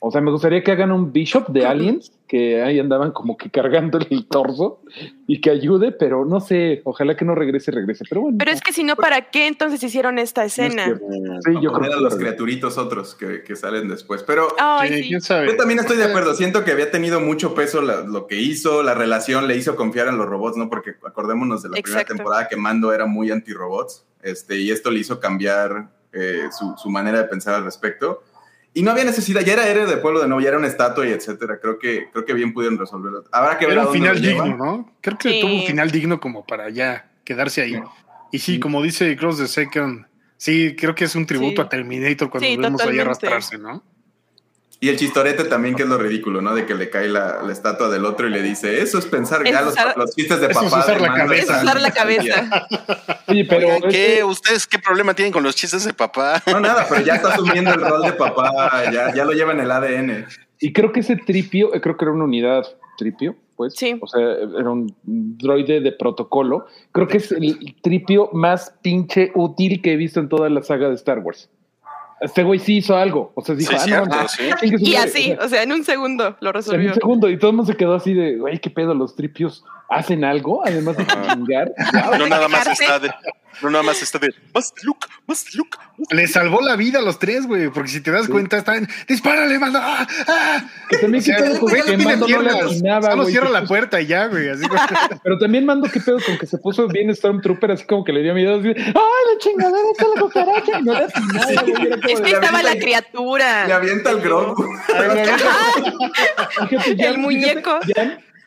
O 0.07 0.11
sea, 0.11 0.21
me 0.21 0.29
gustaría 0.29 0.63
que 0.63 0.71
hagan 0.71 0.91
un 0.91 1.11
Bishop 1.11 1.47
de 1.47 1.65
Aliens, 1.65 2.11
que 2.27 2.61
ahí 2.61 2.79
andaban 2.79 3.11
como 3.11 3.35
que 3.37 3.49
cargando 3.49 3.97
el 3.97 4.27
torso 4.27 4.79
y 5.25 5.41
que 5.41 5.49
ayude, 5.49 5.91
pero 5.91 6.25
no 6.25 6.39
sé, 6.41 6.81
ojalá 6.83 7.17
que 7.17 7.25
no 7.25 7.33
regrese, 7.33 7.71
regrese. 7.71 8.05
Pero 8.07 8.21
bueno. 8.21 8.37
Pero 8.37 8.51
es 8.51 8.61
que 8.61 8.71
si 8.71 8.83
no, 8.83 8.95
¿para 8.95 9.31
qué 9.31 9.47
entonces 9.47 9.81
hicieron 9.81 10.19
esta 10.19 10.41
no 10.41 10.45
es 10.45 10.59
escena? 10.59 10.85
Sí, 11.43 11.53
yo 11.59 11.71
creo 11.73 11.89
que 11.89 11.95
a 11.97 11.99
los 11.99 12.13
lo- 12.13 12.19
criaturitos 12.19 12.77
otros 12.77 13.15
que, 13.15 13.41
que 13.41 13.55
salen 13.55 13.87
después. 13.87 14.21
Pero 14.21 14.47
Ay, 14.59 14.89
Sí, 14.89 15.01
sí. 15.01 15.07
quién 15.09 15.21
sabe. 15.21 15.47
Yo 15.47 15.55
también 15.57 15.79
estoy 15.79 15.97
de 15.97 16.03
acuerdo. 16.03 16.35
Siento 16.35 16.63
que 16.63 16.71
había 16.71 16.91
tenido 16.91 17.19
mucho 17.19 17.55
peso 17.55 17.81
la- 17.81 18.01
lo 18.01 18.27
que 18.27 18.39
hizo, 18.39 18.83
la 18.83 18.93
relación 18.93 19.47
le 19.47 19.57
hizo 19.57 19.75
confiar 19.75 20.07
en 20.07 20.19
los 20.19 20.27
robots, 20.27 20.55
¿no? 20.55 20.69
Porque 20.69 20.91
acordémonos 21.03 21.63
de 21.63 21.69
la 21.69 21.81
primera 21.81 22.03
temporada 22.05 22.47
que 22.47 22.57
Mando 22.57 22.93
era 22.93 23.07
muy 23.07 23.31
anti-robots, 23.31 24.05
este, 24.21 24.59
y 24.59 24.69
esto 24.69 24.91
le 24.91 24.99
hizo 24.99 25.19
cambiar 25.19 25.89
eh, 26.13 26.43
su, 26.51 26.75
su 26.77 26.91
manera 26.91 27.17
de 27.17 27.23
pensar 27.23 27.55
al 27.55 27.63
respecto. 27.63 28.21
Y 28.77 28.83
no 28.83 28.91
había 28.91 29.05
necesidad, 29.05 29.41
ya 29.41 29.53
era 29.53 29.67
héroe 29.67 29.85
de 29.87 29.97
pueblo 29.97 30.19
de 30.21 30.27
nuevo, 30.27 30.41
ya 30.41 30.49
era 30.49 30.57
una 30.57 30.67
estatua 30.67 31.07
y 31.07 31.11
etcétera. 31.11 31.59
Creo 31.61 31.79
que, 31.79 32.09
creo 32.11 32.25
que 32.25 32.33
bien 32.33 32.53
pudieron 32.53 32.77
resolverlo. 32.77 33.23
Habrá 33.31 33.57
que 33.57 33.65
ver 33.65 33.79
a 33.79 33.81
un 33.81 33.85
dónde 33.87 33.99
final 33.99 34.21
digno, 34.21 34.57
¿no? 34.57 34.95
Creo 35.01 35.17
que 35.17 35.29
Sí. 35.29 35.39
tuvo 35.41 35.53
un 35.55 35.63
final 35.63 35.89
digno 35.91 36.19
como 36.19 36.45
para 36.45 36.69
ya 36.69 37.09
quedarse 37.23 37.61
ahí. 37.61 37.81
Y 38.31 38.39
sí, 38.39 38.59
como 38.59 38.83
dice 38.83 39.15
Cross 39.15 39.37
the 39.39 39.47
Second, 39.47 40.05
sí, 40.37 40.75
creo 40.77 40.93
que 40.93 41.05
es 41.05 41.15
un 41.15 41.25
tributo 41.25 41.61
Sí. 41.61 41.65
a 41.65 41.69
Terminator 41.69 42.29
cuando 42.29 42.47
vemos 42.49 42.65
ahí 42.65 42.71
totalmente. 42.71 43.01
arrastrarse, 43.01 43.57
¿no? 43.57 43.81
Y 44.81 44.89
el 44.89 44.97
chistorete 44.97 45.45
también, 45.45 45.73
que 45.75 45.83
es 45.83 45.89
lo 45.89 45.97
ridículo, 45.97 46.41
¿no? 46.41 46.53
De 46.53 46.65
que 46.65 46.75
le 46.75 46.89
cae 46.89 47.07
la, 47.07 47.41
la 47.41 47.51
estatua 47.53 47.89
del 47.89 48.05
otro 48.05 48.27
y 48.27 48.31
le 48.31 48.41
dice, 48.41 48.81
eso 48.81 48.99
es 48.99 49.05
pensar 49.05 49.41
Es 49.45 49.51
ya 49.53 49.61
los, 49.61 49.73
usar- 49.73 49.95
los 49.95 50.13
chistes 50.15 50.39
de 50.41 50.47
eso 50.47 50.59
es 50.65 50.71
papá. 50.71 50.83
usar 50.83 51.01
la 51.01 51.13
cabeza. 51.13 51.57
Es 51.57 51.63
usar 51.63 51.81
la 51.81 51.91
cabeza. 51.91 52.67
Oye, 53.27 53.45
pero 53.45 53.67
Oigan, 53.75 53.89
¿qué? 53.89 54.07
este- 54.13 54.23
¿Ustedes 54.25 54.67
qué 54.67 54.77
problema 54.79 55.13
tienen 55.13 55.31
con 55.31 55.43
los 55.43 55.55
chistes 55.55 55.85
de 55.85 55.93
papá? 55.93 56.43
No, 56.47 56.59
nada, 56.59 56.85
pero 56.89 57.01
ya 57.01 57.15
está 57.15 57.29
asumiendo 57.33 57.71
el 57.73 57.81
rol 57.81 58.01
de 58.03 58.11
papá, 58.13 58.91
ya, 58.91 59.13
ya 59.13 59.23
lo 59.25 59.31
lleva 59.31 59.53
en 59.53 59.61
el 59.61 59.71
ADN. 59.71 60.25
Y 60.59 60.73
creo 60.73 60.91
que 60.91 60.99
ese 60.99 61.15
tripio, 61.15 61.73
eh, 61.73 61.81
creo 61.81 61.95
que 61.97 62.05
era 62.05 62.11
una 62.13 62.25
unidad 62.25 62.63
tripio, 62.97 63.35
pues. 63.55 63.73
Sí. 63.75 63.97
O 64.01 64.07
sea, 64.07 64.21
era 64.21 64.69
un 64.69 64.93
droide 65.03 65.79
de 65.81 65.91
protocolo. 65.93 66.65
Creo 66.91 67.07
que 67.07 67.17
es 67.17 67.31
el 67.31 67.75
tripio 67.81 68.29
más 68.33 68.73
pinche 68.81 69.31
útil 69.35 69.81
que 69.81 69.93
he 69.93 69.95
visto 69.95 70.19
en 70.19 70.29
toda 70.29 70.49
la 70.49 70.61
saga 70.63 70.89
de 70.89 70.95
Star 70.95 71.19
Wars. 71.19 71.49
Este 72.25 72.43
güey 72.43 72.59
sí 72.59 72.77
hizo 72.77 72.95
algo. 72.97 73.31
O 73.35 73.41
sea, 73.41 73.55
dijo, 73.55 73.71
Sí, 73.71 73.77
ah, 73.79 73.83
cierto, 73.83 74.15
no, 74.15 74.27
sí. 74.27 74.43
Y 74.63 74.71
madre". 74.71 74.97
así, 74.97 75.33
O 75.41 75.47
sea, 75.47 75.63
en 75.63 75.71
un 75.71 75.83
segundo 75.83 76.35
lo 76.41 76.49
en 76.49 76.53
resolvió. 76.55 76.89
un 76.89 76.95
segundo, 76.95 77.29
y 77.29 77.37
todo 77.39 77.51
el 77.51 77.57
mundo 77.57 77.71
se 77.71 77.77
quedó 77.77 77.95
así 77.95 78.13
de, 78.13 78.37
güey, 78.37 78.59
qué 78.59 78.69
pedo, 78.69 78.93
los 78.93 79.15
tripios 79.15 79.63
hacen 79.89 80.23
algo, 80.23 80.65
además 80.65 80.97
de 80.97 81.05
chingar. 81.05 81.71
No 82.17 82.27
nada 82.27 82.47
más 82.47 82.67
está 82.67 82.99
de. 82.99 83.11
No 83.61 83.69
nada 83.69 83.83
más 83.83 84.01
está 84.01 84.19
de. 84.19 84.33
Más 84.53 84.73
look, 84.83 84.97
más 85.27 85.55
look. 85.55 85.77
Le 86.09 86.27
salvó 86.27 86.59
la 86.61 86.75
vida 86.75 86.99
a 86.99 87.01
los 87.01 87.17
tres, 87.19 87.47
güey, 87.47 87.69
porque 87.69 87.89
si 87.89 88.01
te 88.01 88.11
das 88.11 88.27
cuenta, 88.27 88.57
están, 88.57 88.85
dispárale, 89.07 89.57
manda. 89.57 89.79
¡Ah! 89.81 90.07
¡Ah! 90.27 90.63
Que 90.89 90.97
también 90.97 91.21
O 91.21 91.25
sea, 91.25 91.37
qué 91.37 91.43
pedo 91.43 91.59
con 91.61 91.69
que 91.71 91.97
Mando 91.97 92.27
no 92.27 92.41
le 92.41 92.49
atinaba, 92.51 93.11
Solo 93.11 93.25
cierra 93.25 93.47
se 93.47 93.53
la 93.53 93.59
puso- 93.61 93.67
puerta 93.69 94.01
y 94.01 94.07
ya, 94.07 94.27
güey. 94.27 94.49
Pero 95.23 95.37
también 95.39 95.65
mando 95.65 95.89
qué 95.89 96.01
pedo 96.01 96.17
con 96.25 96.37
que 96.37 96.45
se 96.47 96.57
puso 96.57 96.87
bien 96.89 97.15
Stormtrooper, 97.15 97.71
así 97.71 97.85
como 97.85 98.03
que 98.03 98.11
le 98.11 98.23
dio 98.23 98.33
miedo, 98.33 98.59
así, 98.59 98.67
¡ay, 98.75 98.83
la 98.93 99.39
chingadera 99.39 99.87
está 99.91 100.05
la 100.13 100.21
cucaracha! 100.21 100.81
No 100.81 100.93
le 100.93 101.05
atinaba, 101.05 101.51
era 101.51 101.61
como 101.61 102.11
Es 102.11 102.21
que 102.21 102.31
estaba 102.31 102.61
la 102.61 102.75
criatura. 102.77 103.67
Le 103.67 103.73
avienta 103.73 104.09
el 104.11 104.19
Grogu. 104.19 104.65
El 106.97 107.17
muñeco. 107.19 107.79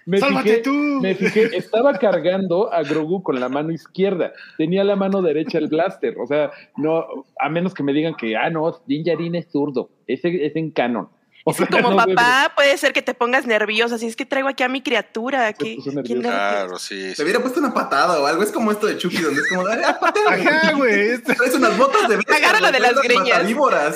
Me 0.09 0.19
¡Sálvate 0.19 0.49
fijé, 0.49 0.63
tú! 0.63 0.71
me 1.03 1.15
fijé, 1.15 1.55
estaba 1.55 1.93
cargando 1.99 2.73
a 2.73 2.83
Grogu 2.83 3.23
con 3.23 3.39
la 3.39 3.51
mano 3.51 3.73
izquierda, 3.73 4.33
tenía 4.57 4.83
la 4.83 4.97
mano 4.97 5.21
derecha 5.21 5.59
el 5.59 5.69
blaster, 5.69 6.17
o 6.19 6.27
sea, 6.27 6.51
no, 6.79 7.05
a 7.39 7.49
menos 7.51 7.75
que 7.75 7.83
me 7.83 7.93
digan 7.93 8.15
que, 8.15 8.35
ah, 8.35 8.49
no, 8.49 8.75
Din 8.87 9.05
Djarin 9.05 9.35
es 9.35 9.51
zurdo, 9.51 9.91
ese 10.07 10.47
es 10.47 10.57
en 10.57 10.71
canon. 10.71 11.11
O 11.51 11.55
sea, 11.55 11.67
Como 11.67 11.91
no 11.91 11.97
papá, 11.97 12.53
puede 12.55 12.77
ser 12.77 12.93
que 12.93 13.01
te 13.01 13.15
pongas 13.15 13.47
nervioso. 13.47 13.95
Así 13.95 14.07
es 14.07 14.17
que 14.17 14.27
traigo 14.27 14.49
aquí 14.49 14.63
a 14.63 14.69
mi 14.69 14.83
criatura. 14.83 15.53
¿qué- 15.55 15.77
puso 15.77 15.91
¿Quién 16.03 16.21
nervioso. 16.21 16.23
le- 16.23 16.29
Claro, 16.29 16.79
sí. 16.79 17.01
Se 17.11 17.15
sí. 17.17 17.23
hubiera 17.23 17.41
puesto 17.41 17.59
una 17.61 17.73
patada 17.73 18.21
o 18.21 18.27
algo. 18.27 18.43
Es 18.43 18.53
como 18.53 18.71
esto 18.71 18.87
de 18.87 18.99
Chucky, 18.99 19.17
donde 19.23 19.41
es 19.41 19.49
como, 19.49 19.67
"Ay, 19.67 19.79
ah, 19.87 19.99
pateame". 19.99 20.49
Ajá, 20.49 20.73
güey. 20.73 21.01
es- 21.13 21.23
Traes 21.25 21.55
unas 21.55 21.77
botas 21.79 22.09
de 22.09 22.17
bestia, 22.17 22.37
Agárralo 22.37 22.71
de 22.71 22.81
las 22.81 22.95
greñas. 23.03 23.47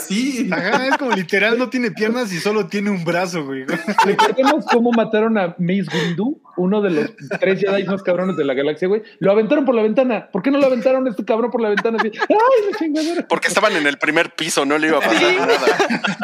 sí. 0.00 0.48
Ajá, 0.50 0.86
es 0.86 0.96
como 0.96 1.10
literal, 1.12 1.58
no 1.58 1.68
tiene 1.68 1.90
piernas 1.90 2.32
y 2.32 2.40
solo 2.40 2.66
tiene 2.68 2.90
un 2.90 3.04
brazo, 3.04 3.44
güey. 3.44 3.64
Recordemos 4.06 4.64
cómo 4.72 4.90
mataron 4.92 5.36
a 5.38 5.54
Mace 5.58 5.86
Windu 5.94 6.40
uno 6.56 6.82
de 6.82 6.90
los 6.90 7.10
tres 7.40 7.60
Jedi 7.60 7.84
más 7.84 8.02
cabrones 8.02 8.36
de 8.36 8.44
la 8.44 8.54
galaxia, 8.54 8.88
güey. 8.88 9.02
Lo 9.18 9.32
aventaron 9.32 9.64
por 9.64 9.74
la 9.74 9.82
ventana. 9.82 10.28
¿Por 10.30 10.42
qué 10.42 10.50
no 10.50 10.58
lo 10.58 10.66
aventaron 10.66 11.06
a 11.06 11.10
este 11.10 11.24
cabrón 11.24 11.50
por 11.50 11.60
la 11.62 11.70
ventana? 11.70 11.98
Así, 11.98 12.10
¡Ay, 12.28 12.70
la 12.72 12.78
chingadera! 12.78 13.28
Porque 13.28 13.48
estaban 13.48 13.74
en 13.76 13.86
el 13.86 13.98
primer 13.98 14.34
piso, 14.34 14.64
no 14.64 14.78
le 14.78 14.88
iba 14.88 14.98
a 14.98 15.00
pasar 15.00 15.34
nada. 15.34 15.56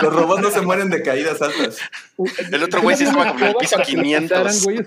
Los 0.02 0.12
robots 0.14 0.42
no 0.42 0.50
se 0.50 0.60
mueren 0.60 0.90
de 0.90 1.02
caídas 1.02 1.40
altas. 1.42 1.78
El 2.52 2.62
otro 2.62 2.82
güey 2.82 2.96
sí 2.96 3.04
estaba 3.04 3.28
como 3.28 3.40
en 3.40 3.46
el 3.50 3.54
piso 3.56 3.76
Para 3.76 3.86
que 3.86 3.96
lo 3.96 4.02
500. 4.02 4.30
mataran, 4.30 4.56
güey. 4.64 4.78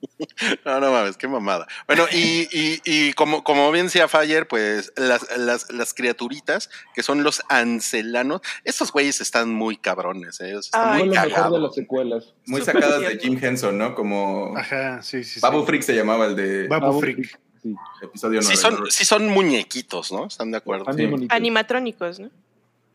No, 0.64 0.80
no 0.80 0.90
mames, 0.92 1.16
qué 1.16 1.28
mamada. 1.28 1.66
Bueno, 1.86 2.06
y, 2.12 2.48
y, 2.52 2.80
y 2.84 3.12
como, 3.12 3.44
como 3.44 3.70
bien 3.72 3.86
decía 3.86 4.08
Fire, 4.08 4.46
pues 4.48 4.92
las, 4.96 5.26
las, 5.36 5.70
las 5.72 5.94
criaturitas, 5.94 6.70
que 6.94 7.02
son 7.02 7.22
los 7.22 7.42
ancelanos, 7.48 8.40
estos 8.64 8.92
güeyes 8.92 9.20
están 9.20 9.50
muy 9.52 9.76
cabrones, 9.76 10.40
¿eh? 10.40 10.52
Están 10.58 10.88
Ay, 10.88 10.88
Fue 10.88 10.98
muy 10.98 11.08
lo 11.08 11.12
mejor 11.14 11.28
de 11.28 11.34
cagados. 11.34 11.60
las 11.62 11.74
secuelas. 11.74 12.34
Muy 12.46 12.60
Súper 12.60 12.74
sacadas 12.82 13.00
de. 13.02 13.18
Jim 13.18 13.38
Henson, 13.40 13.76
¿no? 13.78 13.94
Como 13.94 14.56
Ajá, 14.56 15.02
sí, 15.02 15.22
sí. 15.24 15.34
sí. 15.34 15.40
Babu 15.40 15.64
Freak 15.64 15.82
se 15.82 15.94
llamaba 15.94 16.26
el 16.26 16.36
de 16.36 16.68
Babu 16.68 16.86
Babu 16.86 17.00
Freak. 17.00 17.16
Freak, 17.16 17.40
Sí. 17.62 17.74
episodio 18.02 18.40
9. 18.42 18.56
Sí 18.56 18.60
son, 18.60 18.90
sí 18.90 19.04
son 19.04 19.26
muñequitos, 19.28 20.10
¿no? 20.12 20.26
¿Están 20.26 20.50
de 20.50 20.56
acuerdo? 20.56 20.86
Sí. 20.94 21.06
Animatrónicos, 21.28 22.18
¿no? 22.20 22.30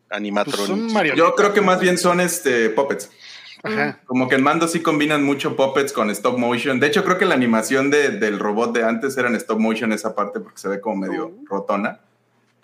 Pues 0.08 0.56
son 0.66 0.92
marionetas. 0.92 1.16
Yo 1.18 1.34
creo 1.34 1.52
que 1.52 1.60
más 1.60 1.80
bien 1.80 1.98
son 1.98 2.20
este 2.20 2.70
puppets. 2.70 3.10
Ajá. 3.66 4.00
Como 4.06 4.28
que 4.28 4.34
en 4.36 4.42
Mando 4.42 4.68
sí 4.68 4.80
combinan 4.80 5.22
mucho 5.24 5.56
puppets 5.56 5.92
con 5.92 6.10
stop 6.10 6.38
motion. 6.38 6.80
De 6.80 6.86
hecho, 6.86 7.04
creo 7.04 7.18
que 7.18 7.24
la 7.24 7.34
animación 7.34 7.90
de- 7.90 8.10
del 8.10 8.38
robot 8.38 8.74
de 8.74 8.84
antes 8.84 9.16
era 9.16 9.28
en 9.28 9.34
stop 9.36 9.58
motion 9.58 9.92
esa 9.92 10.14
parte 10.14 10.40
porque 10.40 10.58
se 10.58 10.68
ve 10.68 10.80
como 10.80 10.96
medio 11.06 11.32
rotona. 11.48 12.00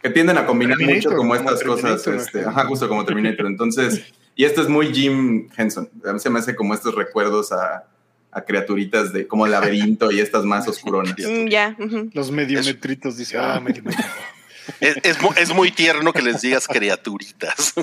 Que 0.02 0.10
tienden 0.10 0.36
a 0.38 0.46
combinar 0.46 0.78
Terminator, 0.78 1.12
mucho 1.12 1.16
como 1.16 1.34
como 1.34 1.34
estas 1.50 1.62
cosas. 1.62 2.06
Este, 2.06 2.40
ajá. 2.40 2.50
ajá, 2.50 2.64
justo 2.66 2.88
como 2.88 3.04
Terminator. 3.04 3.46
Entonces, 3.46 4.12
y 4.34 4.44
esto 4.44 4.60
es 4.62 4.68
muy 4.68 4.92
Jim 4.92 5.48
Henson. 5.56 5.88
A 6.04 6.12
mí 6.12 6.18
se 6.18 6.28
me 6.30 6.40
hace 6.40 6.56
como 6.56 6.74
estos 6.74 6.94
recuerdos 6.96 7.52
a, 7.52 7.84
a 8.32 8.40
criaturitas 8.42 9.12
de 9.12 9.28
como 9.28 9.46
laberinto 9.46 10.10
y 10.10 10.18
estas 10.20 10.44
más 10.44 10.66
oscuronas. 10.68 11.14
Mm, 11.18 11.46
ya. 11.48 11.76
ujú. 11.78 12.10
Los 12.14 12.32
mediometritos, 12.32 13.16
dice. 13.16 13.38
Ah, 13.38 13.60
mediometritos. 13.62 14.10
Es, 14.80 14.96
es 15.02 15.16
es 15.36 15.54
muy 15.54 15.70
tierno 15.72 16.12
que 16.12 16.22
les 16.22 16.40
digas 16.40 16.66
criaturitas. 16.68 17.74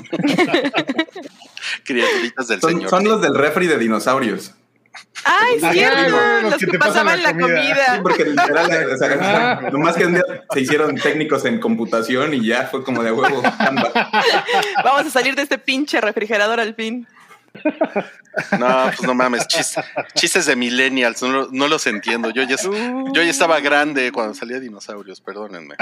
criaturitas 1.84 2.48
del 2.48 2.60
Son, 2.60 2.70
señor. 2.70 2.90
son 2.90 3.04
los 3.04 3.20
del 3.20 3.34
refri 3.34 3.66
de 3.66 3.78
dinosaurios. 3.78 4.54
Ay, 5.24 5.60
cierto. 5.72 6.10
los 6.10 6.42
Los 6.50 6.54
que 6.54 6.66
que 6.66 6.72
te 6.72 6.78
pasan 6.78 7.06
pasaban 7.06 7.22
la 7.22 7.32
comida. 7.32 7.94
Sí, 7.94 8.00
porque 8.02 8.24
literal, 8.24 8.92
o 8.92 8.96
sea, 8.96 9.60
nomás 9.72 9.96
que 9.96 10.06
un 10.06 10.14
día 10.14 10.24
se 10.52 10.60
hicieron 10.60 10.96
técnicos 10.96 11.44
en 11.44 11.60
computación 11.60 12.34
y 12.34 12.46
ya 12.46 12.66
fue 12.66 12.82
como 12.82 13.02
de 13.02 13.12
huevo. 13.12 13.42
Vamos 14.84 15.06
a 15.06 15.10
salir 15.10 15.34
de 15.36 15.42
este 15.42 15.58
pinche 15.58 16.00
refrigerador 16.00 16.58
al 16.60 16.74
fin. 16.74 17.06
No, 18.58 18.84
pues 18.86 19.02
no 19.02 19.14
mames, 19.14 19.46
chis- 19.48 19.82
chistes 20.14 20.46
de 20.46 20.54
millennials, 20.56 21.20
no, 21.22 21.28
lo- 21.28 21.48
no 21.50 21.66
los 21.68 21.86
entiendo. 21.86 22.30
Yo 22.30 22.42
ya, 22.44 22.56
Uh. 22.68 23.12
yo 23.12 23.22
ya 23.22 23.30
estaba 23.30 23.58
grande 23.60 24.12
cuando 24.12 24.34
salía 24.34 24.60
dinosaurios, 24.60 25.20
perdónenme. 25.20 25.74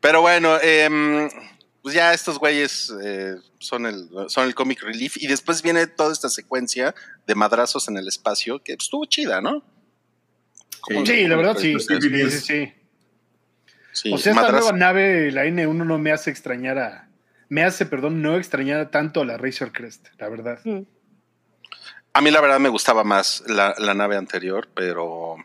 Pero 0.00 0.20
bueno, 0.20 0.58
em, 0.60 1.28
pues 1.82 1.94
ya 1.94 2.12
estos 2.12 2.38
güeyes 2.38 2.92
eh, 3.02 3.34
son, 3.58 3.86
el, 3.86 4.08
son 4.28 4.46
el 4.46 4.54
comic 4.54 4.82
relief 4.82 5.16
y 5.16 5.26
después 5.26 5.62
viene 5.62 5.86
toda 5.86 6.12
esta 6.12 6.28
secuencia 6.28 6.94
de 7.26 7.34
madrazos 7.34 7.88
en 7.88 7.96
el 7.96 8.06
espacio 8.06 8.62
que 8.62 8.74
pues, 8.76 8.84
estuvo 8.86 9.04
chida, 9.06 9.40
¿no? 9.40 9.62
¿Cómo- 10.80 11.04
Sí, 11.06 11.26
la 11.26 11.36
verdad 11.36 11.56
sí. 11.58 11.72
Los 11.72 11.86
Sí, 11.86 11.98
sí, 12.00 12.30
sí. 12.40 12.72
Sí, 13.92 14.12
O 14.12 14.18
sea, 14.18 14.32
esta 14.32 14.52
nueva 14.52 14.72
nave, 14.72 15.32
la 15.32 15.44
N1, 15.46 15.84
no 15.84 15.98
me 15.98 16.12
hace 16.12 16.30
extrañar 16.30 16.78
a. 16.78 17.07
Me 17.48 17.64
hace, 17.64 17.86
perdón, 17.86 18.20
no 18.22 18.36
extrañar 18.36 18.90
tanto 18.90 19.22
a 19.22 19.24
la 19.24 19.36
Razor 19.38 19.72
Crest, 19.72 20.08
la 20.18 20.28
verdad. 20.28 20.60
Mm. 20.64 20.80
A 22.12 22.20
mí 22.20 22.30
la 22.30 22.40
verdad 22.40 22.58
me 22.58 22.68
gustaba 22.68 23.04
más 23.04 23.42
la, 23.46 23.74
la 23.78 23.94
nave 23.94 24.16
anterior, 24.16 24.68
pero 24.74 25.36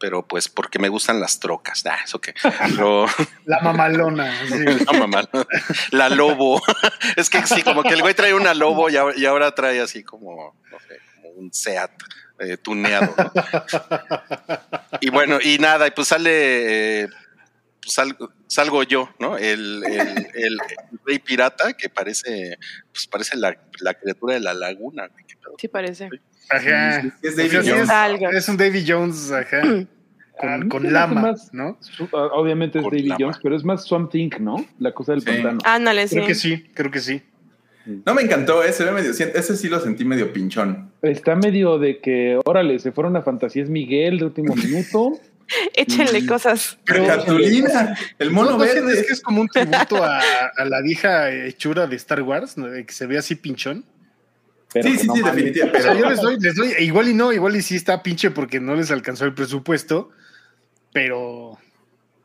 pero 0.00 0.26
pues 0.26 0.48
porque 0.48 0.78
me 0.78 0.88
gustan 0.88 1.20
las 1.20 1.38
trocas. 1.38 1.84
Ah, 1.86 1.98
eso 2.02 2.20
que. 2.20 2.34
Pero, 2.42 3.04
La 3.44 3.60
mamalona. 3.60 4.32
sí. 4.48 4.84
mamá, 4.98 5.28
no. 5.32 5.46
La 5.90 6.08
lobo. 6.08 6.60
Es 7.16 7.28
que 7.28 7.46
sí, 7.46 7.62
como 7.62 7.82
que 7.82 7.90
el 7.94 8.00
güey 8.00 8.14
trae 8.14 8.32
una 8.32 8.54
lobo 8.54 8.88
y 8.88 8.96
ahora, 8.96 9.14
y 9.16 9.26
ahora 9.26 9.54
trae 9.54 9.80
así 9.80 10.02
como, 10.02 10.56
no 10.70 10.78
sé, 10.80 10.98
como 11.16 11.28
un 11.34 11.52
Seat 11.52 11.90
eh, 12.38 12.56
tuneado. 12.56 13.14
¿no? 13.16 13.32
Y 15.02 15.10
bueno, 15.10 15.38
y 15.42 15.58
nada, 15.58 15.86
y 15.86 15.90
pues 15.90 16.08
sale. 16.08 17.02
eh, 17.02 17.08
pues 17.82 17.94
salgo, 17.94 18.30
salgo 18.46 18.82
yo, 18.82 19.08
¿no? 19.18 19.36
El, 19.38 19.82
el, 19.84 19.98
el- 19.98 20.26
el 20.34 20.58
rey 21.06 21.18
pirata 21.18 21.72
que 21.72 21.88
parece, 21.88 22.56
pues 22.92 23.06
parece 23.06 23.36
la, 23.36 23.56
la 23.80 23.94
criatura 23.94 24.34
de 24.34 24.40
la 24.40 24.54
laguna. 24.54 25.08
Sí 25.58 25.68
parece. 25.68 26.08
Ajá. 26.48 27.02
Sí, 27.02 27.12
es 27.22 27.34
O 27.34 27.36
David 27.36 27.50
sea, 27.86 28.08
Jones. 28.18 28.34
es, 28.36 28.48
un 28.48 28.56
Davy 28.56 28.84
Jones, 28.86 29.32
ajá. 29.32 29.62
Con, 30.40 30.62
se 30.62 30.68
con 30.70 30.90
lama, 30.90 31.20
más- 31.20 31.52
¿no? 31.52 31.76
Su- 31.82 32.08
ah, 32.14 32.30
Obviamente 32.32 32.78
es 32.78 32.82
Con 32.84 32.92
David 32.92 33.08
lama. 33.08 33.18
Jones, 33.20 33.38
pero 33.42 33.54
es 33.56 33.62
más 33.62 33.84
Swamp 33.84 34.10
Thing, 34.10 34.30
¿no? 34.40 34.56
La 34.78 34.92
cosa 34.94 35.12
del 35.12 35.20
Sí. 35.20 35.26
pantano. 35.26 35.58
Ándale, 35.64 36.08
sí. 36.08 36.14
Creo 36.16 36.26
que 36.26 36.34
sí, 36.34 36.64
creo 36.72 36.90
que 36.90 37.00
sí. 37.00 37.22
No 38.06 38.14
me 38.14 38.22
encantó 38.22 38.62
ese, 38.64 38.84
ve 38.84 38.92
medio, 38.92 39.10
ese 39.10 39.56
sí 39.56 39.68
lo 39.68 39.80
sentí 39.80 40.04
medio 40.06 40.32
pinchón. 40.32 40.92
Está 41.02 41.34
medio 41.36 41.78
de 41.78 41.98
que, 42.00 42.38
órale, 42.44 42.78
se 42.78 42.90
fueron 42.92 43.16
a 43.16 43.22
Fantasías 43.22 43.68
Miguel 43.68 44.18
de 44.18 44.24
último 44.26 44.54
minuto. 44.56 45.12
Échenle 45.74 46.26
cosas. 46.26 46.78
Pero 46.84 47.06
Cartulina, 47.06 47.96
el 48.18 48.30
mono 48.30 48.50
No, 48.52 48.58
no 48.58 48.64
verde. 48.64 48.80
sientes 48.80 49.06
que 49.06 49.12
es 49.12 49.20
como 49.20 49.40
un 49.40 49.48
tributo 49.48 50.02
a, 50.02 50.20
a 50.56 50.64
la 50.64 50.80
vieja 50.82 51.30
hechura 51.30 51.86
de 51.86 51.96
Star 51.96 52.22
Wars, 52.22 52.54
que 52.86 52.92
se 52.92 53.06
ve 53.06 53.18
así 53.18 53.34
pinchón. 53.34 53.84
Pero 54.72 54.88
Sí, 54.88 54.98
sí, 54.98 55.06
no 55.08 55.14
sí, 55.16 55.22
definitivamente. 55.22 55.78
O 55.78 55.82
sea, 55.82 55.92
yo 55.94 55.98
Pero 56.00 56.10
les 56.10 56.20
doy, 56.20 56.40
les 56.40 56.54
doy, 56.54 56.72
igual 56.78 57.08
y 57.08 57.14
no, 57.14 57.32
igual 57.32 57.56
y 57.56 57.62
sí 57.62 57.74
está 57.76 58.02
pinche 58.02 58.30
porque 58.30 58.60
no 58.60 58.74
les 58.76 58.90
alcanzó 58.92 59.24
el 59.24 59.34
presupuesto, 59.34 60.10
pero 60.92 61.58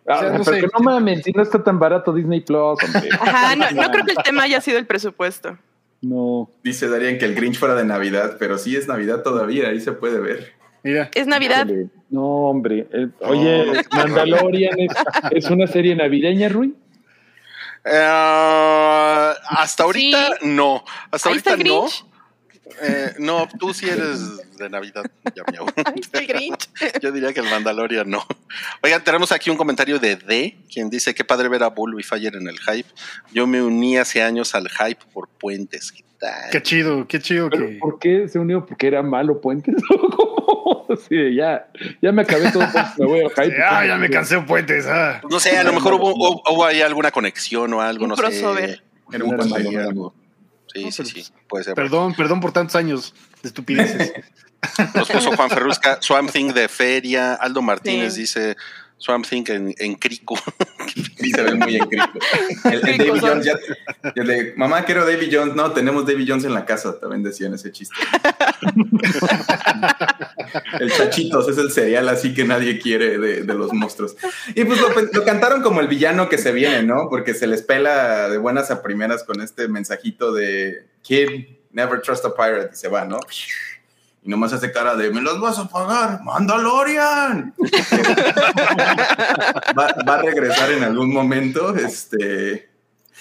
Ah, 0.08 0.18
O 0.18 0.20
sea, 0.20 0.30
no 0.38 0.44
pero 0.44 0.56
sé. 0.58 0.62
que 0.62 0.68
no 0.72 0.80
mames, 0.84 1.24
si 1.24 1.32
no 1.32 1.42
está 1.42 1.64
tan 1.64 1.80
barato 1.80 2.14
Disney 2.14 2.42
Plus, 2.42 2.78
hombre. 2.84 3.10
Ajá, 3.20 3.56
no, 3.56 3.72
no 3.72 3.90
creo 3.92 4.06
que 4.06 4.12
el 4.12 4.18
tema 4.24 4.44
haya 4.44 4.62
sido 4.62 4.78
el 4.78 4.86
presupuesto. 4.86 5.58
No. 6.04 6.52
dice 6.64 6.88
Darían 6.88 7.18
que 7.18 7.26
el 7.26 7.34
Grinch 7.34 7.58
fuera 7.58 7.74
de 7.74 7.86
Navidad, 7.86 8.36
pero 8.38 8.60
sí 8.60 8.76
es 8.76 8.88
Navidad 8.88 9.24
todavía, 9.24 9.70
ahí 9.70 9.82
se 9.82 9.94
puede 9.94 10.20
ver. 10.20 10.54
mira, 10.84 11.10
Es 11.16 11.26
Navidad. 11.26 11.66
No, 12.16 12.50
hombre. 12.50 12.88
El- 12.94 13.14
oye, 13.20 13.66
Mandalorian 13.92 14.80
es, 14.80 14.92
es 15.32 15.50
una 15.50 15.68
serie 15.68 15.96
navideña, 15.96 16.48
Rui. 16.48 16.74
Eh, 17.84 19.34
hasta 19.50 19.84
ahorita 19.84 20.38
Sí. 20.40 20.48
no. 20.48 20.84
Hasta 21.12 21.30
Ahí 21.30 21.34
ahorita 21.46 21.58
no. 21.58 21.86
Eh, 22.82 23.14
no, 23.20 23.48
tú 23.60 23.74
sí 23.74 23.88
eres 23.88 24.58
de 24.58 24.70
Navidad. 24.70 25.04
Ya. 25.36 25.44
Yo 27.02 27.12
diría 27.12 27.32
que 27.34 27.40
el 27.42 27.46
Mandalorian 27.50 28.10
no. 28.10 28.26
Oigan, 28.82 29.04
tenemos 29.04 29.32
aquí 29.32 29.50
un 29.50 29.58
comentario 29.58 30.00
de 30.00 30.16
D, 30.16 30.58
quien 30.74 30.90
dice: 30.90 31.14
Qué 31.14 31.24
padre 31.24 31.48
ver 31.50 31.64
a 31.64 31.70
Bulbo 31.70 32.00
y 32.00 32.04
Fire 32.04 32.36
en 32.36 32.48
el 32.48 32.58
hype. 32.60 32.90
Yo 33.32 33.46
me 33.46 33.62
uní 33.62 33.98
hace 33.98 34.22
años 34.24 34.56
al 34.56 34.68
hype 34.70 35.02
por 35.14 35.28
puentes. 35.30 35.92
¿Qué 35.92 36.04
tal? 36.20 36.50
qué 36.52 36.62
chido, 36.64 37.08
qué 37.08 37.20
chido 37.20 37.50
que. 37.50 37.78
¿Por 37.80 38.00
qué 38.00 38.28
se 38.28 38.40
unió? 38.40 38.66
¿Porque 38.66 38.88
era 38.88 39.04
malo 39.04 39.40
Puentes? 39.42 39.76
sí, 41.10 41.36
ya, 41.36 41.68
ya 42.02 42.12
me 42.12 42.22
acabé 42.24 42.52
todo. 42.52 42.64
Puentes, 42.72 42.98
Me 43.00 43.06
voy 43.06 43.20
hype. 43.36 43.56
Ah, 43.70 43.86
ya 43.86 43.98
me 43.98 44.10
cansé 44.10 44.36
de 44.36 44.42
puentes. 44.42 44.86
Ah. 44.88 45.22
No 45.30 45.40
sé, 45.40 45.58
a 45.58 45.64
lo 45.64 45.74
mejor 45.74 45.94
hubo, 45.94 46.14
hubo, 46.14 46.42
hubo 46.50 46.66
ahí 46.66 46.82
alguna 46.82 47.12
conexión 47.12 47.74
o 47.74 47.82
algo, 47.82 48.04
Un 48.06 48.10
no 48.10 48.16
crossover. 48.16 48.70
sé. 48.78 48.82
Era 49.12 49.24
un 49.24 49.34
era 49.34 49.86
algo. 49.86 50.14
Sí, 50.74 50.92
sí, 50.92 51.06
sí, 51.06 51.26
puede 51.48 51.64
ser. 51.64 51.74
Perdón, 51.76 52.14
perdón 52.16 52.40
por 52.42 52.52
tantos 52.52 52.76
años 52.76 53.14
de 53.42 53.48
estupideces. 53.50 54.14
Nos 54.96 55.10
puso 55.10 55.32
Juan 55.36 55.50
Ferrusca, 55.50 56.00
Swamp 56.02 56.32
Thing 56.32 56.52
de 56.54 56.68
Feria. 56.68 57.36
Aldo 57.36 57.62
Martínez 57.62 58.16
Sí. 58.16 58.22
dice 58.22 58.58
Swamp 58.98 59.28
Thing 59.28 59.44
en, 59.50 59.76
en 59.78 59.96
Crico. 59.96 60.36
Sí, 61.18 61.32
se 61.32 61.42
ve 61.42 61.56
muy 61.56 61.78
en 61.78 61.86
crico. 61.86 62.20
El, 62.66 62.88
el 62.88 62.98
Davy. 62.98 63.20
Jones 63.20 63.46
ya. 63.46 63.58
el 64.16 64.28
de, 64.28 64.54
Mamá, 64.56 64.86
quiero 64.86 65.06
Davy 65.06 65.30
Jones. 65.32 65.56
No, 65.56 65.72
tenemos 65.72 66.06
Davy 66.06 66.26
Jones 66.28 66.46
en 66.46 66.54
la 66.54 66.66
casa. 66.66 67.00
También 67.00 67.24
decían 67.24 67.54
ese 67.54 67.72
chiste. 67.72 67.96
el 70.80 70.92
Chachitos 70.92 71.50
es 71.50 71.58
el 71.58 71.72
cereal 71.72 72.10
así 72.10 72.34
que 72.34 72.44
nadie 72.44 72.80
quiere 72.80 73.18
de, 73.18 73.44
de 73.44 73.54
los 73.54 73.74
monstruos. 73.74 74.16
Y 74.54 74.66
pues 74.66 74.80
lo, 74.80 74.90
lo 74.90 75.26
cantaron 75.26 75.62
como 75.62 75.80
el 75.80 75.88
villano 75.88 76.30
que 76.30 76.38
se 76.38 76.52
viene, 76.52 76.84
¿no? 76.84 77.08
Porque 77.10 77.34
se 77.34 77.48
les 77.48 77.62
pela 77.62 78.30
de 78.30 78.38
buenas 78.38 78.72
a 78.72 78.84
primeras 78.84 79.24
con 79.24 79.42
este 79.42 79.68
mensajito 79.68 80.34
de 80.34 80.86
Kid, 81.02 81.30
never 81.72 82.02
trust 82.02 82.26
a 82.26 82.36
pirate. 82.36 82.72
Y 82.74 82.78
se 82.78 82.90
va, 82.90 83.06
¿no? 83.06 83.20
Y 84.26 84.30
nomás 84.30 84.54
hace 84.54 84.72
cara 84.72 84.96
de, 84.96 85.12
me 85.12 85.22
los 85.22 85.40
vas 85.40 85.60
a 85.60 85.68
pagar, 85.68 86.24
Mandalorian. 86.24 87.54
va, 89.78 89.96
va 90.08 90.16
a 90.16 90.22
regresar 90.24 90.72
en 90.72 90.84
algún 90.84 91.14
momento, 91.14 91.76
este, 91.76 92.75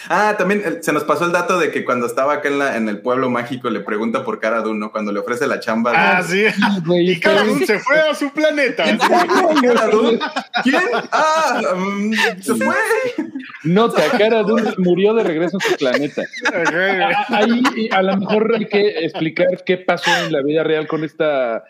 Ah, 0.08 0.34
también 0.36 0.62
eh, 0.64 0.78
se 0.82 0.92
nos 0.92 1.04
pasó 1.04 1.24
el 1.24 1.32
dato 1.32 1.58
de 1.58 1.70
que 1.70 1.84
cuando 1.84 2.06
estaba 2.06 2.34
acá 2.34 2.48
en, 2.48 2.58
la, 2.58 2.76
en 2.76 2.88
el 2.88 2.98
pueblo 3.00 3.30
mágico 3.30 3.70
le 3.70 3.80
pregunta 3.80 4.24
por 4.24 4.38
Cara 4.40 4.60
Dune, 4.60 4.78
¿no? 4.78 4.90
Cuando 4.92 5.12
le 5.12 5.20
ofrece 5.20 5.46
la 5.46 5.60
chamba. 5.60 5.92
Ah, 5.94 6.20
¿no? 6.20 6.28
sí. 6.28 6.44
Güey, 6.84 7.12
Y 7.12 7.16
pero- 7.20 7.42
uno 7.42 7.64
se 7.66 7.78
fue 7.78 8.00
a 8.00 8.14
su 8.14 8.30
planeta. 8.32 8.84
¿Cara 8.98 9.86
Dune? 9.88 10.18
¿Quién? 10.62 10.82
Ah, 11.12 11.60
mm, 11.76 12.12
se 12.40 12.54
fue. 12.54 12.74
Nota, 13.64 14.02
Cara 14.18 14.42
Dune 14.42 14.72
murió 14.78 15.14
de 15.14 15.22
regreso 15.24 15.56
a 15.56 15.60
su 15.60 15.76
planeta. 15.76 16.22
Ahí 17.28 17.88
a 17.90 18.02
lo 18.02 18.16
mejor 18.18 18.54
hay 18.56 18.66
que 18.66 19.04
explicar 19.04 19.46
qué 19.64 19.78
pasó 19.78 20.10
en 20.24 20.32
la 20.32 20.42
vida 20.42 20.62
real 20.64 20.86
con 20.86 21.04
esta 21.04 21.64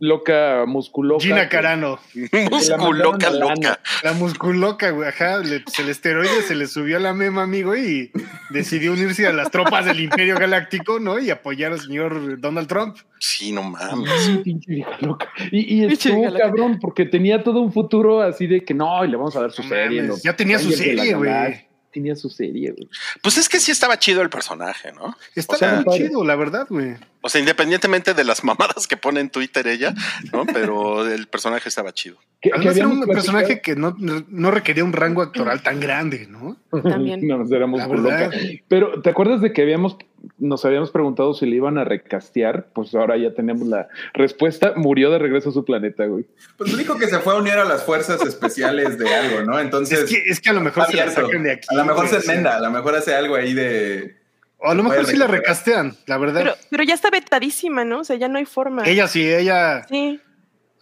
loca 0.00 0.64
musculoca. 0.66 1.22
Gina 1.22 1.48
Carano. 1.48 2.00
Musculoca 2.50 3.30
la 3.30 3.38
loca. 3.54 3.80
La 4.02 4.12
musculoca, 4.14 4.90
güey. 4.90 5.08
Ajá. 5.08 5.38
le- 5.38 5.62
el 5.78 5.88
esteroide 5.88 6.42
se 6.42 6.54
le 6.54 6.66
subió 6.66 6.96
a 6.96 7.00
la 7.00 7.12
mema, 7.14 7.42
amigo, 7.42 7.76
y 7.76 8.10
decidió 8.50 8.92
unirse 8.92 9.26
a 9.26 9.32
las 9.32 9.50
tropas 9.50 9.84
del 9.84 10.00
Imperio 10.00 10.36
Galáctico, 10.36 10.98
¿no? 10.98 11.18
Y 11.18 11.30
apoyar 11.30 11.72
al 11.72 11.80
señor 11.80 12.40
Donald 12.40 12.66
Trump. 12.66 12.96
Sí, 13.18 13.52
no 13.52 13.62
mames. 13.62 14.10
Sí, 14.24 14.40
pinche 14.42 14.72
vieja 14.72 14.96
loca. 15.00 15.28
Y, 15.52 15.84
estuvo 15.84 16.32
cabrón 16.34 16.78
porque 16.80 17.04
tenía 17.04 17.44
todo 17.44 17.60
un 17.60 17.72
futuro 17.72 18.22
así 18.22 18.46
de 18.46 18.64
que 18.64 18.74
no, 18.74 19.04
y 19.04 19.08
le 19.08 19.16
vamos 19.16 19.36
a 19.36 19.42
dar 19.42 19.52
su 19.52 19.62
serie. 19.62 20.02
los 20.02 20.22
ya 20.22 20.34
tenía 20.34 20.58
su 20.58 20.72
serie, 20.72 21.14
güey. 21.14 21.68
Tenía 21.92 22.14
su 22.14 22.30
serie, 22.30 22.70
güey. 22.70 22.88
Pues 23.20 23.36
es 23.36 23.48
que 23.48 23.58
sí 23.58 23.72
estaba 23.72 23.98
chido 23.98 24.22
el 24.22 24.30
personaje, 24.30 24.92
¿no? 24.92 25.16
O 25.48 25.56
sea, 25.56 25.74
muy 25.74 25.84
padre. 25.84 26.06
chido, 26.06 26.24
la 26.24 26.36
verdad, 26.36 26.66
güey. 26.70 26.94
O 27.22 27.28
sea, 27.28 27.38
independientemente 27.40 28.14
de 28.14 28.24
las 28.24 28.42
mamadas 28.44 28.86
que 28.86 28.96
pone 28.96 29.20
en 29.20 29.30
Twitter 29.30 29.66
ella, 29.66 29.94
¿no? 30.32 30.46
Pero 30.46 31.06
el 31.06 31.26
personaje 31.28 31.68
estaba 31.68 31.92
chido. 31.92 32.16
Que- 32.40 32.48
que 32.50 32.56
Además 32.56 32.76
era 32.78 32.86
un 32.88 32.92
platicado- 33.02 33.12
personaje 33.14 33.60
que 33.60 33.76
no, 33.76 33.94
no 33.98 34.50
requería 34.50 34.82
un 34.84 34.94
rango 34.94 35.20
actoral 35.20 35.62
tan 35.62 35.78
grande, 35.80 36.26
¿no? 36.30 36.56
También. 36.82 37.20
No, 37.28 37.36
nos 37.38 37.52
éramos 37.52 37.86
muy 37.86 37.98
locas. 37.98 38.34
Pero, 38.68 39.02
¿te 39.02 39.10
acuerdas 39.10 39.42
de 39.42 39.52
que 39.52 39.60
habíamos, 39.60 39.98
nos 40.38 40.64
habíamos 40.64 40.90
preguntado 40.90 41.34
si 41.34 41.44
le 41.44 41.56
iban 41.56 41.76
a 41.76 41.84
recastear? 41.84 42.68
Pues 42.72 42.94
ahora 42.94 43.18
ya 43.18 43.34
tenemos 43.34 43.68
la 43.68 43.88
respuesta. 44.14 44.72
Murió 44.76 45.10
de 45.10 45.18
regreso 45.18 45.50
a 45.50 45.52
su 45.52 45.64
planeta, 45.66 46.06
güey. 46.06 46.24
Pues 46.56 46.76
dijo 46.78 46.96
que 46.96 47.06
se 47.08 47.18
fue 47.18 47.34
a 47.34 47.36
unir 47.36 47.52
a 47.54 47.64
las 47.66 47.84
fuerzas 47.84 48.22
especiales 48.22 48.98
de 48.98 49.14
algo, 49.14 49.42
¿no? 49.42 49.60
Entonces. 49.60 50.00
Es 50.04 50.10
que, 50.10 50.22
es 50.30 50.40
que 50.40 50.48
a 50.48 50.54
lo 50.54 50.62
mejor 50.62 50.86
se 50.86 50.96
la 50.96 51.10
sacan 51.10 51.42
de 51.42 51.52
aquí. 51.52 51.68
a 51.70 51.74
lo 51.74 51.84
mejor 51.84 52.08
se 52.08 52.20
sí. 52.22 52.30
enmenda, 52.30 52.56
a 52.56 52.60
lo 52.60 52.70
mejor 52.70 52.94
hace 52.94 53.14
algo 53.14 53.34
ahí 53.36 53.52
de. 53.52 54.16
O 54.62 54.70
a 54.70 54.74
lo 54.74 54.82
mejor 54.82 55.06
sí 55.06 55.16
la 55.16 55.26
recastean, 55.26 55.96
la 56.06 56.18
verdad. 56.18 56.40
Pero, 56.42 56.56
pero 56.70 56.82
ya 56.84 56.94
está 56.94 57.10
vetadísima, 57.10 57.84
¿no? 57.84 58.00
O 58.00 58.04
sea, 58.04 58.16
ya 58.16 58.28
no 58.28 58.38
hay 58.38 58.44
forma. 58.44 58.82
ella 58.86 59.08
sí, 59.08 59.26
ella, 59.26 59.86
Sí, 59.88 60.20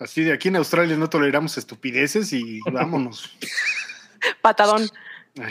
así 0.01 0.23
de 0.25 0.33
aquí 0.33 0.49
en 0.49 0.57
Australia 0.57 0.97
no 0.97 1.09
toleramos 1.09 1.57
estupideces 1.59 2.33
y 2.33 2.61
vámonos. 2.73 3.31
patadón. 4.43 4.89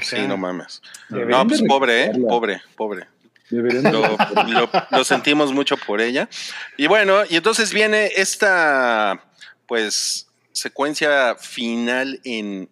Sí, 0.02 0.28
no 0.28 0.36
mames. 0.36 0.82
Deberían 1.10 1.44
No, 1.44 1.48
pues 1.48 1.62
pobre, 1.66 2.04
¿eh? 2.06 2.12
Pobre, 2.28 2.62
pobre. 2.76 3.08
Lo, 3.50 4.18
lo- 4.46 4.70
lo 4.92 5.04
sentimos 5.06 5.54
mucho 5.54 5.78
por 5.78 6.02
ella. 6.02 6.28
Y 6.76 6.88
bueno, 6.88 7.24
y 7.30 7.38
entonces 7.38 7.72
viene 7.74 8.12
esta, 8.18 9.24
pues, 9.66 10.28
secuencia 10.52 11.36
final 11.36 12.20
en 12.26 12.70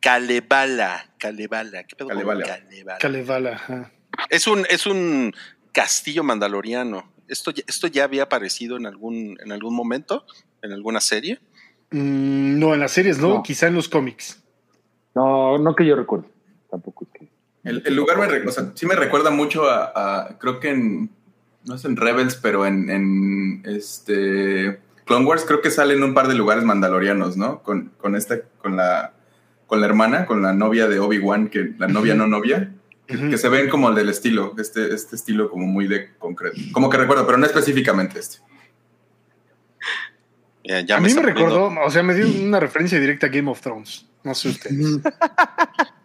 Kalevala. 0.00 1.12
Kalevala. 1.18 1.84
¿Qué 1.84 1.94
pedo. 1.94 2.08
Kalevala? 2.08 2.58
Kalevala, 2.98 3.50
ajá. 3.52 3.92
Es 4.30 4.46
un, 4.46 4.64
es 4.70 4.86
un 4.86 5.34
castillo 5.72 6.22
mandaloriano. 6.24 7.10
Esto, 7.28 7.50
ya- 7.50 7.64
esto 7.66 7.86
ya 7.88 8.04
había 8.04 8.24
aparecido 8.24 8.76
en 8.76 8.86
algún, 8.86 9.38
en 9.44 9.52
algún 9.52 9.74
momento, 9.74 10.24
en 10.62 10.72
alguna 10.72 11.00
serie. 11.00 11.40
Mm, 11.90 12.58
no, 12.58 12.74
en 12.74 12.80
las 12.80 12.92
series 12.92 13.18
no, 13.18 13.28
No. 13.28 13.42
quizá 13.42 13.66
en 13.68 13.74
los 13.74 13.88
cómics. 13.88 14.42
No, 15.14 15.58
no 15.58 15.74
que 15.74 15.86
yo 15.86 15.96
recuerde. 15.96 16.26
Tampoco 16.70 17.04
es 17.06 17.20
que. 17.20 17.28
El, 17.64 17.82
el 17.84 17.96
lugar 17.96 18.18
me, 18.18 18.26
o 18.48 18.52
sea, 18.52 18.70
sí 18.74 18.86
me 18.86 18.94
recuerda 18.94 19.30
mucho 19.30 19.68
a, 19.68 19.92
a- 19.94 20.38
creo 20.38 20.60
que 20.60 20.70
en, 20.70 21.10
no 21.64 21.74
es 21.74 21.84
en 21.84 21.96
Rebels, 21.96 22.36
pero 22.36 22.64
en, 22.64 22.88
en 22.90 23.62
este 23.64 24.78
Clone 25.04 25.24
Wars 25.26 25.44
creo 25.44 25.60
que 25.62 25.70
salen 25.70 26.02
un 26.04 26.14
par 26.14 26.28
de 26.28 26.34
lugares 26.34 26.62
mandalorianos, 26.64 27.36
¿no? 27.36 27.62
Con, 27.64 27.92
con 27.98 28.14
esta, 28.14 28.40
con 28.58 28.76
la, 28.76 29.14
con 29.66 29.80
la 29.80 29.86
hermana, 29.86 30.26
con 30.26 30.42
la 30.42 30.52
novia 30.52 30.86
de 30.86 31.00
Obi-Wan, 31.00 31.48
que 31.48 31.74
la 31.78 31.88
novia 31.88 32.14
no 32.14 32.26
novia, 32.28 32.72
que, 33.06 33.38
se 33.38 33.48
ven 33.48 33.68
como 33.68 33.88
el 33.88 33.94
del 33.94 34.08
estilo, 34.08 34.54
este, 34.58 34.94
este 34.94 35.16
estilo 35.16 35.50
como 35.50 35.66
muy 35.66 35.86
de 35.86 36.14
concreto. 36.18 36.56
Como 36.72 36.90
que 36.90 36.96
recuerdo, 36.96 37.24
pero 37.26 37.38
no 37.38 37.46
específicamente 37.46 38.18
este. 38.18 38.38
Ya, 40.64 40.80
ya 40.80 40.96
a 40.96 41.00
mí 41.00 41.08
está 41.08 41.20
me 41.20 41.28
recordó, 41.28 41.72
o 41.84 41.90
sea, 41.90 42.02
me 42.02 42.14
dio 42.14 42.26
una 42.26 42.58
referencia 42.58 42.98
directa 42.98 43.26
a 43.26 43.30
Game 43.30 43.50
of 43.50 43.60
Thrones. 43.60 44.06
No 44.24 44.34
sé 44.34 44.48
ustedes. 44.48 44.98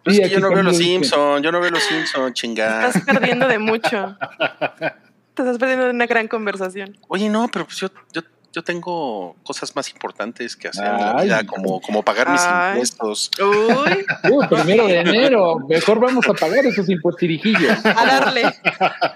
Pues 0.04 0.18
es 0.18 0.28
que 0.28 0.34
yo 0.34 0.40
no 0.40 0.50
veo 0.50 0.64
los 0.64 0.78
dice- 0.78 0.90
Simpson, 0.90 1.42
yo 1.44 1.52
no 1.52 1.60
veo 1.60 1.70
los 1.70 1.82
Simpson, 1.84 2.32
chingada. 2.32 2.88
Estás 2.88 3.04
perdiendo 3.04 3.46
de 3.46 3.60
mucho. 3.60 4.16
Te 5.34 5.42
estás 5.42 5.58
perdiendo 5.58 5.84
de 5.84 5.90
una 5.92 6.06
gran 6.06 6.26
conversación. 6.26 6.98
Oye, 7.08 7.28
no, 7.28 7.48
pero 7.48 7.66
pues 7.66 7.76
yo, 7.76 7.88
yo, 8.12 8.22
yo 8.52 8.62
tengo 8.62 9.34
cosas 9.42 9.74
más 9.74 9.88
importantes 9.90 10.56
que 10.56 10.68
hacer 10.68 10.84
en 10.86 11.00
la 11.00 11.22
vida, 11.22 11.46
como, 11.46 11.80
como 11.80 12.02
pagar 12.02 12.30
mis 12.30 12.40
Ay. 12.42 12.72
impuestos. 12.72 13.30
Uy, 13.40 14.04
Uy, 14.30 14.46
primero 14.48 14.86
de 14.86 14.98
enero. 15.00 15.56
Mejor 15.68 16.00
vamos 16.00 16.28
a 16.28 16.34
pagar 16.34 16.64
esos 16.66 16.88
impuestirijillos. 16.88 17.84
a 17.84 18.04
darle. 18.06 18.42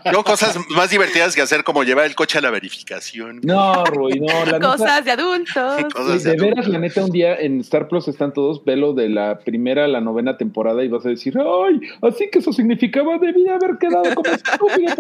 Tengo 0.05 0.25
cosas 0.25 0.57
más 0.71 0.91
divertidas 0.91 1.35
que 1.35 1.43
hacer, 1.43 1.65
como 1.65 1.85
llevar 1.85 2.07
el 2.07 2.15
coche 2.15 2.39
a 2.39 2.41
la 2.41 2.51
verificación. 2.51 3.41
No, 3.43 3.85
Rui, 3.85 4.21
no. 4.21 4.45
La 4.47 4.53
neta, 4.53 4.61
Cosas 4.61 5.05
de 5.05 5.11
adultos. 5.13 5.85
Cosas 5.95 6.23
de 6.23 6.37
veras, 6.37 6.67
la 6.69 6.79
neta, 6.79 7.05
un 7.05 7.11
día 7.11 7.35
en 7.37 7.61
Star 7.61 7.89
Plus 7.89 8.09
están 8.09 8.33
todos, 8.33 8.65
velo 8.65 8.95
de 8.95 9.09
la 9.11 9.39
primera 9.41 9.85
a 9.85 9.89
la 9.89 10.01
novena 10.01 10.37
temporada 10.37 10.83
y 10.83 10.89
vas 10.89 11.05
a 11.05 11.11
decir, 11.11 11.35
ay, 11.39 11.81
así 12.03 12.29
que 12.31 12.39
eso 12.39 12.53
significaba, 12.53 13.19
debí 13.19 13.47
haber 13.49 13.77
quedado 13.79 14.15
como 14.15 14.31
estúpido 14.35 14.95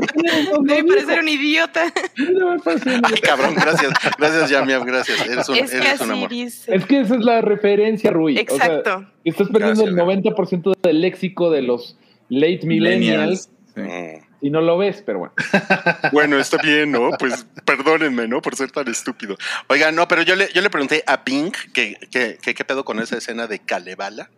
Debe 0.62 0.84
parecer 0.84 1.20
un 1.20 1.28
idiota. 1.28 1.92
debí 2.16 2.40
haber 2.40 2.60
parecido 2.60 2.96
un 2.98 3.04
Ay, 3.06 3.12
idiota". 3.12 3.26
cabrón, 3.28 3.54
gracias. 3.54 3.92
Gracias, 4.18 4.25
Yamiab, 4.50 4.84
gracias. 4.84 5.20
Eres 5.26 5.48
un, 5.48 5.56
Es 5.56 5.70
que 5.70 5.76
eres 5.78 6.00
un 6.00 6.10
amor. 6.12 6.28
dice. 6.28 6.74
Es 6.74 6.86
que 6.86 7.00
esa 7.00 7.14
es 7.16 7.24
la 7.24 7.40
referencia, 7.40 8.10
Rui. 8.10 8.34
O 8.34 8.56
sea, 8.56 8.66
Exacto. 8.66 9.06
estás 9.24 9.48
perdiendo 9.48 9.84
Gracias, 9.84 10.08
el 10.18 10.24
90% 10.34 10.74
del 10.82 11.00
léxico 11.00 11.50
de 11.50 11.62
los 11.62 11.98
late 12.28 12.60
millennials 12.64 13.50
Sí. 13.74 13.82
Y 14.40 14.48
no 14.50 14.62
lo 14.62 14.78
ves, 14.78 15.02
pero 15.04 15.18
bueno. 15.18 15.34
Bueno, 16.12 16.38
está 16.38 16.56
bien, 16.62 16.92
¿no? 16.92 17.10
Pues 17.18 17.46
perdónenme, 17.66 18.26
¿no? 18.26 18.40
Por 18.40 18.56
ser 18.56 18.70
tan 18.70 18.88
estúpido. 18.88 19.36
Oigan, 19.68 19.94
no, 19.94 20.08
pero 20.08 20.22
yo 20.22 20.34
le, 20.34 20.48
yo 20.54 20.62
le 20.62 20.70
pregunté 20.70 21.02
a 21.06 21.18
Bing 21.18 21.52
que 21.74 21.96
que- 22.10 22.38
que 22.40 22.54
qué 22.54 22.64
pedo 22.64 22.84
con 22.86 23.00
esa 23.00 23.18
escena 23.18 23.46
de 23.46 23.58
Kalevala 23.58 24.30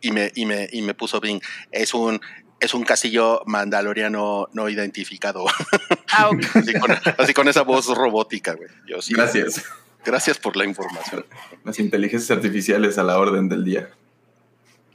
y 0.00 0.10
me, 0.10 0.32
y 0.34 0.44
me, 0.46 0.68
y 0.72 0.82
me 0.82 0.94
puso 0.94 1.20
Bing. 1.20 1.40
Es 1.70 1.94
un, 1.94 2.20
es 2.60 2.74
un 2.74 2.84
castillo 2.84 3.42
mandaloriano 3.46 4.48
no 4.52 4.68
identificado. 4.68 5.44
Ah, 6.10 6.30
así, 6.54 6.72
con, 6.72 6.90
así 7.18 7.34
con 7.34 7.48
esa 7.48 7.62
voz 7.62 7.86
robótica, 7.94 8.54
güey. 8.54 8.70
Yo 8.86 9.02
sí. 9.02 9.12
Gracias. 9.12 9.62
Gracias 10.02 10.38
por 10.38 10.56
la 10.56 10.64
información. 10.64 11.26
Las 11.64 11.78
inteligencias 11.78 12.30
artificiales 12.34 12.96
a 12.96 13.02
la 13.02 13.18
orden 13.18 13.46
del 13.50 13.62
día. 13.62 13.90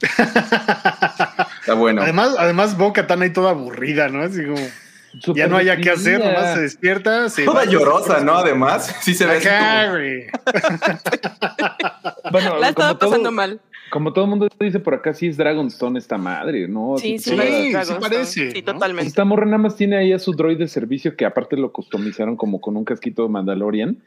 Está 1.60 1.74
bueno. 1.76 2.02
Además, 2.02 2.34
además 2.36 2.76
Boca 2.76 3.06
tan 3.06 3.22
ahí 3.22 3.30
toda 3.32 3.50
aburrida, 3.50 4.08
¿no? 4.08 4.22
Así 4.24 4.44
como, 4.44 5.36
ya 5.36 5.46
no 5.46 5.56
haya 5.56 5.76
qué 5.76 5.90
hacer, 5.92 6.18
nomás 6.18 6.54
se 6.54 6.62
despierta. 6.62 7.28
Se 7.30 7.44
Toda 7.44 7.64
llorosa, 7.64 8.18
¿no? 8.20 8.34
Además, 8.36 8.92
sí 9.02 9.14
se 9.14 9.26
ve 9.26 9.40
como-. 9.40 10.32
Bueno, 12.32 12.58
La 12.58 12.70
estaba 12.70 12.98
todo- 12.98 13.10
pasando 13.10 13.30
mal. 13.30 13.60
Como 13.90 14.12
todo 14.12 14.24
el 14.24 14.30
mundo 14.30 14.48
dice 14.58 14.80
por 14.80 14.94
acá, 14.94 15.14
sí 15.14 15.28
es 15.28 15.36
Dragonstone 15.36 15.98
esta 15.98 16.18
madre, 16.18 16.66
¿no? 16.68 16.96
Sí, 16.98 17.18
sí. 17.18 17.30
Sí, 17.30 17.36
sí 17.36 17.70
Dragonstone. 17.70 18.00
parece, 18.00 18.50
Sí, 18.50 18.62
¿no? 18.66 18.72
Totalmente. 18.72 19.08
esta 19.08 19.24
morra 19.24 19.44
nada 19.44 19.58
más 19.58 19.76
tiene 19.76 19.96
ahí 19.96 20.12
a 20.12 20.18
su 20.18 20.32
droid 20.32 20.58
de 20.58 20.68
servicio 20.68 21.16
que 21.16 21.24
aparte 21.24 21.56
lo 21.56 21.72
customizaron 21.72 22.36
como 22.36 22.60
con 22.60 22.76
un 22.76 22.84
casquito 22.84 23.22
de 23.22 23.28
Mandalorian. 23.28 23.98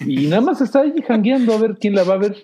Y 0.00 0.26
nada 0.26 0.42
más 0.42 0.60
está 0.60 0.80
ahí 0.80 0.94
jangueando 1.06 1.52
a 1.54 1.58
ver 1.58 1.76
quién 1.78 1.94
la 1.94 2.04
va 2.04 2.14
a 2.14 2.18
ver. 2.18 2.36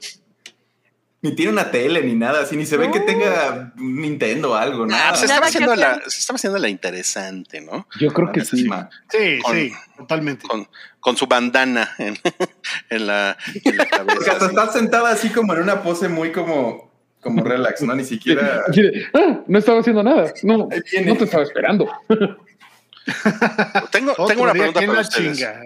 Ni 1.29 1.35
tiene 1.35 1.51
una 1.53 1.71
tele 1.71 2.03
ni 2.03 2.15
nada, 2.15 2.43
así 2.43 2.57
ni 2.57 2.65
se 2.67 2.77
ve 2.77 2.87
No. 2.87 2.93
que 2.93 3.01
tenga 3.01 3.73
un 3.77 4.01
Nintendo 4.01 4.53
o 4.53 4.55
algo, 4.55 4.87
nada. 4.87 5.17
se, 5.17 5.27
Nada 5.27 5.47
estaba 5.47 5.47
haciendo 5.47 5.75
la, 5.75 6.01
se 6.09 6.21
estaba 6.21 6.37
haciendo 6.37 6.59
la 6.59 6.69
interesante, 6.69 7.61
¿no? 7.61 7.89
Yo 7.99 8.13
creo 8.13 8.31
que 8.33 8.45
sí. 8.45 8.69
Sí, 9.11 9.39
Con- 9.43 9.55
sí, 9.57 9.73
totalmente. 9.97 10.47
Con, 10.47 10.69
con 11.01 11.17
su 11.17 11.27
bandana 11.27 11.91
en, 11.99 12.17
en 12.91 13.07
la, 13.07 13.37
en 13.65 13.77
la 13.77 13.85
Porque 13.85 13.97
cabeza. 13.97 14.33
hasta 14.33 14.47
está 14.47 14.73
sentada 14.73 15.11
así 15.11 15.31
como 15.31 15.55
en 15.55 15.63
una 15.63 15.83
pose 15.83 16.09
muy 16.09 16.31
como, 16.33 16.93
como 17.21 17.43
relax, 17.43 17.83
¿no? 17.83 17.95
Ni 17.95 18.05
siquiera. 18.05 18.63
"Ah, 19.15 19.41
no 19.47 19.59
estaba 19.59 19.81
haciendo 19.81 20.03
nada. 20.03 20.33
No, 20.43 20.57
no 20.59 20.69
te 21.17 21.25
estaba 21.25 21.43
esperando. 21.43 21.91
Tengo, 23.93 24.15
tengo 24.27 24.43
una 24.43 24.53
pregunta 24.53 24.81
¿quién 24.81 24.91
para 24.91 25.03
ustedes. 25.03 25.37
chinga? 25.39 25.61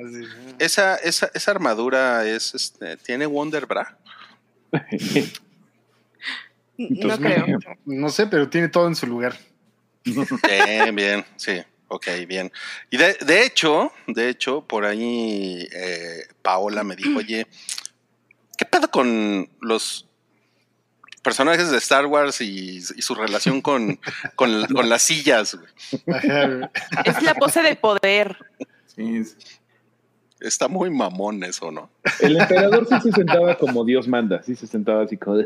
Esa, 0.59 0.97
esa, 0.97 1.31
esa 1.33 1.51
armadura 1.51 2.27
es, 2.27 2.55
este, 2.55 2.99
¿tiene 2.99 3.25
Wonder 3.27 3.65
Bra? 3.67 3.97
No 6.89 7.19
creo. 7.19 7.47
No 7.85 8.09
sé, 8.09 8.27
pero 8.27 8.49
tiene 8.49 8.69
todo 8.69 8.87
en 8.87 8.95
su 8.95 9.07
lugar. 9.07 9.37
Bien, 10.05 10.95
bien, 10.95 11.25
sí, 11.37 11.63
ok, 11.89 12.07
bien. 12.27 12.51
Y 12.91 12.97
de, 12.97 13.15
de 13.15 13.45
hecho, 13.45 13.93
de 14.07 14.31
hecho, 14.31 14.63
por 14.67 14.85
ahí 14.85 15.69
eh, 15.73 16.23
Paola 16.41 16.83
me 16.85 16.97
dijo, 16.97 17.19
oye, 17.19 17.47
¿qué 18.57 18.65
pedo 18.65 18.91
con 18.91 19.49
los 19.61 20.07
personajes 21.23 21.71
de 21.71 21.79
Star 21.79 22.07
Wars 22.07 22.41
y, 22.41 22.79
y 22.79 23.03
su 23.03 23.15
relación 23.15 23.61
con, 23.61 23.99
con, 24.35 24.67
con 24.67 24.89
las 24.89 25.03
sillas. 25.03 25.55
güey. 25.55 25.69
Es 27.05 27.23
la 27.23 27.35
pose 27.35 27.63
de 27.63 27.77
poder. 27.77 28.37
Sí, 28.87 29.23
Está 30.41 30.69
muy 30.69 30.91
mamón 30.91 31.45
eso, 31.45 31.71
¿no? 31.71 31.91
El 32.21 32.37
emperador 32.41 32.87
sí 32.89 32.97
se 33.03 33.13
sentaba 33.13 33.57
como 33.59 33.85
Dios 33.85 34.09
manda, 34.09 34.43
sí 34.43 34.57
se 34.57 34.67
sentaba 34.67 35.03
así 35.03 35.17
como. 35.19 35.37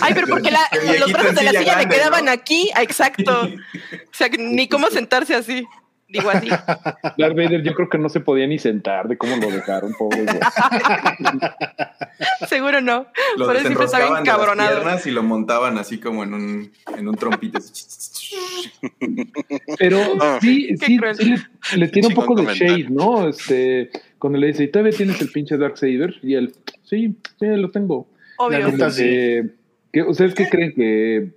Ay, 0.00 0.14
pero 0.14 0.26
porque 0.26 0.50
la- 0.50 0.66
El 0.72 1.00
los 1.00 1.12
brazos 1.12 1.34
de 1.34 1.42
la 1.42 1.50
silla 1.50 1.60
silla 1.60 1.72
le 1.76 1.80
grande, 1.84 1.96
quedaban 1.96 2.24
¿no? 2.26 2.30
aquí. 2.30 2.70
Exacto. 2.80 3.42
O 3.42 4.12
sea, 4.12 4.28
ni 4.38 4.68
cómo 4.68 4.88
sentarse 4.88 5.34
así. 5.34 5.66
Digo 6.08 6.30
así. 6.30 6.48
Darth 7.18 7.36
Vader 7.36 7.62
yo 7.62 7.74
creo 7.74 7.88
que 7.88 7.98
no 7.98 8.08
se 8.08 8.20
podía 8.20 8.46
ni 8.46 8.58
sentar 8.58 9.08
de 9.08 9.16
cómo 9.18 9.36
lo 9.36 9.50
dejaron, 9.50 9.92
pobre. 9.98 10.24
Seguro 12.48 12.80
no. 12.80 13.06
Lo 13.36 13.46
Por 13.46 13.56
eso 13.56 13.64
siempre 13.66 13.84
estaba 13.86 14.04
de 14.04 14.10
las 14.10 14.20
encabronado. 14.20 14.80
piernas 14.80 15.06
y 15.06 15.10
lo 15.10 15.22
montaban 15.22 15.78
así 15.78 15.98
como 15.98 16.24
en 16.24 16.34
un, 16.34 16.72
en 16.96 17.08
un 17.08 17.14
trompito. 17.16 17.58
Pero 19.78 19.98
Ah. 20.20 20.38
sí, 20.40 20.76
sí, 20.78 20.98
sí 21.18 21.34
le, 21.74 21.78
le 21.78 21.88
tiene 21.88 22.08
un 22.08 22.14
poco 22.14 22.34
de 22.34 22.54
shade, 22.54 22.86
¿no? 22.90 23.28
Este, 23.28 23.90
cuando 24.18 24.38
le 24.38 24.48
dice, 24.48 24.64
¿y 24.64 24.68
todavía 24.68 24.96
tienes 24.96 25.20
el 25.20 25.30
pinche 25.30 25.56
Darksaber? 25.56 26.14
Y 26.22 26.34
él, 26.34 26.54
sí, 26.84 27.16
sí, 27.38 27.46
lo 27.46 27.70
tengo. 27.70 28.08
Obvio. 28.38 28.58
La 28.60 28.68
neta, 28.68 28.90
sí. 28.90 29.04
Eh, 29.06 29.44
¿qué- 29.92 30.02
¿Ustedes 30.02 30.34
qué 30.34 30.48
creen 30.48 30.74
que 30.74 31.30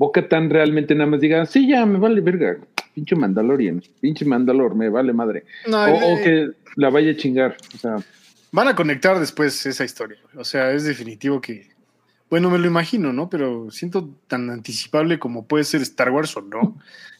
Boca 0.00 0.28
tan 0.28 0.48
realmente 0.48 0.94
nada 0.94 1.10
más 1.10 1.20
diga, 1.20 1.44
sí, 1.44 1.68
ya, 1.68 1.84
me 1.84 1.98
vale 1.98 2.20
verga, 2.22 2.56
pinche 2.94 3.14
Mandalorian, 3.14 3.82
pinche 4.00 4.24
Mandalor, 4.24 4.74
me 4.74 4.88
vale 4.88 5.12
madre? 5.12 5.44
No, 5.68 5.84
O, 5.84 6.14
o 6.14 6.18
eh, 6.18 6.22
que 6.24 6.50
la 6.76 6.88
vaya 6.88 7.10
a 7.12 7.16
chingar, 7.16 7.56
o 7.74 7.78
sea, 7.78 7.96
Van 8.52 8.66
a 8.66 8.74
conectar 8.74 9.18
después 9.20 9.64
esa 9.66 9.84
historia. 9.84 10.18
O 10.34 10.44
sea, 10.44 10.72
es 10.72 10.84
definitivo 10.84 11.40
que. 11.40 11.70
Bueno, 12.28 12.50
me 12.50 12.58
lo 12.58 12.66
imagino, 12.66 13.12
¿no? 13.12 13.28
Pero 13.28 13.70
siento 13.70 14.10
tan 14.28 14.50
anticipable 14.50 15.18
como 15.18 15.46
puede 15.46 15.64
ser 15.64 15.82
Star 15.82 16.10
Wars 16.10 16.36
o 16.36 16.42
no. 16.42 16.76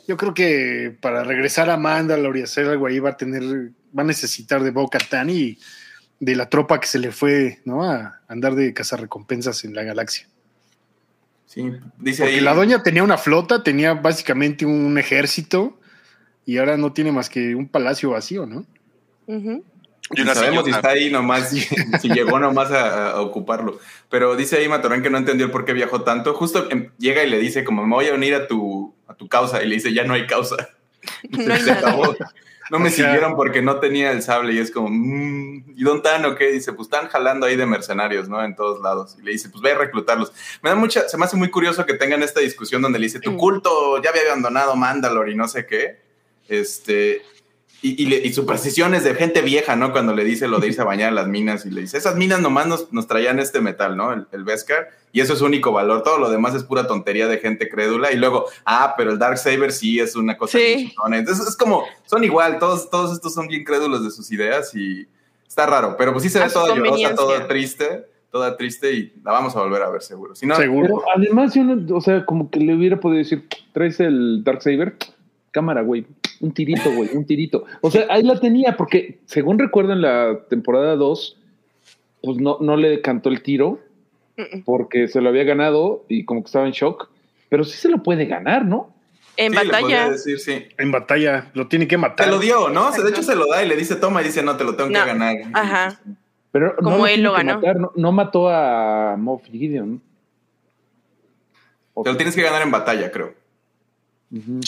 Yo 0.08 0.16
creo 0.16 0.34
que 0.34 0.96
para 1.00 1.24
regresar 1.24 1.70
a 1.70 1.76
Mandalore 1.76 2.40
y 2.40 2.42
hacer 2.42 2.66
algo 2.66 2.86
ahí 2.86 2.98
va 2.98 3.10
a 3.10 3.16
tener. 3.16 3.42
Va 3.96 4.02
a 4.02 4.06
necesitar 4.06 4.62
de 4.62 4.70
Bo 4.70 4.88
Katan 4.88 5.30
y 5.30 5.58
de 6.18 6.36
la 6.36 6.48
tropa 6.48 6.80
que 6.80 6.86
se 6.86 6.98
le 6.98 7.12
fue, 7.12 7.60
¿no? 7.64 7.84
A 7.84 8.20
andar 8.28 8.54
de 8.54 8.74
cazarrecompensas 8.74 9.64
en 9.64 9.74
la 9.74 9.84
galaxia. 9.84 10.28
Sí, 11.50 11.68
dice 11.98 12.22
Porque 12.22 12.36
ahí. 12.36 12.40
la 12.40 12.54
doña 12.54 12.84
tenía 12.84 13.02
una 13.02 13.18
flota, 13.18 13.64
tenía 13.64 13.94
básicamente 13.94 14.64
un 14.64 14.96
ejército 14.98 15.76
y 16.46 16.58
ahora 16.58 16.76
no 16.76 16.92
tiene 16.92 17.10
más 17.10 17.28
que 17.28 17.56
un 17.56 17.66
palacio 17.66 18.10
vacío, 18.10 18.46
¿no? 18.46 18.64
Y 19.26 20.20
una 20.20 20.32
sabemos 20.32 20.64
si 20.64 20.70
está 20.70 20.90
ahí 20.90 21.10
nomás, 21.10 21.50
si, 21.50 21.60
si 22.00 22.08
llegó 22.08 22.38
nomás 22.38 22.70
a, 22.70 23.10
a 23.10 23.20
ocuparlo. 23.20 23.80
Pero 24.08 24.36
dice 24.36 24.58
ahí 24.58 24.68
Matorán 24.68 25.02
que 25.02 25.10
no 25.10 25.18
entendió 25.18 25.46
el 25.46 25.50
por 25.50 25.64
qué 25.64 25.72
viajó 25.72 26.02
tanto. 26.02 26.34
Justo 26.34 26.70
em, 26.70 26.90
llega 26.98 27.24
y 27.24 27.28
le 27.28 27.40
dice 27.40 27.64
como 27.64 27.84
me 27.84 27.96
voy 27.96 28.06
a 28.06 28.14
unir 28.14 28.36
a 28.36 28.46
tu, 28.46 28.94
a 29.08 29.14
tu 29.14 29.26
causa. 29.26 29.60
Y 29.60 29.66
le 29.66 29.74
dice, 29.74 29.92
ya 29.92 30.04
no 30.04 30.14
hay 30.14 30.28
causa. 30.28 30.54
No 31.30 31.54
hay 31.54 31.60
Se 31.60 31.66
nada. 31.72 31.78
acabó. 31.88 32.16
No 32.70 32.78
me 32.78 32.88
O 32.88 32.92
sea- 32.92 33.06
siguieron 33.06 33.34
porque 33.34 33.62
no 33.62 33.80
tenía 33.80 34.12
el 34.12 34.22
sable. 34.22 34.52
Y 34.52 34.58
es 34.58 34.70
como, 34.70 34.88
mm, 34.90 35.72
¿y 35.76 35.82
dónde 35.82 36.08
están 36.08 36.24
o 36.24 36.36
qué? 36.36 36.52
Dice, 36.52 36.72
pues 36.72 36.86
están 36.86 37.08
jalando 37.08 37.46
ahí 37.46 37.56
de 37.56 37.66
mercenarios, 37.66 38.28
¿no? 38.28 38.44
En 38.44 38.54
todos 38.54 38.80
lados. 38.80 39.16
Y 39.18 39.22
le 39.22 39.32
dice, 39.32 39.48
pues 39.48 39.60
ve 39.60 39.72
a 39.72 39.78
reclutarlos. 39.78 40.32
Me 40.62 40.70
da 40.70 40.76
mucha, 40.76 41.08
se 41.08 41.16
me 41.18 41.24
hace 41.24 41.36
muy 41.36 41.50
curioso 41.50 41.84
que 41.84 41.94
tengan 41.94 42.22
esta 42.22 42.38
discusión 42.40 42.80
donde 42.80 43.00
le 43.00 43.06
dice, 43.06 43.18
tu 43.18 43.32
Mm. 43.32 43.36
culto 43.38 44.00
ya 44.02 44.10
había 44.10 44.22
abandonado 44.22 44.76
Mandalore 44.76 45.32
y 45.32 45.34
no 45.34 45.48
sé 45.48 45.66
qué. 45.66 45.98
Este, 46.48 47.22
y, 47.82 48.02
y, 48.02 48.06
le- 48.06 48.18
y 48.26 48.32
supersticiones 48.32 49.04
de 49.04 49.14
gente 49.14 49.40
vieja, 49.42 49.74
¿no? 49.76 49.92
Cuando 49.92 50.14
le 50.14 50.24
dice 50.24 50.48
lo 50.48 50.58
de 50.58 50.66
irse 50.68 50.82
a 50.82 50.84
bañar 50.84 51.08
a 51.08 51.12
las 51.12 51.28
minas 51.28 51.64
y 51.66 51.70
le 51.70 51.80
dice, 51.82 51.96
esas 51.98 52.16
minas 52.16 52.40
nomás 52.40 52.66
nos, 52.66 52.92
nos 52.92 53.06
traían 53.06 53.38
este 53.38 53.60
metal, 53.60 53.96
¿no? 53.96 54.12
El, 54.12 54.26
el 54.32 54.44
Beskar, 54.44 54.88
y 55.12 55.20
eso 55.20 55.32
es 55.32 55.38
su 55.38 55.46
único 55.46 55.72
valor. 55.72 56.02
Todo 56.02 56.18
lo 56.18 56.30
demás 56.30 56.54
es 56.54 56.62
pura 56.64 56.86
tontería 56.86 57.26
de 57.26 57.38
gente 57.38 57.68
crédula. 57.68 58.12
Y 58.12 58.16
luego, 58.16 58.46
ah, 58.64 58.94
pero 58.96 59.10
el 59.12 59.18
Dark 59.18 59.38
Saber 59.38 59.72
sí 59.72 59.98
es 59.98 60.14
una 60.14 60.36
cosa. 60.36 60.58
Sí. 60.58 60.92
Entonces 61.12 61.48
es 61.48 61.56
como, 61.56 61.84
son 62.06 62.22
igual, 62.22 62.58
todos, 62.58 62.90
todos 62.90 63.12
estos 63.12 63.32
son 63.34 63.48
bien 63.48 63.64
crédulos 63.64 64.04
de 64.04 64.10
sus 64.10 64.30
ideas 64.30 64.74
y 64.74 65.06
está 65.48 65.66
raro. 65.66 65.96
Pero 65.98 66.12
pues 66.12 66.22
sí 66.24 66.28
se 66.28 66.38
ve 66.38 66.48
su 66.48 66.54
toda 66.54 66.76
llorosa, 66.76 67.14
toda 67.14 67.48
triste, 67.48 68.06
toda 68.30 68.56
triste 68.56 68.92
y 68.92 69.12
la 69.24 69.32
vamos 69.32 69.56
a 69.56 69.60
volver 69.62 69.82
a 69.82 69.90
ver 69.90 70.02
seguro. 70.02 70.34
Si 70.36 70.46
no, 70.46 70.54
Seguro. 70.54 70.86
pero 70.86 71.02
además 71.16 71.54
yo 71.54 71.64
no, 71.64 71.96
o 71.96 72.00
sea, 72.00 72.24
como 72.24 72.48
que 72.50 72.60
le 72.60 72.74
hubiera 72.74 73.00
podido 73.00 73.18
decir, 73.18 73.48
traes 73.72 73.98
el 73.98 74.44
Darksaber, 74.44 74.94
cámara, 75.50 75.80
güey, 75.82 76.06
un 76.40 76.52
tirito, 76.52 76.90
güey, 76.92 77.10
un 77.14 77.24
tirito. 77.26 77.64
O 77.82 77.90
sea, 77.90 78.06
ahí 78.10 78.22
la 78.22 78.38
tenía, 78.40 78.76
porque 78.76 79.18
según 79.26 79.58
recuerdo 79.58 79.92
en 79.92 80.02
la 80.02 80.40
temporada 80.48 80.96
2, 80.96 81.36
pues 82.22 82.36
no, 82.38 82.58
no 82.60 82.76
le 82.76 83.00
cantó 83.02 83.28
el 83.28 83.42
tiro, 83.42 83.78
porque 84.64 85.06
se 85.08 85.20
lo 85.20 85.28
había 85.28 85.44
ganado 85.44 86.04
y 86.08 86.24
como 86.24 86.42
que 86.42 86.46
estaba 86.46 86.66
en 86.66 86.72
shock, 86.72 87.10
pero 87.50 87.62
sí 87.64 87.76
se 87.76 87.88
lo 87.90 88.02
puede 88.02 88.24
ganar, 88.24 88.64
¿no? 88.64 88.92
En 89.36 89.52
sí, 89.52 89.58
batalla. 89.58 90.10
decir, 90.10 90.38
sí. 90.38 90.64
En 90.78 90.90
batalla, 90.90 91.50
lo 91.54 91.66
tiene 91.68 91.86
que 91.86 91.96
matar. 91.98 92.26
Te 92.26 92.32
lo 92.32 92.38
dio, 92.38 92.68
¿no? 92.70 92.84
Exacto. 92.88 93.04
De 93.04 93.10
hecho, 93.10 93.22
se 93.22 93.34
lo 93.36 93.46
da 93.46 93.62
y 93.64 93.68
le 93.68 93.76
dice, 93.76 93.96
toma, 93.96 94.20
y 94.22 94.24
dice, 94.24 94.42
no, 94.42 94.56
te 94.56 94.64
lo 94.64 94.74
tengo 94.76 94.90
No. 94.90 94.98
que 95.00 95.06
ganar. 95.06 95.36
Ajá. 95.52 96.00
Pero 96.52 96.74
Como 96.76 96.98
no 96.98 97.06
él 97.06 97.22
lo 97.22 97.32
ganó. 97.32 97.54
matar, 97.56 97.76
no, 97.78 97.92
no 97.94 98.12
mató 98.12 98.48
a 98.48 99.16
Moff 99.18 99.44
Gideon. 99.44 100.00
Te 102.02 102.10
lo 102.10 102.16
tienes 102.16 102.34
que 102.34 102.42
ganar 102.42 102.62
en 102.62 102.70
batalla, 102.70 103.10
creo. 103.12 103.34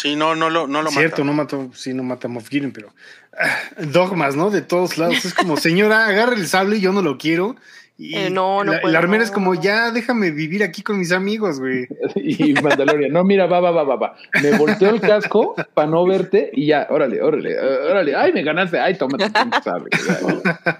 Sí, 0.00 0.16
no, 0.16 0.34
no 0.34 0.50
lo, 0.50 0.66
no 0.66 0.82
lo 0.82 0.90
Cierto, 0.90 1.18
mata. 1.18 1.24
no 1.24 1.32
mató, 1.34 1.70
sí, 1.74 1.94
no 1.94 2.02
mata 2.02 2.26
a 2.26 2.30
Moff 2.30 2.48
Gideon, 2.48 2.72
pero 2.72 2.92
ah, 3.38 3.56
dogmas, 3.78 4.34
¿no? 4.34 4.50
De 4.50 4.62
todos 4.62 4.98
lados. 4.98 5.24
Es 5.24 5.34
como, 5.34 5.56
señora, 5.56 6.06
agarra 6.06 6.34
el 6.34 6.48
sable, 6.48 6.80
yo 6.80 6.92
no 6.92 7.00
lo 7.02 7.16
quiero. 7.16 7.54
Y 7.98 8.16
Eh, 8.16 8.30
no, 8.30 8.64
no 8.64 8.72
la, 8.72 8.80
puedo, 8.80 8.92
la 8.92 8.98
armera 8.98 9.22
es 9.22 9.30
como, 9.30 9.54
ya 9.54 9.92
déjame 9.92 10.30
vivir 10.32 10.64
aquí 10.64 10.82
con 10.82 10.98
mis 10.98 11.12
amigos, 11.12 11.60
güey. 11.60 11.86
Y 12.16 12.54
Mandalorian, 12.54 13.12
no, 13.12 13.22
mira, 13.22 13.46
va, 13.46 13.60
va, 13.60 13.70
va, 13.70 13.84
va, 13.84 13.94
va. 13.96 14.16
Me 14.42 14.56
volteó 14.58 14.90
el 14.90 15.00
casco 15.00 15.54
para 15.74 15.86
no 15.88 16.04
verte 16.06 16.50
y 16.54 16.66
ya, 16.66 16.88
órale, 16.90 17.22
órale, 17.22 17.56
órale. 17.60 18.16
Ay, 18.16 18.32
me 18.32 18.42
ganaste. 18.42 18.80
Ay, 18.80 18.96
tómate 18.96 19.30
tu 19.30 19.62
sable. 19.62 19.90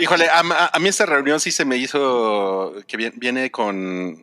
Híjole, 0.00 0.28
a, 0.28 0.40
a- 0.40 0.70
a 0.72 0.78
mí 0.78 0.88
esta 0.88 1.06
reunión 1.06 1.40
sí 1.40 1.50
se 1.50 1.64
me 1.64 1.76
hizo 1.76 2.74
que 2.86 2.96
viene 3.16 3.50
con, 3.50 4.16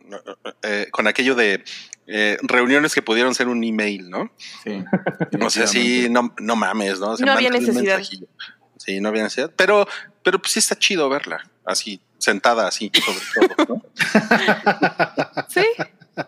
eh, 0.62 0.88
con 0.90 1.06
aquello 1.06 1.34
de 1.34 1.62
eh, 2.06 2.38
reuniones 2.42 2.94
que 2.94 3.02
pudieron 3.02 3.34
ser 3.34 3.48
un 3.48 3.62
email, 3.64 4.08
¿no? 4.08 4.30
Sí. 4.62 4.84
O 5.40 5.50
sea, 5.50 5.66
sí, 5.66 6.08
no, 6.10 6.34
no 6.38 6.56
mames, 6.56 7.00
¿no? 7.00 7.16
Se 7.16 7.24
No 7.24 7.32
había 7.32 7.50
necesidad. 7.50 8.00
Sí, 8.76 9.00
no 9.00 9.08
había 9.08 9.24
necesidad. 9.24 9.50
Pero, 9.56 9.88
pero 10.22 10.38
pues 10.38 10.52
sí 10.52 10.58
está 10.60 10.78
chido 10.78 11.08
verla, 11.08 11.50
así, 11.64 12.00
sentada 12.18 12.68
así, 12.68 12.90
sobre 12.94 13.56
todo, 13.56 13.66
¿no? 13.68 13.82
Sí, 15.48 15.64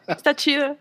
está 0.07 0.35
chido. 0.35 0.77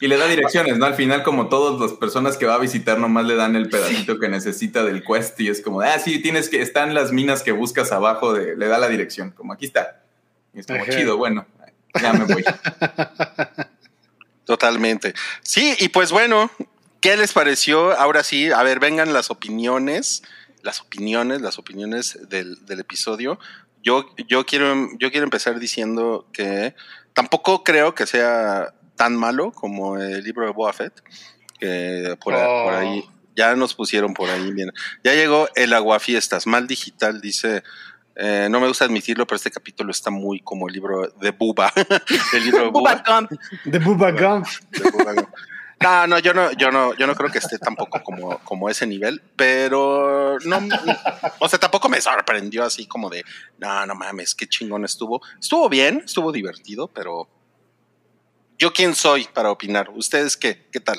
Y 0.00 0.06
le 0.06 0.16
da 0.16 0.26
direcciones, 0.26 0.78
¿no? 0.78 0.86
Al 0.86 0.94
final, 0.94 1.22
como 1.22 1.48
todas 1.48 1.80
las 1.80 1.98
personas 1.98 2.36
que 2.36 2.46
va 2.46 2.54
a 2.54 2.58
visitar, 2.58 2.98
nomás 2.98 3.26
le 3.26 3.34
dan 3.34 3.56
el 3.56 3.68
pedacito 3.68 4.18
que 4.18 4.28
necesita 4.28 4.84
del 4.84 5.02
quest 5.02 5.38
y 5.40 5.48
es 5.48 5.60
como, 5.60 5.80
ah, 5.80 5.98
sí, 5.98 6.22
tienes 6.22 6.48
que, 6.48 6.62
están 6.62 6.94
las 6.94 7.12
minas 7.12 7.42
que 7.42 7.52
buscas 7.52 7.90
abajo, 7.90 8.32
de, 8.32 8.56
le 8.56 8.68
da 8.68 8.78
la 8.78 8.88
dirección, 8.88 9.32
como 9.32 9.52
aquí 9.52 9.66
está. 9.66 10.02
Y 10.54 10.60
es 10.60 10.66
como, 10.66 10.82
Ajá. 10.82 10.92
chido, 10.92 11.16
bueno, 11.16 11.46
ya 12.00 12.12
me 12.12 12.32
voy. 12.32 12.44
Totalmente. 14.48 15.12
Sí, 15.42 15.76
y 15.78 15.90
pues 15.90 16.10
bueno, 16.10 16.50
¿qué 17.02 17.18
les 17.18 17.34
pareció? 17.34 17.92
Ahora 17.92 18.24
sí, 18.24 18.50
a 18.50 18.62
ver, 18.62 18.80
vengan 18.80 19.12
las 19.12 19.30
opiniones, 19.30 20.22
las 20.62 20.80
opiniones, 20.80 21.42
las 21.42 21.58
opiniones 21.58 22.18
del, 22.30 22.64
del 22.64 22.80
episodio. 22.80 23.38
Yo, 23.84 24.06
yo, 24.26 24.46
quiero, 24.46 24.88
yo 24.98 25.10
quiero 25.10 25.24
empezar 25.24 25.58
diciendo 25.60 26.26
que 26.32 26.74
tampoco 27.12 27.62
creo 27.62 27.94
que 27.94 28.06
sea 28.06 28.72
tan 28.96 29.14
malo 29.16 29.52
como 29.52 29.98
el 29.98 30.24
libro 30.24 30.46
de 30.46 30.52
Boba 30.52 30.72
Fett, 30.72 30.94
que 31.60 32.16
por, 32.18 32.32
a- 32.34 32.48
Oh. 32.48 32.64
por 32.64 32.74
ahí 32.74 33.04
ya 33.36 33.54
nos 33.54 33.74
pusieron 33.74 34.14
por 34.14 34.30
ahí. 34.30 34.50
Bien. 34.52 34.72
Ya 35.04 35.12
llegó 35.12 35.46
el 35.56 35.74
aguafiestas, 35.74 36.46
mal 36.46 36.66
digital, 36.66 37.20
dice. 37.20 37.62
Eh, 38.20 38.48
no 38.50 38.58
me 38.58 38.66
gusta 38.66 38.84
admitirlo, 38.84 39.24
pero 39.26 39.36
este 39.36 39.52
capítulo 39.52 39.92
está 39.92 40.10
muy 40.10 40.40
como 40.40 40.66
el 40.66 40.74
libro 40.74 41.06
de 41.20 41.30
Buba. 41.30 41.72
el 42.32 42.44
libro 42.44 42.64
de 42.64 42.70
Buba. 42.70 43.02
Gump. 43.06 43.30
De 43.64 43.78
Bubba 43.78 44.10
Gump. 44.10 44.46
de 44.70 44.90
Bubba 44.90 45.12
Gump. 45.12 45.28
No, 45.80 46.06
no, 46.08 46.18
yo 46.18 46.34
no, 46.34 46.50
yo 46.52 46.72
no, 46.72 46.92
yo 46.94 47.06
no 47.06 47.14
creo 47.14 47.30
que 47.30 47.38
esté 47.38 47.56
tampoco 47.58 48.02
como, 48.02 48.40
como 48.40 48.68
ese 48.68 48.84
nivel, 48.84 49.22
pero 49.36 50.36
no, 50.40 50.58
o 51.38 51.48
sea, 51.48 51.60
tampoco 51.60 51.88
me 51.88 52.00
sorprendió 52.00 52.64
así 52.64 52.86
como 52.86 53.08
de, 53.08 53.24
no, 53.58 53.86
no 53.86 53.94
mames, 53.94 54.34
qué 54.34 54.48
chingón 54.48 54.84
estuvo. 54.84 55.22
Estuvo 55.40 55.68
bien, 55.68 56.02
estuvo 56.04 56.32
divertido, 56.32 56.88
pero 56.88 57.28
yo 58.58 58.72
quién 58.72 58.96
soy 58.96 59.28
para 59.32 59.52
opinar. 59.52 59.90
¿Ustedes 59.90 60.36
qué? 60.36 60.66
¿Qué 60.72 60.80
tal? 60.80 60.98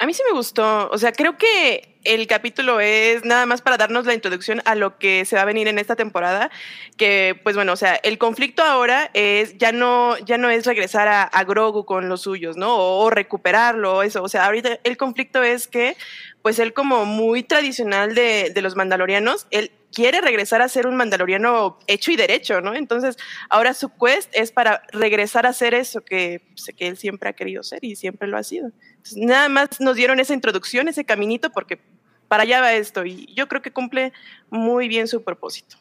A 0.00 0.06
mí 0.06 0.14
sí 0.14 0.22
me 0.26 0.34
gustó. 0.34 0.88
O 0.88 0.96
sea, 0.96 1.12
creo 1.12 1.36
que 1.36 1.98
el 2.04 2.26
capítulo 2.26 2.80
es 2.80 3.22
nada 3.26 3.44
más 3.44 3.60
para 3.60 3.76
darnos 3.76 4.06
la 4.06 4.14
introducción 4.14 4.62
a 4.64 4.74
lo 4.74 4.98
que 4.98 5.26
se 5.26 5.36
va 5.36 5.42
a 5.42 5.44
venir 5.44 5.68
en 5.68 5.78
esta 5.78 5.94
temporada. 5.94 6.50
Que, 6.96 7.38
pues 7.42 7.54
bueno, 7.54 7.74
o 7.74 7.76
sea, 7.76 7.96
el 7.96 8.16
conflicto 8.16 8.62
ahora 8.62 9.10
es 9.12 9.58
ya 9.58 9.72
no, 9.72 10.16
ya 10.20 10.38
no 10.38 10.48
es 10.48 10.64
regresar 10.64 11.06
a, 11.06 11.44
Grogu 11.44 11.84
con 11.84 12.08
los 12.08 12.22
suyos, 12.22 12.56
¿no? 12.56 12.78
O, 12.78 13.10
recuperarlo, 13.10 13.98
o 13.98 14.02
eso. 14.02 14.22
O 14.22 14.28
sea, 14.30 14.46
ahorita 14.46 14.80
el 14.84 14.96
conflicto 14.96 15.42
es 15.42 15.68
que, 15.68 15.98
pues 16.40 16.58
él 16.60 16.72
como 16.72 17.04
muy 17.04 17.42
tradicional 17.42 18.14
de, 18.14 18.52
de 18.54 18.62
los 18.62 18.76
mandalorianos, 18.76 19.46
él 19.50 19.70
quiere 19.92 20.22
regresar 20.22 20.62
a 20.62 20.68
ser 20.68 20.86
un 20.86 20.96
mandaloriano 20.96 21.78
hecho 21.86 22.10
y 22.10 22.16
derecho, 22.16 22.62
¿no? 22.62 22.74
Entonces, 22.74 23.18
ahora 23.50 23.74
su 23.74 23.90
quest 23.90 24.30
es 24.32 24.50
para 24.50 24.82
regresar 24.92 25.44
a 25.44 25.52
ser 25.52 25.74
eso 25.74 26.00
que, 26.00 26.40
pues, 26.54 26.74
que 26.74 26.88
él 26.88 26.96
siempre 26.96 27.28
ha 27.28 27.34
querido 27.34 27.62
ser 27.62 27.84
y 27.84 27.96
siempre 27.96 28.28
lo 28.28 28.38
ha 28.38 28.42
sido. 28.42 28.72
Entonces, 29.00 29.18
nada 29.18 29.48
más 29.48 29.80
nos 29.80 29.96
dieron 29.96 30.20
esa 30.20 30.34
introducción, 30.34 30.88
ese 30.88 31.04
caminito, 31.04 31.50
porque 31.50 31.80
para 32.28 32.42
allá 32.44 32.60
va 32.60 32.72
esto 32.74 33.04
y 33.04 33.26
yo 33.34 33.48
creo 33.48 33.62
que 33.62 33.72
cumple 33.72 34.12
muy 34.50 34.88
bien 34.88 35.08
su 35.08 35.22
propósito. 35.22 35.76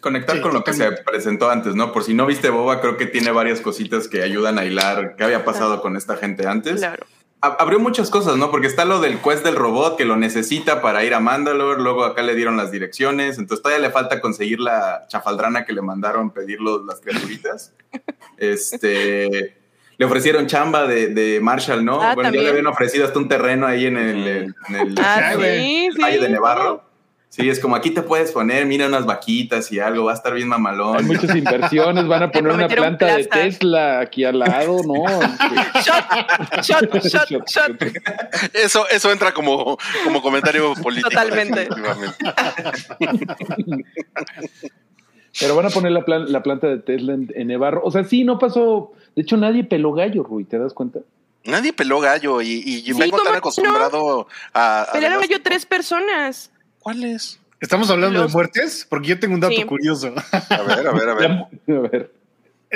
Conectar 0.00 0.36
Sí, 0.36 0.42
con 0.42 0.54
lo 0.54 0.64
que 0.64 0.72
se 0.72 0.90
presentó 0.92 1.50
antes, 1.50 1.74
¿no? 1.74 1.92
Por 1.92 2.04
si 2.04 2.14
no 2.14 2.24
viste 2.24 2.48
Boba, 2.48 2.80
creo 2.80 2.96
que 2.96 3.04
tiene 3.06 3.32
varias 3.32 3.60
cositas 3.60 4.08
que 4.08 4.22
ayudan 4.22 4.58
a 4.58 4.64
hilar 4.64 5.14
qué 5.16 5.24
había 5.24 5.44
pasado 5.44 5.82
con 5.82 5.96
esta 5.96 6.16
gente 6.16 6.46
antes. 6.46 6.76
Claro. 6.76 7.04
Abrió 7.42 7.78
muchas 7.80 8.08
cosas, 8.10 8.36
¿no? 8.36 8.50
Porque 8.50 8.66
está 8.66 8.84
lo 8.84 9.00
del 9.00 9.18
quest 9.18 9.44
del 9.44 9.56
robot 9.56 9.96
que 9.98 10.04
lo 10.06 10.16
necesita 10.16 10.80
para 10.82 11.04
ir 11.04 11.12
a 11.14 11.20
Mandalore, 11.20 11.82
luego 11.82 12.04
acá 12.04 12.22
le 12.22 12.34
dieron 12.34 12.56
las 12.56 12.70
direcciones, 12.70 13.38
entonces 13.38 13.62
todavía 13.62 13.86
le 13.86 13.92
falta 13.92 14.20
conseguir 14.20 14.60
la 14.60 15.06
chafaldrana 15.08 15.64
que 15.64 15.72
le 15.72 15.80
mandaron 15.82 16.30
pedir 16.32 16.60
los- 16.60 16.84
las 16.86 17.00
criaturitas. 17.00 17.72
este, 18.38 19.59
le 20.00 20.06
ofrecieron 20.06 20.46
chamba 20.46 20.86
de, 20.86 21.08
de 21.08 21.40
Marshall, 21.42 21.84
¿no? 21.84 22.00
Ah, 22.00 22.14
bueno, 22.14 22.22
ya 22.22 22.22
también. 22.28 22.44
le 22.44 22.50
habían 22.52 22.66
ofrecido 22.68 23.04
hasta 23.04 23.18
un 23.18 23.28
terreno 23.28 23.66
ahí 23.66 23.84
en 23.84 23.98
el, 23.98 24.26
en 24.26 24.74
el 24.74 24.94
Ah, 24.98 25.32
sí, 25.38 25.90
sí. 25.94 26.00
Valle 26.00 26.18
de 26.20 26.28
Nevarro. 26.30 26.84
Sí, 27.28 27.48
es 27.50 27.60
como 27.60 27.76
aquí 27.76 27.90
te 27.90 28.00
puedes 28.00 28.32
poner, 28.32 28.64
mira 28.64 28.86
unas 28.86 29.04
vaquitas 29.04 29.70
y 29.70 29.78
algo, 29.78 30.06
va 30.06 30.12
a 30.12 30.14
estar 30.14 30.32
bien 30.32 30.46
Hay 30.46 30.50
mamalón. 30.58 31.06
muchas 31.06 31.36
inversiones, 31.36 32.06
van 32.08 32.22
a 32.22 32.30
poner 32.32 32.50
una 32.50 32.66
planta 32.66 33.14
de 33.14 33.24
plaza. 33.24 33.42
Tesla 33.44 34.00
aquí 34.00 34.24
al 34.24 34.38
lado, 34.38 34.78
¿no? 34.84 35.04
Shot, 35.84 36.62
shot, 36.62 37.04
shot, 37.04 37.46
shot. 37.46 37.82
Eso, 38.54 38.88
eso 38.88 39.12
entra 39.12 39.32
como, 39.32 39.76
como 40.02 40.22
comentario 40.22 40.72
político. 40.76 41.10
Totalmente. 41.10 41.68
Pero 45.38 45.54
van 45.54 45.66
a 45.66 45.70
poner 45.70 45.92
la, 45.92 46.04
plan- 46.04 46.30
la 46.32 46.42
planta 46.42 46.66
de 46.66 46.78
Tesla 46.78 47.14
en, 47.14 47.30
en 47.34 47.46
Nevarro. 47.48 47.82
O 47.84 47.90
sea, 47.90 48.02
sí, 48.04 48.24
no 48.24 48.38
pasó. 48.38 48.92
De 49.14 49.22
hecho, 49.22 49.36
nadie 49.36 49.62
peló 49.64 49.92
gallo, 49.92 50.22
Rui, 50.24 50.44
¿te 50.44 50.58
das 50.58 50.72
cuenta? 50.74 51.00
Nadie 51.44 51.72
peló 51.72 52.00
gallo 52.00 52.42
y, 52.42 52.48
y 52.48 52.80
Sí, 52.82 52.92
vengo 52.92 53.12
¿cómo 53.12 53.22
tan 53.24 53.32
no? 53.34 53.38
acostumbrado 53.38 54.26
a. 54.52 54.82
a 54.82 54.92
Pelearon 54.92 55.20
demás- 55.20 55.30
yo 55.30 55.42
tres 55.42 55.64
personas. 55.66 56.50
¿Cuáles? 56.80 57.38
¿Estamos 57.60 57.90
hablando 57.90 58.20
Los- 58.20 58.32
de 58.32 58.36
muertes? 58.36 58.86
Porque 58.88 59.08
yo 59.08 59.20
tengo 59.20 59.34
un 59.34 59.40
dato 59.40 59.54
Sí. 59.54 59.64
curioso. 59.64 60.12
A 60.32 60.62
ver, 60.62 60.86
a 60.86 60.92
ver, 60.92 61.08
a 61.08 61.14
ver. 61.14 61.30
A 61.68 61.80
ver. 61.88 62.12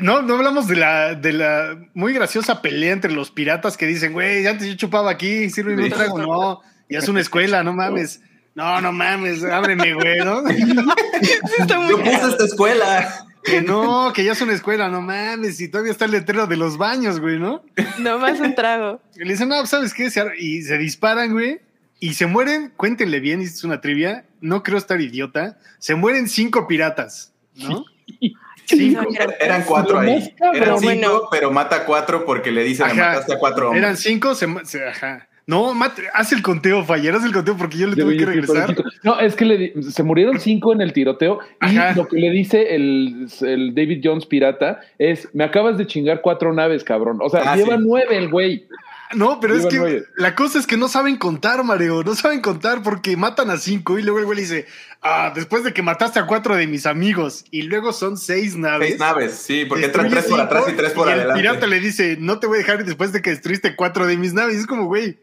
No, 0.02 0.22
no 0.22 0.34
hablamos 0.34 0.66
de 0.66 0.76
la, 0.76 1.14
de 1.14 1.32
la 1.32 1.78
muy 1.94 2.12
graciosa 2.12 2.60
pelea 2.62 2.92
entre 2.92 3.12
los 3.12 3.30
piratas 3.30 3.76
que 3.76 3.86
dicen, 3.86 4.12
güey, 4.12 4.44
antes 4.46 4.66
yo 4.66 4.74
chupaba 4.74 5.10
aquí, 5.10 5.48
sirve 5.50 5.74
un 5.76 5.88
trago. 5.88 6.18
No, 6.18 6.60
ya 6.90 6.98
es 6.98 7.08
una 7.08 7.20
escuela, 7.20 7.62
no 7.62 7.72
mames. 7.72 8.20
No, 8.54 8.80
no 8.80 8.92
mames, 8.92 9.42
ábreme, 9.44 9.94
güey, 9.94 10.18
¿no? 10.24 10.42
Está 11.58 11.80
muy 11.80 11.90
Yo 11.90 11.98
puse 11.98 12.28
esta 12.28 12.44
escuela. 12.44 13.26
Que 13.42 13.60
no, 13.60 14.12
que 14.14 14.24
ya 14.24 14.32
es 14.32 14.40
una 14.40 14.54
escuela, 14.54 14.88
no 14.88 15.02
mames. 15.02 15.60
Y 15.60 15.68
todavía 15.68 15.92
está 15.92 16.06
el 16.06 16.12
letrero 16.12 16.46
de 16.46 16.56
los 16.56 16.78
baños, 16.78 17.20
güey, 17.20 17.38
¿no? 17.38 17.62
Nomás 17.98 18.40
un 18.40 18.54
trago. 18.54 19.02
Y 19.16 19.24
le 19.24 19.32
dicen, 19.32 19.48
no, 19.48 19.66
¿sabes 19.66 19.92
qué? 19.92 20.08
Y 20.38 20.62
se 20.62 20.78
disparan, 20.78 21.32
güey. 21.32 21.60
Y 22.00 22.14
se 22.14 22.26
mueren, 22.26 22.72
cuéntenle 22.76 23.20
bien, 23.20 23.40
es 23.42 23.62
una 23.64 23.80
trivia, 23.80 24.24
no 24.40 24.62
creo 24.62 24.78
estar 24.78 25.00
idiota. 25.00 25.58
Se 25.78 25.94
mueren 25.94 26.28
cinco 26.28 26.66
piratas, 26.66 27.32
¿no? 27.56 27.84
Cinco. 28.66 29.06
Eran- 29.14 29.34
Eran 29.40 29.62
cuatro 29.64 29.98
ahí. 29.98 30.34
Eran 30.54 30.78
cinco, 30.78 31.28
pero 31.30 31.50
mata 31.50 31.84
cuatro 31.84 32.24
porque 32.24 32.50
le 32.50 32.64
dicen, 32.64 32.86
Ajá. 32.86 32.94
mataste 32.94 33.34
a 33.34 33.38
cuatro 33.38 33.66
hombres. 33.68 33.82
Eran 33.84 33.96
cinco, 33.98 34.34
se, 34.34 34.46
se- 34.64 34.88
ajá. 34.88 35.28
No, 35.46 35.74
Matt, 35.74 35.98
haz 36.14 36.32
el 36.32 36.40
conteo, 36.40 36.84
Faller, 36.84 37.14
haz 37.14 37.24
el 37.24 37.32
conteo 37.32 37.54
porque 37.56 37.76
yo 37.76 37.86
le 37.86 37.96
tuve 37.96 38.16
que 38.16 38.24
regresar. 38.24 38.74
No, 39.02 39.20
es 39.20 39.36
que 39.36 39.44
le 39.44 39.82
se 39.82 40.02
murieron 40.02 40.40
cinco 40.40 40.72
en 40.72 40.80
el 40.80 40.92
tiroteo 40.94 41.38
y 41.60 41.76
Ajá. 41.76 41.92
lo 41.94 42.08
que 42.08 42.16
le 42.16 42.30
dice 42.30 42.74
el, 42.74 43.28
el 43.42 43.74
David 43.74 44.00
Jones 44.02 44.24
pirata 44.24 44.80
es, 44.98 45.28
me 45.34 45.44
acabas 45.44 45.76
de 45.76 45.86
chingar 45.86 46.22
cuatro 46.22 46.52
naves, 46.54 46.82
cabrón. 46.82 47.18
O 47.20 47.28
sea, 47.28 47.42
Ah, 47.52 47.56
lleva 47.56 47.76
sí. 47.76 47.82
nueve 47.86 48.16
el 48.16 48.30
güey. 48.30 48.66
No, 49.14 49.38
pero 49.38 49.54
es 49.54 49.66
que 49.66 49.76
nueve. 49.76 50.04
la 50.16 50.34
cosa 50.34 50.58
es 50.58 50.66
que 50.66 50.78
no 50.78 50.88
saben 50.88 51.16
contar, 51.18 51.62
Mareo. 51.62 52.02
No 52.02 52.14
saben 52.14 52.40
contar 52.40 52.82
porque 52.82 53.16
matan 53.16 53.50
a 53.50 53.58
cinco 53.58 53.98
y 53.98 54.02
luego 54.02 54.18
el 54.20 54.24
güey 54.24 54.36
le 54.36 54.42
dice, 54.42 54.66
ah, 55.02 55.30
después 55.34 55.62
de 55.62 55.72
que 55.74 55.82
mataste 55.82 56.18
a 56.20 56.26
cuatro 56.26 56.56
de 56.56 56.66
mis 56.66 56.86
amigos 56.86 57.44
y 57.50 57.62
luego 57.62 57.92
son 57.92 58.16
seis 58.16 58.56
naves. 58.56 58.88
Seis 58.88 58.98
naves, 59.00 59.32
sí, 59.34 59.66
porque 59.66 59.84
entran 59.84 60.08
tres 60.08 60.24
por 60.24 60.40
atrás 60.40 60.64
y 60.68 60.72
tres 60.72 60.92
por 60.92 61.06
y 61.06 61.10
adelante. 61.12 61.38
El 61.38 61.46
pirata 61.46 61.66
le 61.66 61.80
dice, 61.80 62.16
no 62.18 62.38
te 62.40 62.46
voy 62.46 62.56
a 62.56 62.58
dejar 62.60 62.82
después 62.84 63.12
de 63.12 63.20
que 63.20 63.28
destruiste 63.30 63.76
cuatro 63.76 64.06
de 64.06 64.16
mis 64.16 64.32
naves. 64.32 64.56
Es 64.56 64.66
como, 64.66 64.86
güey. 64.86 65.18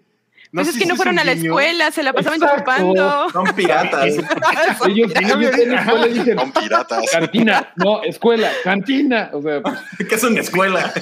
Pues 0.54 0.68
es 0.68 0.78
que 0.78 0.86
no 0.86 0.98
fueron 0.98 1.18
a 1.18 1.24
la 1.24 1.32
escuela, 1.32 1.92
se 1.92 2.04
la 2.04 2.12
pasaban 2.12 2.42
Exacto. 2.42 2.60
chupando. 2.60 3.30
Son 3.32 3.46
piratas. 3.56 4.06
Ellos, 4.88 5.12
no 5.14 5.40
ellos 5.40 5.58
en 5.58 5.72
la 5.72 5.82
escuela 5.82 6.08
dicen, 6.08 6.38
Son 6.38 6.52
piratas. 6.52 7.06
cantina, 7.12 7.74
no, 7.78 8.04
escuela, 8.04 8.52
cantina. 8.64 9.30
O 9.34 9.42
sea, 9.42 9.62
pues, 9.62 9.80
que 10.10 10.16
es 10.16 10.24
una 10.24 10.42
escuela. 10.42 10.94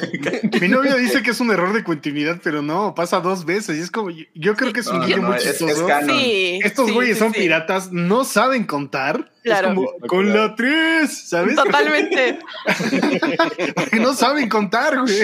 Mi 0.62 0.68
novia 0.68 0.96
dice 0.96 1.24
que 1.24 1.32
es 1.32 1.40
un 1.40 1.50
error 1.52 1.74
de 1.74 1.84
continuidad, 1.84 2.38
pero 2.44 2.62
no, 2.62 2.94
pasa 2.94 3.22
dos 3.22 3.44
veces. 3.46 3.78
Y 3.78 3.82
es 3.82 3.90
como, 3.90 4.12
yo- 4.12 4.26
yo 4.36 4.56
creo 4.56 4.72
que 4.72 4.82
es 4.82 4.88
un 4.88 5.00
No, 5.00 5.08
no, 5.08 5.28
muy 5.30 5.38
es- 5.38 5.44
chistoso. 5.44 5.88
Sí. 6.08 6.60
Estos 6.64 6.92
güeyes 6.92 7.18
sí, 7.18 7.24
son 7.24 7.34
sí. 7.34 7.40
piratas, 7.40 7.92
no 7.92 8.24
saben 8.26 8.66
contar. 8.66 9.32
Claro. 9.44 9.70
Es 9.70 9.74
como, 9.76 9.92
con 10.08 10.34
la 10.36 10.54
tres, 10.56 11.28
¿sabes? 11.30 11.56
Totalmente. 11.56 12.38
Porque 13.76 14.00
no 14.00 14.14
saben 14.14 14.50
contar, 14.50 15.00
güey. 15.02 15.18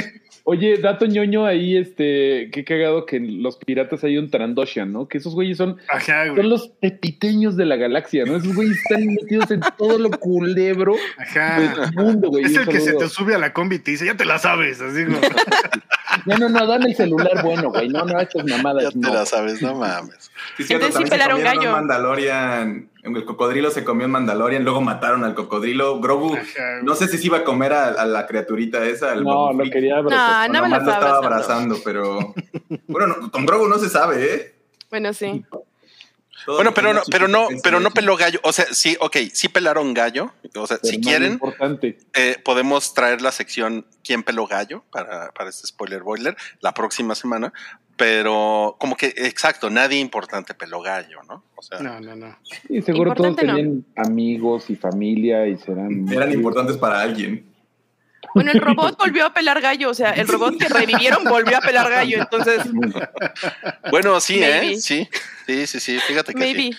Oye, 0.45 0.77
dato 0.77 1.05
ñoño 1.05 1.45
ahí, 1.45 1.75
este, 1.75 2.49
qué 2.51 2.63
cagado 2.63 3.05
que 3.05 3.17
en 3.17 3.43
los 3.43 3.57
piratas 3.57 4.03
hay 4.03 4.17
un 4.17 4.29
Trandoshan, 4.29 4.93
¿no? 4.93 5.07
Que 5.07 5.17
esos 5.17 5.33
güeyes 5.35 5.57
son, 5.57 5.77
Ajá, 5.89 6.27
son 6.27 6.35
güey. 6.35 6.47
los 6.47 6.69
pepiteños 6.69 7.57
de 7.57 7.65
la 7.65 7.75
galaxia, 7.75 8.23
¿no? 8.25 8.37
Esos 8.37 8.55
güeyes 8.55 8.77
están 8.77 9.05
metidos 9.05 9.51
en 9.51 9.61
todo 9.77 9.97
lo 9.97 10.09
culebro 10.11 10.95
Ajá. 11.17 11.59
del 11.59 11.93
mundo, 11.95 12.29
güey. 12.29 12.45
Es 12.45 12.55
el 12.55 12.67
que 12.67 12.79
se 12.79 12.93
te 12.93 13.09
sube 13.09 13.35
a 13.35 13.37
la 13.39 13.51
combi 13.53 13.75
y 13.75 13.79
te 13.79 13.91
dice, 13.91 14.05
ya 14.05 14.15
te 14.15 14.25
la 14.25 14.39
sabes. 14.39 14.79
Así 14.81 15.03
como, 15.05 15.19
No, 16.25 16.37
no, 16.37 16.49
no, 16.49 16.65
dame 16.65 16.85
el 16.85 16.95
celular 16.95 17.43
bueno, 17.43 17.69
güey. 17.69 17.89
No, 17.89 18.05
no, 18.05 18.19
estas 18.19 18.45
mamadas. 18.45 18.83
Ya 18.85 18.89
te 18.91 18.97
no. 18.99 19.13
la 19.13 19.25
sabes, 19.25 19.61
no 19.61 19.75
mames. 19.75 20.31
Sí, 20.57 20.63
cierto, 20.63 20.85
Entonces 20.87 21.03
sí 21.03 21.09
pelaron 21.11 21.41
gallo. 21.43 21.61
un 21.69 21.71
Mandalorian. 21.71 22.89
El 23.05 23.23
cocodrilo 23.25 23.69
se 23.71 23.83
comió 23.83 24.05
un 24.07 24.11
Mandalorian, 24.13 24.63
luego 24.63 24.81
mataron 24.81 25.23
al 25.23 25.35
cocodrilo. 25.35 25.99
Grogu, 25.99 26.35
Ajá. 26.35 26.81
no 26.83 26.95
sé 26.95 27.07
si 27.07 27.17
se 27.19 27.27
iba 27.27 27.37
a 27.39 27.43
comer 27.43 27.71
a, 27.73 27.87
a 27.89 28.05
la 28.05 28.25
criaturita 28.25 28.83
esa. 28.85 29.11
al 29.11 29.23
No, 29.23 29.53
lo 29.53 29.63
quería 29.69 29.93
No, 30.01 30.09
abrazar. 30.09 30.49
o 30.49 30.53
no 30.53 30.61
me 30.63 30.69
lo 30.69 30.75
lo 30.75 30.81
estaba 30.81 30.93
estaba 30.97 31.17
abrazando. 31.17 31.75
abrazando, 31.75 31.81
pero. 31.83 32.33
Bueno, 32.87 33.07
no, 33.17 33.31
con 33.31 33.45
Grogu 33.45 33.67
no 33.67 33.77
se 33.77 33.89
sabe, 33.89 34.33
¿eh? 34.35 34.55
Bueno, 34.89 35.13
sí. 35.13 35.45
Todo 36.45 36.57
Bueno, 36.57 36.73
pero 36.75 36.93
no, 36.93 37.01
pero 37.09 37.27
no, 37.27 37.47
pero 37.63 37.79
no 37.79 37.89
peló 37.91 38.15
gallo. 38.17 38.39
O 38.43 38.51
sea, 38.53 38.65
sí, 38.71 38.95
ok, 38.99 39.17
sí 39.33 39.49
pelaron 39.49 39.93
gallo. 39.95 40.31
O 40.55 40.67
sea, 40.67 40.77
Pero 40.81 40.91
si 40.91 40.97
no, 40.99 41.03
quieren, 41.03 41.31
Importante. 41.33 41.97
eh, 42.13 42.37
podemos 42.43 42.93
traer 42.93 43.21
la 43.21 43.31
sección 43.31 43.85
¿Quién 44.03 44.21
peló 44.21 44.45
gallo? 44.45 44.83
para, 44.91 45.31
para 45.31 45.49
este 45.49 45.65
spoiler 45.67 46.03
boiler 46.03 46.37
la 46.61 46.73
próxima 46.73 47.15
semana. 47.15 47.51
Pero 47.97 48.75
como 48.77 48.97
que, 48.97 49.07
exacto, 49.15 49.69
nadie 49.69 49.99
importante 49.99 50.53
peló 50.53 50.81
gallo, 50.81 51.23
¿no? 51.23 51.43
O 51.55 51.61
sea, 51.61 51.79
no, 51.79 51.99
no, 52.01 52.15
no. 52.15 52.37
Y 52.67 52.81
seguro 52.81 53.13
todos 53.13 53.29
Importante, 53.29 53.45
no. 53.45 53.55
tenían 53.55 53.85
amigos 53.95 54.69
y 54.69 54.75
familia 54.75 55.47
y 55.47 55.57
serán. 55.57 56.05
Eran 56.11 56.33
importantes 56.33 56.77
para 56.77 56.99
alguien. 56.99 57.45
Bueno, 58.33 58.51
el 58.51 58.59
robot 58.59 58.97
volvió 58.97 59.25
a 59.25 59.33
pelar 59.33 59.61
gallo, 59.61 59.89
o 59.89 59.93
sea, 59.93 60.11
el 60.11 60.27
robot 60.27 60.57
que 60.57 60.67
revivieron 60.67 61.23
volvió 61.23 61.57
a 61.57 61.61
pelar 61.61 61.89
gallo, 61.89 62.17
entonces, 62.19 62.63
bueno, 63.91 64.19
sí, 64.19 64.43
¿eh? 64.43 64.75
Sí, 64.77 65.07
sí, 65.45 65.67
sí, 65.67 65.79
sí. 65.79 65.99
Fíjate 65.99 66.33
que 66.33 66.39
maybe. 66.39 66.63
sí. 66.63 66.77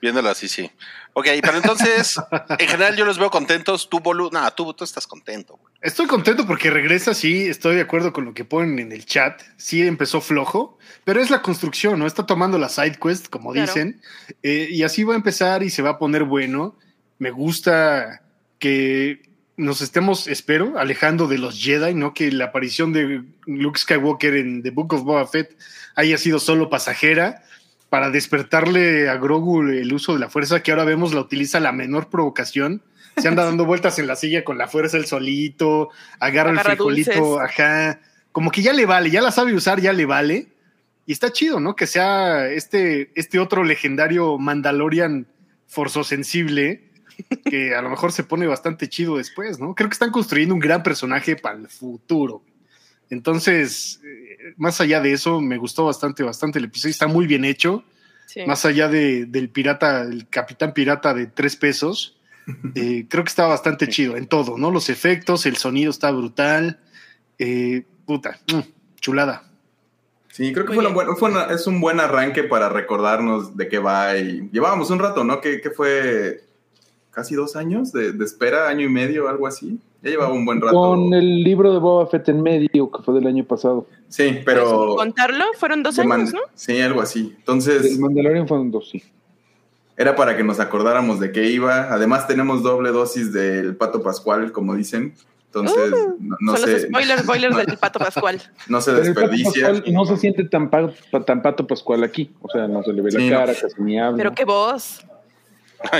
Viéndolo 0.00 0.28
así, 0.28 0.46
sí. 0.46 0.70
Ok, 1.14 1.28
pero 1.42 1.56
entonces, 1.56 2.16
en 2.58 2.68
general 2.68 2.96
yo 2.96 3.04
los 3.04 3.18
veo 3.18 3.30
contentos. 3.30 3.88
Tú, 3.88 4.00
Bolu, 4.00 4.30
no, 4.32 4.50
tú, 4.52 4.74
tú 4.74 4.84
estás 4.84 5.06
contento. 5.06 5.56
güey. 5.56 5.72
Estoy 5.80 6.06
contento 6.06 6.46
porque 6.46 6.70
regresa, 6.70 7.14
sí, 7.14 7.46
estoy 7.46 7.76
de 7.76 7.82
acuerdo 7.82 8.12
con 8.12 8.24
lo 8.24 8.34
que 8.34 8.44
ponen 8.44 8.78
en 8.80 8.90
el 8.92 9.06
chat. 9.06 9.40
Sí, 9.56 9.86
empezó 9.86 10.20
flojo, 10.20 10.78
pero 11.04 11.20
es 11.22 11.30
la 11.30 11.40
construcción, 11.42 11.98
¿no? 11.98 12.06
Está 12.06 12.26
tomando 12.26 12.58
la 12.58 12.68
side 12.68 12.98
quest, 13.00 13.28
como 13.28 13.52
Claro. 13.52 13.66
dicen, 13.72 14.00
eh, 14.42 14.66
y 14.70 14.82
así 14.82 15.04
va 15.04 15.14
a 15.14 15.16
empezar 15.16 15.62
y 15.62 15.70
se 15.70 15.82
va 15.82 15.90
a 15.90 15.98
poner 15.98 16.24
bueno. 16.24 16.76
Me 17.18 17.30
gusta 17.30 18.22
que 18.58 19.22
nos 19.56 19.82
estemos, 19.82 20.26
espero, 20.26 20.78
alejando 20.78 21.28
de 21.28 21.38
los 21.38 21.62
Jedi, 21.62 21.94
¿no? 21.94 22.12
Que 22.12 22.32
la 22.32 22.46
aparición 22.46 22.92
de 22.92 23.22
Luke 23.46 23.78
Skywalker 23.78 24.34
en 24.34 24.62
The 24.64 24.70
Book 24.70 24.94
of 24.94 25.02
Boba 25.02 25.26
Fett 25.28 25.56
haya 25.94 26.18
sido 26.18 26.40
solo 26.40 26.68
pasajera 26.68 27.44
para 27.94 28.10
despertarle 28.10 29.08
a 29.08 29.18
Grogu 29.18 29.62
el 29.62 29.92
uso 29.92 30.14
de 30.14 30.18
la 30.18 30.28
fuerza, 30.28 30.64
que 30.64 30.72
ahora 30.72 30.82
vemos 30.82 31.14
la 31.14 31.20
utiliza 31.20 31.60
la 31.60 31.70
menor 31.70 32.10
provocación. 32.10 32.82
Se 33.16 33.28
anda 33.28 33.44
dando 33.44 33.66
vueltas 33.66 34.00
en 34.00 34.08
la 34.08 34.16
silla 34.16 34.42
con 34.42 34.58
la 34.58 34.66
fuerza 34.66 34.96
el 34.96 35.06
solito, 35.06 35.90
agarra, 36.18 36.50
Agarra 36.50 36.72
el 36.72 36.76
frijolito, 36.76 37.12
dulces. 37.12 37.50
ajá. 37.50 38.00
Como 38.32 38.50
que 38.50 38.62
ya 38.62 38.72
le 38.72 38.84
vale, 38.84 39.12
ya 39.12 39.22
la 39.22 39.30
sabe 39.30 39.54
usar, 39.54 39.80
ya 39.80 39.92
le 39.92 40.06
vale. 40.06 40.48
Y 41.06 41.12
está 41.12 41.30
chido, 41.30 41.60
¿no? 41.60 41.76
Que 41.76 41.86
sea 41.86 42.48
este, 42.48 43.12
este 43.14 43.38
otro 43.38 43.62
legendario 43.62 44.38
Mandalorian 44.38 45.28
forzosensible, 45.68 46.90
que 47.44 47.76
a 47.76 47.80
lo 47.80 47.90
mejor 47.90 48.10
se 48.10 48.24
pone 48.24 48.48
bastante 48.48 48.88
chido 48.88 49.18
después, 49.18 49.60
¿no? 49.60 49.76
Creo 49.76 49.88
que 49.88 49.94
están 49.94 50.10
construyendo 50.10 50.52
un 50.52 50.60
gran 50.60 50.82
personaje 50.82 51.36
para 51.36 51.58
el 51.58 51.68
futuro. 51.68 52.42
Entonces, 53.08 54.00
más 54.56 54.80
allá 54.80 55.00
de 55.00 55.12
eso, 55.12 55.40
me 55.40 55.58
gustó 55.58 55.84
bastante, 55.86 56.22
bastante 56.22 56.58
el 56.58 56.66
episodio. 56.66 56.90
Está 56.92 57.06
muy 57.06 57.26
bien 57.26 57.44
hecho. 57.44 57.84
Sí. 58.26 58.40
más 58.46 58.64
allá 58.64 58.88
de, 58.88 59.26
del 59.26 59.50
pirata, 59.50 60.00
el 60.02 60.26
capitán 60.28 60.72
pirata 60.72 61.12
de 61.14 61.26
tres 61.26 61.56
pesos, 61.56 62.16
eh, 62.74 63.06
creo 63.08 63.22
que 63.22 63.28
está 63.28 63.46
bastante 63.46 63.86
chido 63.88 64.16
en 64.16 64.26
todo, 64.26 64.56
¿no? 64.58 64.70
Los 64.70 64.88
efectos, 64.88 65.44
el 65.46 65.56
sonido 65.56 65.90
está 65.90 66.10
brutal. 66.10 66.80
eh, 67.38 67.84
puta, 68.06 68.38
mm, 68.52 68.60
chulada. 69.00 69.44
Sí, 70.32 70.52
creo 70.52 70.64
que 70.66 70.72
fue, 70.72 70.78
una 70.84 70.88
bien. 70.88 70.94
buena- 70.94 71.16
fue 71.16 71.30
una- 71.30 71.44
es 71.54 71.66
un 71.66 71.80
buen 71.80 72.00
arranque 72.00 72.42
para 72.44 72.68
recordarnos 72.68 73.56
de 73.56 73.68
qué 73.68 73.78
va. 73.78 74.16
Y 74.16 74.48
llevábamos 74.52 74.90
un 74.90 74.98
rato, 74.98 75.22
¿no? 75.22 75.40
Que, 75.40 75.60
que 75.60 75.70
fue 75.70 76.42
casi 77.12 77.34
dos 77.36 77.54
años 77.56 77.92
de, 77.92 78.12
de 78.12 78.24
espera, 78.24 78.68
año 78.68 78.84
y 78.86 78.88
medio, 78.88 79.28
algo 79.28 79.46
así. 79.46 79.78
Ya 80.04 80.10
llevaba 80.10 80.32
un 80.34 80.44
buen 80.44 80.60
rato. 80.60 80.74
Con 80.74 81.12
el 81.14 81.42
libro 81.42 81.72
de 81.72 81.78
Boba 81.78 82.06
Fett 82.06 82.28
en 82.28 82.42
medio, 82.42 82.90
que 82.90 83.02
fue 83.02 83.14
del 83.14 83.26
año 83.26 83.44
pasado. 83.44 83.86
Sí, 84.08 84.38
pero. 84.44 84.94
Contarlo, 84.96 85.44
fueron 85.58 85.82
dos 85.82 85.96
man- 86.04 86.20
años, 86.20 86.34
¿no? 86.34 86.40
Sí, 86.54 86.80
algo 86.80 87.00
así. 87.00 87.34
Entonces, 87.38 87.84
El 87.86 87.98
Mandalorian 88.00 88.46
fueron 88.46 88.70
dos, 88.70 88.90
sí. 88.90 89.02
era 89.96 90.14
para 90.14 90.36
que 90.36 90.44
nos 90.44 90.60
acordáramos 90.60 91.20
de 91.20 91.32
qué 91.32 91.48
iba. 91.50 91.92
Además, 91.92 92.26
tenemos 92.26 92.62
doble 92.62 92.90
dosis 92.90 93.32
del 93.32 93.76
Pato 93.76 94.02
Pascual, 94.02 94.52
como 94.52 94.74
dicen. 94.74 95.14
Entonces, 95.46 95.92
Uh, 95.92 96.16
no, 96.18 96.36
no 96.40 96.56
Son 96.56 96.66
se, 96.66 96.72
los 96.72 96.82
spoilers, 96.82 97.22
spoilers 97.22 97.56
del 97.66 97.78
Pato 97.78 97.98
Pascual. 98.00 98.42
no 98.68 98.80
se 98.80 98.90
Pero 98.92 99.04
el 99.04 99.14
Pato 99.14 99.20
desperdicia. 99.28 99.68
Pascual 99.70 99.94
no 99.94 100.04
se 100.04 100.16
siente 100.16 100.44
tan, 100.44 100.68
pa- 100.68 100.92
pa- 101.12 101.24
tan 101.24 101.40
pato 101.42 101.64
Pascual 101.66 102.02
aquí. 102.04 102.30
O 102.42 102.48
sea, 102.50 102.66
no 102.68 102.82
se 102.82 102.92
le 102.92 103.00
ve 103.02 103.10
Sí, 103.12 103.18
la 103.18 103.24
no. 103.24 103.38
cara, 103.46 103.54
casi 103.54 103.80
ni 103.82 103.98
habla. 104.00 104.16
Pero 104.18 104.32
qué 104.34 104.44
voz, 104.44 105.06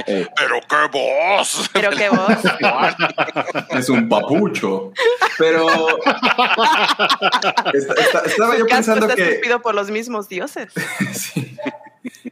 Eh, 0.07 0.26
Pero 0.37 0.61
qué 0.68 0.99
voz. 0.99 1.70
pero 1.72 1.91
qué 1.91 2.09
voz. 2.09 2.39
Es 3.70 3.89
un 3.89 4.09
papucho. 4.09 4.93
Pero. 5.39 5.66
Esta- 7.74 7.95
esta- 7.95 8.20
estaba 8.20 8.57
yo 8.57 8.66
pensando 8.66 9.07
está 9.07 9.16
que. 9.16 9.22
esculpido 9.28 9.61
por 9.62 9.74
los 9.74 9.91
mismos 9.91 10.28
dioses. 10.28 10.72
Sí. 11.12 11.57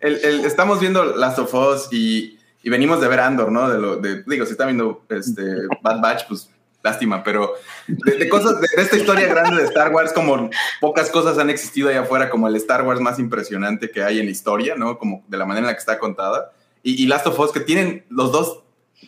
El- 0.00 0.22
el- 0.24 0.44
estamos 0.44 0.80
viendo 0.80 1.02
Last 1.16 1.38
of 1.38 1.54
Us 1.54 1.88
y, 1.92 2.38
y 2.62 2.68
venimos 2.70 3.00
de 3.00 3.08
ver 3.08 3.20
Andor, 3.20 3.50
¿no? 3.50 3.70
De 3.70 3.78
lo, 3.78 3.96
de, 3.96 4.22
digo, 4.26 4.44
si 4.44 4.52
está 4.52 4.66
viendo 4.66 5.02
este, 5.08 5.42
Bad 5.80 6.00
Batch, 6.02 6.24
pues 6.28 6.50
lástima, 6.82 7.22
pero 7.22 7.54
de, 7.86 8.16
de 8.18 8.28
cosas, 8.28 8.60
de, 8.60 8.66
de 8.76 8.82
esta 8.82 8.96
historia 8.96 9.26
grande 9.28 9.56
de 9.62 9.68
Star 9.68 9.90
Wars, 9.92 10.12
como 10.12 10.50
pocas 10.80 11.08
cosas 11.10 11.38
han 11.38 11.48
existido 11.48 11.88
allá 11.88 12.00
afuera, 12.02 12.28
como 12.28 12.48
el 12.48 12.56
Star 12.56 12.82
Wars 12.82 13.00
más 13.00 13.18
impresionante 13.18 13.90
que 13.90 14.02
hay 14.02 14.18
en 14.18 14.26
la 14.26 14.32
historia, 14.32 14.74
¿no? 14.76 14.98
Como 14.98 15.24
de 15.28 15.36
la 15.38 15.46
manera 15.46 15.60
en 15.64 15.68
la 15.68 15.74
que 15.74 15.80
está 15.80 15.98
contada. 15.98 16.52
Y, 16.82 17.02
y 17.02 17.06
Last 17.06 17.26
of 17.26 17.38
Us, 17.38 17.52
que 17.52 17.60
tienen, 17.60 18.04
los 18.08 18.32
dos 18.32 18.64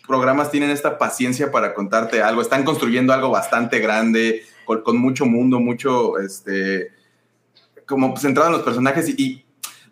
programas 0.06 0.50
tienen 0.50 0.70
esta 0.70 0.98
paciencia 0.98 1.50
para 1.50 1.74
contarte 1.74 2.22
algo, 2.22 2.42
están 2.42 2.64
construyendo 2.64 3.12
algo 3.12 3.30
bastante 3.30 3.78
grande, 3.78 4.42
con, 4.64 4.82
con 4.82 4.96
mucho 4.96 5.26
mundo, 5.26 5.60
mucho, 5.60 6.18
este, 6.18 6.92
como 7.86 8.16
centrado 8.16 8.48
en 8.48 8.56
los 8.56 8.62
personajes 8.62 9.08
y, 9.08 9.22
y 9.22 9.44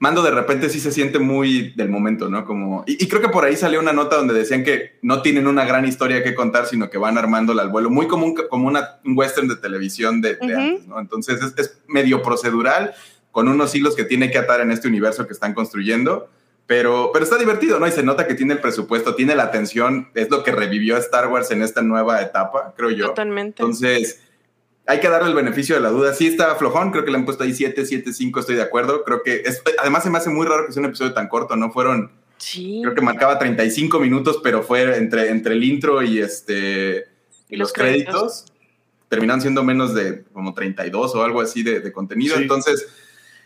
Mando 0.02 0.20
de 0.20 0.32
repente 0.32 0.68
sí 0.68 0.80
se 0.80 0.90
siente 0.90 1.20
muy 1.20 1.74
del 1.76 1.88
momento, 1.88 2.28
¿no? 2.28 2.44
Como, 2.44 2.82
y, 2.88 3.04
y 3.04 3.06
creo 3.06 3.22
que 3.22 3.28
por 3.28 3.44
ahí 3.44 3.56
salió 3.56 3.78
una 3.78 3.92
nota 3.92 4.16
donde 4.16 4.34
decían 4.34 4.64
que 4.64 4.98
no 5.00 5.22
tienen 5.22 5.46
una 5.46 5.64
gran 5.64 5.86
historia 5.86 6.24
que 6.24 6.34
contar, 6.34 6.66
sino 6.66 6.90
que 6.90 6.98
van 6.98 7.18
armándola 7.18 7.62
al 7.62 7.68
vuelo, 7.68 7.88
muy 7.88 8.08
como 8.08 8.26
un, 8.26 8.34
como 8.34 8.66
una, 8.66 8.98
un 9.04 9.16
western 9.16 9.46
de 9.46 9.54
televisión 9.54 10.20
de, 10.20 10.38
antes, 10.40 10.88
¿no? 10.88 10.98
Entonces 10.98 11.40
es, 11.40 11.54
es 11.56 11.78
medio 11.86 12.20
procedural, 12.20 12.94
con 13.30 13.46
unos 13.46 13.76
hilos 13.76 13.94
que 13.94 14.02
tiene 14.02 14.32
que 14.32 14.38
atar 14.38 14.60
en 14.60 14.72
este 14.72 14.88
universo 14.88 15.24
que 15.28 15.34
están 15.34 15.54
construyendo, 15.54 16.28
pero, 16.66 17.10
pero 17.12 17.24
está 17.24 17.36
divertido, 17.38 17.78
¿no? 17.78 17.86
Y 17.86 17.90
se 17.92 18.02
nota 18.02 18.26
que 18.26 18.34
tiene 18.34 18.54
el 18.54 18.60
presupuesto, 18.60 19.14
tiene 19.14 19.34
la 19.34 19.44
atención, 19.44 20.08
es 20.14 20.30
lo 20.30 20.42
que 20.44 20.52
revivió 20.52 20.96
a 20.96 21.00
Star 21.00 21.28
Wars 21.28 21.50
en 21.50 21.62
esta 21.62 21.82
nueva 21.82 22.22
etapa, 22.22 22.72
creo 22.76 22.90
yo. 22.90 23.08
Totalmente. 23.08 23.62
Entonces, 23.62 24.20
hay 24.86 25.00
que 25.00 25.08
darle 25.08 25.28
el 25.28 25.34
beneficio 25.34 25.74
de 25.74 25.80
la 25.80 25.90
duda. 25.90 26.14
Sí 26.14 26.26
está 26.26 26.54
flojón, 26.56 26.90
creo 26.90 27.04
que 27.04 27.10
le 27.10 27.18
han 27.18 27.24
puesto 27.24 27.44
ahí 27.44 27.52
7, 27.52 27.84
7, 27.84 28.12
5, 28.12 28.40
estoy 28.40 28.54
de 28.56 28.62
acuerdo. 28.62 29.04
Creo 29.04 29.22
que 29.22 29.42
es, 29.44 29.62
además 29.78 30.02
se 30.04 30.10
me 30.10 30.18
hace 30.18 30.30
muy 30.30 30.46
raro 30.46 30.66
que 30.66 30.72
sea 30.72 30.80
un 30.80 30.86
episodio 30.86 31.12
tan 31.12 31.28
corto, 31.28 31.56
¿no? 31.56 31.70
Fueron, 31.72 32.10
Sí. 32.38 32.80
creo 32.82 32.94
que 32.94 33.00
marcaba 33.02 33.38
35 33.38 34.00
minutos, 34.00 34.40
pero 34.42 34.62
fue 34.64 34.96
entre, 34.96 35.28
entre 35.30 35.54
el 35.54 35.62
intro 35.62 36.02
y 36.02 36.18
este 36.20 37.06
y 37.48 37.56
los 37.56 37.68
los 37.68 37.72
créditos. 37.72 38.12
créditos. 38.12 38.44
Terminan 39.08 39.40
siendo 39.40 39.62
menos 39.62 39.94
de 39.94 40.24
como 40.32 40.52
32 40.54 41.14
o 41.14 41.22
algo 41.22 41.40
así 41.42 41.62
de, 41.62 41.80
de 41.80 41.92
contenido. 41.92 42.34
Sí. 42.36 42.42
Entonces, 42.42 42.88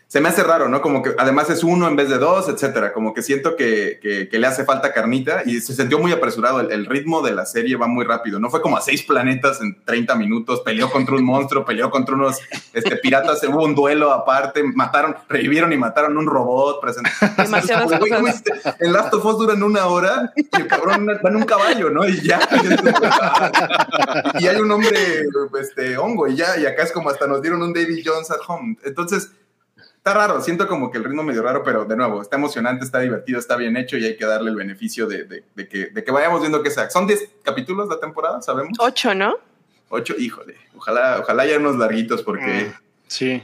se 0.09 0.21
me 0.21 0.29
hace 0.29 0.41
raro, 0.41 0.69
¿no? 0.69 0.81
Como 0.81 1.03
que 1.03 1.11
además 1.17 1.49
es 1.49 1.63
uno 1.65 1.85
en 1.87 1.97
vez 1.97 2.09
de 2.09 2.17
dos, 2.17 2.47
etcétera. 2.47 2.93
Como 2.93 3.13
que 3.13 3.21
siento 3.21 3.55
que, 3.57 3.99
que- 4.01 4.29
que 4.29 4.39
le 4.39 4.47
hace 4.47 4.63
falta 4.63 4.93
carnita 4.93 5.43
y 5.45 5.59
se 5.59 5.73
sintió 5.73 5.99
muy 5.99 6.13
apresurado. 6.13 6.61
El, 6.61 6.71
el 6.71 6.85
ritmo 6.85 7.21
de 7.21 7.33
la 7.33 7.45
serie 7.45 7.75
va 7.75 7.87
muy 7.87 8.05
rápido. 8.05 8.39
No 8.39 8.49
fue 8.49 8.61
como 8.61 8.77
a 8.77 8.81
seis 8.81 9.03
planetas 9.03 9.59
en 9.61 9.83
30 9.83 10.15
minutos. 10.15 10.61
Peleó 10.61 10.89
contra 10.89 11.15
un 11.15 11.25
monstruo, 11.25 11.65
peleó 11.65 11.89
contra 11.91 12.15
unos 12.15 12.39
este, 12.73 12.95
piratas. 12.97 13.43
Hubo 13.43 13.63
un 13.65 13.75
duelo 13.75 14.13
aparte. 14.13 14.63
Mataron, 14.63 15.15
revivieron 15.27 15.73
y 15.73 15.77
mataron 15.77 16.17
un 16.17 16.25
robot. 16.25 16.81
Demasiadas 17.37 17.99
cosas. 17.99 18.43
En 18.79 18.93
Last 18.93 19.13
of 19.13 19.25
Us 19.25 19.37
duran 19.37 19.61
una 19.61 19.87
hora 19.87 20.31
y 20.35 20.47
el 20.55 20.67
cabrón 20.67 21.05
va 21.07 21.29
en 21.29 21.35
un 21.35 21.43
caballo, 21.43 21.89
¿no? 21.89 22.07
Y 22.07 22.21
ya. 22.21 22.39
y 24.39 24.47
hay 24.47 24.57
un 24.57 24.71
hombre 24.71 25.25
este, 25.59 25.97
hongo 25.97 26.27
y 26.27 26.35
ya. 26.35 26.57
Y 26.57 26.65
acá 26.65 26.83
es 26.83 26.91
como 26.91 27.09
hasta 27.09 27.27
nos 27.27 27.41
dieron 27.41 27.61
un 27.61 27.73
David 27.73 28.03
Jones 28.05 28.31
at 28.31 28.37
home. 28.47 28.77
Entonces, 28.83 29.31
está 30.07 30.13
raro. 30.27 30.41
Siento 30.41 30.67
como 30.67 30.89
que 30.91 30.97
el 30.97 31.03
ritmo 31.03 31.23
medio 31.23 31.41
raro, 31.43 31.63
pero 31.63 31.85
de 31.85 31.95
nuevo, 31.95 32.21
está 32.21 32.35
emocionante, 32.37 32.85
está 32.85 32.99
divertido, 32.99 33.39
está 33.39 33.55
bien 33.55 33.75
hecho 33.77 33.97
y 33.97 34.05
hay 34.05 34.15
que 34.17 34.25
darle 34.25 34.49
el 34.49 34.55
beneficio 34.55 35.07
de, 35.07 35.23
de- 35.25 35.43
de 35.55 35.67
que, 35.67 35.87
de 35.87 36.03
que 36.03 36.11
vayamos 36.11 36.39
viendo 36.41 36.61
que 36.63 36.69
sea. 36.71 36.89
Son 36.89 37.05
10 37.07 37.29
capítulos 37.43 37.87
la 37.89 37.99
temporada, 37.99 38.41
¿sabemos? 38.41 38.77
Ocho, 38.79 39.13
¿no? 39.13 39.35
8, 39.89 40.15
híjole. 40.19 40.55
Ojalá, 40.75 41.19
ojalá 41.21 41.43
haya 41.43 41.57
unos 41.57 41.75
larguitos 41.77 42.21
porque... 42.23 42.71
Sí. 43.07 43.43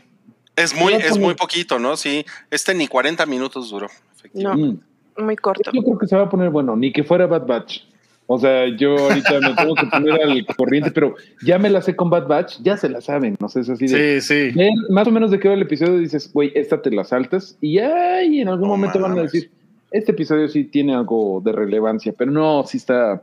Es 0.55 0.75
muy, 0.75 0.93
es 0.93 1.17
muy 1.17 1.33
poquito, 1.35 1.79
¿no? 1.79 1.97
Sí, 1.97 2.25
este 2.51 2.73
ni 2.75 2.87
40 2.87 3.25
minutos 3.25 3.69
duró. 3.71 3.87
efectivamente. 4.17 4.83
No, 5.17 5.23
muy 5.25 5.35
corto. 5.35 5.71
Yo 5.73 5.81
creo 5.81 5.97
que 5.97 6.07
se 6.07 6.15
va 6.15 6.23
a 6.23 6.29
poner 6.29 6.49
bueno, 6.49 6.75
ni 6.75 6.91
que 6.93 7.03
fuera 7.03 7.25
Bad 7.25 7.45
Batch. 7.47 7.81
O 8.25 8.39
sea, 8.39 8.67
yo 8.67 8.97
ahorita 8.97 9.39
me 9.41 9.53
tengo 9.53 9.75
que 9.75 9.85
poner 9.87 10.21
al 10.21 10.45
corriente, 10.57 10.91
pero 10.91 11.15
ya 11.45 11.59
me 11.59 11.69
la 11.69 11.81
sé 11.81 11.95
con 11.95 12.09
Bad 12.09 12.27
Batch, 12.27 12.61
ya 12.61 12.77
se 12.77 12.89
la 12.89 13.01
saben, 13.01 13.35
no 13.39 13.49
sé, 13.49 13.61
es 13.61 13.69
así 13.69 13.87
de... 13.87 14.21
Sí, 14.21 14.51
sí. 14.53 14.59
Más 14.89 15.07
o 15.07 15.11
menos 15.11 15.29
de 15.29 15.39
qué 15.39 15.49
va 15.49 15.55
el 15.55 15.61
episodio, 15.61 15.97
dices, 15.97 16.31
güey, 16.31 16.51
esta 16.55 16.81
te 16.81 16.89
la 16.89 17.03
saltas 17.03 17.57
y 17.59 17.73
ya 17.73 18.23
y 18.23 18.39
en 18.39 18.47
algún 18.47 18.69
momento 18.69 18.99
van 18.99 19.17
a 19.19 19.23
decir, 19.23 19.51
este 19.91 20.13
episodio 20.13 20.47
sí 20.47 20.63
tiene 20.63 20.95
algo 20.95 21.41
de 21.43 21.51
relevancia, 21.51 22.13
pero 22.17 22.31
no, 22.31 22.63
sí 22.65 22.77
está, 22.77 23.21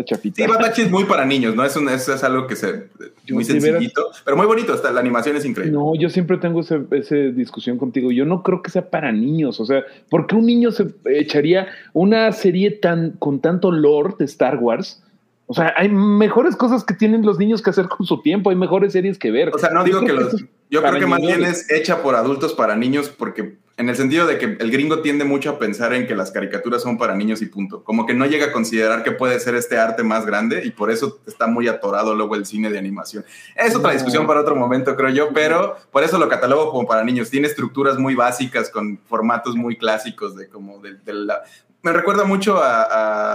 está 0.00 0.04
chafita. 0.04 0.42
Sí, 0.42 0.48
Bad 0.50 0.60
Batch 0.60 0.78
es 0.80 0.90
muy 0.90 1.04
para 1.04 1.24
niños, 1.24 1.54
¿no? 1.54 1.64
Es, 1.64 1.76
un, 1.76 1.88
es, 1.88 2.08
es 2.08 2.24
algo 2.24 2.46
que 2.46 2.56
se... 2.56 2.88
Yo, 3.24 3.36
Muy 3.36 3.44
veras- 3.44 3.62
sencillito, 3.62 4.10
pero 4.24 4.36
muy 4.36 4.46
bonito. 4.46 4.74
Está, 4.74 4.90
la 4.90 5.00
animación 5.00 5.36
es 5.36 5.44
increíble. 5.44 5.72
No, 5.78 5.94
yo 5.94 6.08
siempre 6.08 6.38
tengo 6.38 6.60
esa 6.60 6.80
ese 6.90 7.30
discusión 7.32 7.78
contigo. 7.78 8.10
Yo 8.10 8.24
no 8.24 8.42
creo 8.42 8.62
que 8.62 8.70
sea 8.70 8.90
para 8.90 9.12
niños. 9.12 9.60
O 9.60 9.64
sea, 9.66 9.84
¿por 10.08 10.26
qué 10.26 10.34
un 10.34 10.46
niño 10.46 10.72
se 10.72 10.86
echaría 11.06 11.68
una 11.92 12.32
serie 12.32 12.70
tan 12.72 13.12
con 13.12 13.40
tanto 13.40 13.70
lore 13.70 14.14
de 14.18 14.24
Star 14.24 14.56
Wars? 14.56 15.02
O 15.46 15.54
sea, 15.54 15.72
hay 15.76 15.88
mejores 15.88 16.56
cosas 16.56 16.82
que 16.82 16.94
tienen 16.94 17.24
los 17.24 17.38
niños 17.38 17.60
que 17.62 17.70
hacer 17.70 17.86
con 17.86 18.06
su 18.06 18.22
tiempo. 18.22 18.50
Hay 18.50 18.56
mejores 18.56 18.92
series 18.92 19.18
que 19.18 19.30
ver. 19.30 19.50
O 19.54 19.58
sea, 19.58 19.70
no 19.70 19.84
digo 19.84 20.00
que 20.00 20.12
los. 20.14 20.34
Yo 20.70 20.80
creo 20.82 20.98
que 20.98 21.06
más 21.06 21.20
bien 21.20 21.44
es 21.44 21.70
hecha 21.70 22.02
por 22.02 22.14
adultos 22.16 22.54
para 22.54 22.74
niños, 22.74 23.08
porque 23.10 23.56
en 23.82 23.88
el 23.88 23.96
sentido 23.96 24.26
de 24.26 24.38
que 24.38 24.44
el 24.60 24.70
gringo 24.70 25.00
tiende 25.00 25.24
mucho 25.24 25.50
a 25.50 25.58
pensar 25.58 25.92
en 25.92 26.06
que 26.06 26.14
las 26.14 26.30
caricaturas 26.30 26.82
son 26.82 26.96
para 26.98 27.16
niños 27.16 27.42
y 27.42 27.46
punto. 27.46 27.82
Como 27.82 28.06
que 28.06 28.14
no 28.14 28.26
llega 28.26 28.46
a 28.46 28.52
considerar 28.52 29.02
que 29.02 29.10
puede 29.10 29.40
ser 29.40 29.56
este 29.56 29.76
arte 29.76 30.04
más 30.04 30.24
grande 30.24 30.62
y 30.64 30.70
por 30.70 30.90
eso 30.90 31.20
está 31.26 31.48
muy 31.48 31.66
atorado 31.66 32.14
luego 32.14 32.36
el 32.36 32.46
cine 32.46 32.70
de 32.70 32.78
animación. 32.78 33.24
Es 33.56 33.74
otra 33.74 33.92
discusión 33.92 34.26
para 34.26 34.40
otro 34.40 34.54
momento, 34.54 34.94
creo 34.96 35.10
yo, 35.10 35.30
pero 35.34 35.76
por 35.90 36.04
eso 36.04 36.16
lo 36.18 36.28
catalogo 36.28 36.70
como 36.70 36.86
para 36.86 37.02
niños. 37.02 37.28
Tiene 37.28 37.48
estructuras 37.48 37.98
muy 37.98 38.14
básicas 38.14 38.70
con 38.70 38.98
formatos 39.06 39.56
muy 39.56 39.76
clásicos 39.76 40.36
de 40.36 40.48
como 40.48 40.78
de, 40.80 40.94
de 40.94 41.12
la. 41.12 41.42
Me 41.82 41.92
recuerda 41.92 42.22
mucho 42.24 42.58
a, 42.62 42.82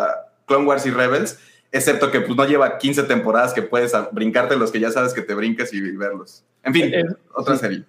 a 0.07 0.15
Clone 0.45 0.65
Wars 0.65 0.85
y 0.85 0.91
Rebels. 0.91 1.39
Excepto 1.73 2.09
que 2.09 2.21
pues 2.21 2.37
no 2.37 2.45
lleva 2.45 2.77
15 2.77 3.03
temporadas 3.03 3.53
que 3.53 3.61
puedes 3.61 3.91
brincarte 4.13 4.55
los 4.55 4.71
que 4.71 4.79
ya 4.79 4.89
sabes 4.89 5.13
que 5.13 5.21
te 5.21 5.35
brincas 5.35 5.73
y 5.73 5.81
verlos. 5.81 6.45
En 6.63 6.73
fin, 6.73 6.85
Eh, 6.93 7.03
otra 7.35 7.55
sí. 7.55 7.59
serie. 7.59 7.83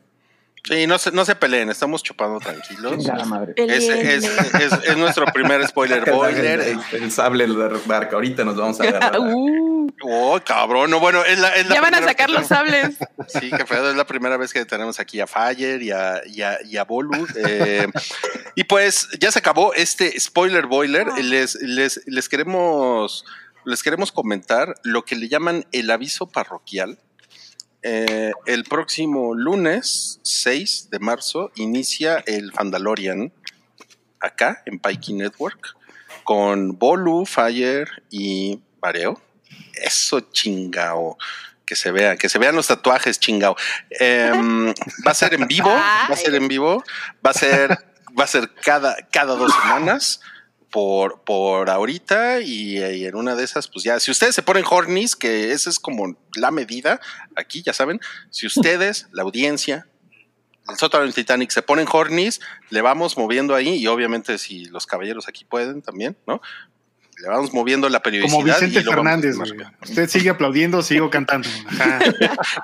Sí, 0.69 0.87
no 0.87 0.99
se, 0.99 1.11
no 1.13 1.25
se 1.25 1.35
peleen, 1.35 1.71
estamos 1.71 2.03
chupando 2.03 2.39
tranquilos. 2.39 2.99
Chingada 2.99 3.25
madre. 3.25 3.55
Es, 3.57 3.89
es, 3.89 4.25
es, 4.25 4.73
es 4.85 4.97
nuestro 4.97 5.25
primer 5.27 5.67
spoiler 5.67 6.11
boiler. 6.13 6.61
El, 6.61 6.81
el 6.93 7.11
sable 7.11 7.47
de 7.47 7.81
barca. 7.87 8.17
Ahorita 8.17 8.45
nos 8.45 8.57
vamos 8.57 8.81
a 8.81 8.85
agarrar. 8.89 9.19
Uh, 9.21 9.69
Oh, 10.03 10.39
cabrón. 10.45 10.91
No, 10.91 11.01
bueno, 11.01 11.25
es 11.25 11.39
la, 11.39 11.55
es 11.55 11.67
la 11.67 11.75
ya 11.77 11.81
van 11.81 11.95
a 11.95 12.03
sacar 12.03 12.31
los 12.31 12.47
sables. 12.47 12.97
Sí, 13.29 13.51
que 13.51 13.67
feo. 13.67 13.91
Es 13.91 13.97
la 13.97 14.07
primera 14.07 14.37
vez 14.37 14.53
que 14.53 14.65
tenemos 14.65 15.01
aquí 15.01 15.21
a 15.21 15.27
Fire 15.27 15.83
y 15.83 15.91
a, 15.91 16.23
y 16.27 16.43
a, 16.43 16.59
y 16.65 16.77
a 16.77 16.85
Bolu. 16.85 17.27
Eh, 17.37 17.89
y 18.55 18.65
pues 18.65 19.09
ya 19.19 19.33
se 19.33 19.39
acabó 19.39 19.75
este 19.75 20.19
spoiler 20.21 20.67
boiler. 20.67 21.07
Les, 21.25 21.55
les, 21.57 22.03
les 22.07 22.29
queremos 22.29 23.25
les 23.65 23.83
queremos 23.83 24.13
comentar 24.13 24.75
lo 24.83 25.05
que 25.05 25.17
le 25.17 25.29
llaman 25.29 25.67
el 25.73 25.91
aviso 25.91 26.29
parroquial. 26.29 26.99
Eh, 27.83 28.33
el 28.47 28.65
próximo 28.65 29.35
lunes 29.35 30.19
6 30.23 30.89
de 30.91 30.99
marzo 30.99 31.53
inicia 31.55 32.23
el 32.27 32.53
Fandalorian 32.53 33.33
acá 34.21 34.63
en 34.67 34.81
Pikey 34.81 35.15
Network 35.15 35.77
con 36.25 36.77
Bolu, 36.77 37.25
Fire 37.25 37.89
y 38.11 38.61
Mareo. 38.83 39.21
Eso 39.75 40.21
chingao. 40.21 41.17
Que 41.65 41.77
se 41.77 41.91
vean, 41.93 42.19
que 42.19 42.29
se 42.29 42.39
vean 42.39 42.57
los 42.57 42.67
tatuajes 42.67 43.21
chingao. 43.21 43.57
Em, 43.91 44.75
va 45.07 45.13
a 45.13 45.15
ser 45.15 45.35
en 45.35 45.47
vivo, 45.47 45.69
va 45.71 46.09
a 46.09 46.17
ser 46.17 46.35
en 46.35 46.49
vivo, 46.49 46.83
va 47.25 47.31
a 47.31 47.35
ser, 47.35 47.79
va 48.19 48.25
a 48.25 48.27
ser 48.27 48.53
cada, 48.55 48.97
cada 49.13 49.37
dos 49.37 49.53
semanas 49.53 50.21
por, 50.71 51.23
por 51.23 51.71
ahorita 51.71 52.41
y, 52.41 52.79
en 52.79 53.17
una 53.17 53.35
de 53.35 53.45
esas, 53.45 53.69
pues 53.69 53.85
ya, 53.85 53.99
si 54.01 54.11
ustedes 54.11 54.35
se 54.35 54.43
ponen 54.43 54.65
hornies, 54.69 55.17
que 55.17 55.53
esa 55.53 55.71
es 55.71 55.79
como 55.79 56.17
la 56.35 56.51
medida, 56.51 57.01
aquí 57.37 57.63
ya 57.63 57.73
saben, 57.73 58.01
si 58.31 58.47
ustedes, 58.47 59.09
la 59.13 59.23
audiencia, 59.23 59.89
el 60.69 60.77
sótano 60.77 61.05
del 61.05 61.15
Titanic 61.15 61.51
se 61.51 61.63
ponen 61.63 61.89
hornies, 61.91 62.41
le 62.71 62.83
vamos 62.83 63.17
moviendo 63.17 63.55
ahí 63.55 63.77
y 63.77 63.87
obviamente 63.87 64.37
si 64.37 64.67
los 64.67 64.87
caballeros 64.87 65.27
aquí 65.29 65.45
pueden 65.45 65.81
también, 65.81 66.17
¿no? 66.27 66.43
Le 67.21 67.29
vamos 67.29 67.53
moviendo 67.53 67.89
la 67.89 68.01
periodicidad. 68.01 68.37
Como 68.39 68.45
Vicente 68.45 68.81
y 68.81 68.83
lo 68.85 68.91
vamos 68.93 69.23
Fernández. 69.23 69.37
Usted 69.83 70.09
sigue 70.09 70.31
aplaudiendo, 70.31 70.83
sigo 70.83 71.11
cantando. 71.11 71.49
Ajá. 71.69 71.99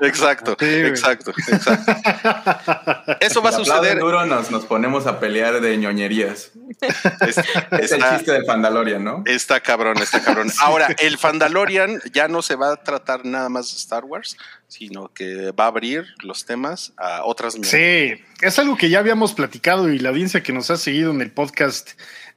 Exacto, 0.01 0.57
Sí, 0.59 0.67
exacto, 0.67 1.33
exacto. 1.49 3.17
Eso 3.21 3.43
va 3.43 3.51
a 3.51 3.53
suceder. 3.53 3.99
duro, 3.99 4.25
nos, 4.27 4.51
nos 4.51 4.65
ponemos 4.65 5.07
a 5.07 5.19
pelear 5.21 5.61
de 5.61 5.77
ñoñerías. 5.77 6.53
Es- 7.21 7.39
Es 7.71 7.93
el 7.93 8.03
chiste 8.17 8.33
de 8.33 8.45
Fandalorian, 8.45 9.03
¿no? 9.03 9.23
Está 9.27 9.61
cabrón, 9.61 9.99
está 9.99 10.23
cabrón. 10.23 10.51
Ahora, 10.61 10.89
el 10.99 11.19
Fandalorian 11.19 12.01
ya 12.13 12.29
no 12.29 12.43
se 12.43 12.57
va 12.57 12.73
a 12.73 12.77
tratar 12.77 13.25
nada 13.25 13.49
más 13.49 13.71
de 13.73 13.77
Star 13.79 14.05
Wars, 14.05 14.37
sino 14.69 15.09
que 15.13 15.51
va 15.53 15.65
a 15.65 15.69
abrir 15.69 16.05
los 16.23 16.45
temas 16.47 16.93
a 16.97 17.25
otras 17.25 17.55
Sí, 17.63 18.15
es 18.41 18.59
algo 18.59 18.77
que 18.77 18.89
ya 18.91 18.99
habíamos 18.99 19.33
platicado 19.35 19.89
y 19.91 19.99
la 19.99 20.09
audiencia 20.11 20.43
que 20.43 20.53
nos 20.53 20.71
ha 20.71 20.77
seguido 20.77 21.11
en 21.13 21.21
el 21.21 21.31
podcast 21.31 21.91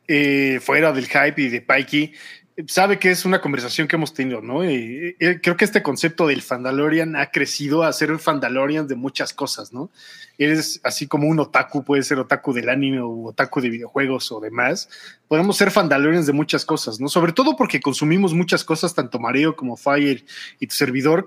eh, 0.07 0.59
fuera 0.61 0.91
del 0.91 1.07
hype 1.07 1.41
y 1.41 1.49
de 1.49 1.61
Pikey 1.61 2.13
sabe 2.65 2.97
que 2.97 3.11
es 3.11 3.23
una 3.23 3.39
conversación 3.39 3.87
que 3.87 3.97
hemos 3.97 4.13
tenido, 4.13 4.41
¿no? 4.41 4.63
Eh, 4.63 5.15
creo 5.43 5.55
que 5.55 5.65
este 5.65 5.83
concepto 5.83 6.25
del 6.25 6.41
Fandalorian 6.41 7.15
ha 7.15 7.29
crecido 7.29 7.83
a 7.83 7.93
ser 7.93 8.17
Fandalorian 8.17 8.87
de 8.87 8.95
muchas 8.95 9.31
cosas, 9.31 9.71
¿no? 9.73 9.91
Eres 10.39 10.79
así 10.83 11.07
como 11.07 11.27
un 11.27 11.39
otaku, 11.39 11.83
puede 11.83 12.01
ser 12.01 12.17
otaku 12.17 12.53
del 12.53 12.69
anime 12.69 12.99
o 12.99 13.25
otaku 13.25 13.61
de 13.61 13.69
videojuegos 13.69 14.31
o 14.31 14.39
demás. 14.39 14.89
Podemos 15.27 15.55
ser 15.55 15.69
Fandalorians 15.69 16.25
de 16.25 16.33
muchas 16.33 16.65
cosas, 16.65 16.99
¿no? 16.99 17.09
Sobre 17.09 17.31
todo 17.31 17.55
porque 17.55 17.79
consumimos 17.79 18.33
muchas 18.33 18.63
cosas, 18.63 18.95
tanto 18.95 19.19
Mareo 19.19 19.55
como 19.55 19.77
Fire 19.77 20.25
y 20.59 20.65
tu 20.65 20.75
servidor, 20.75 21.25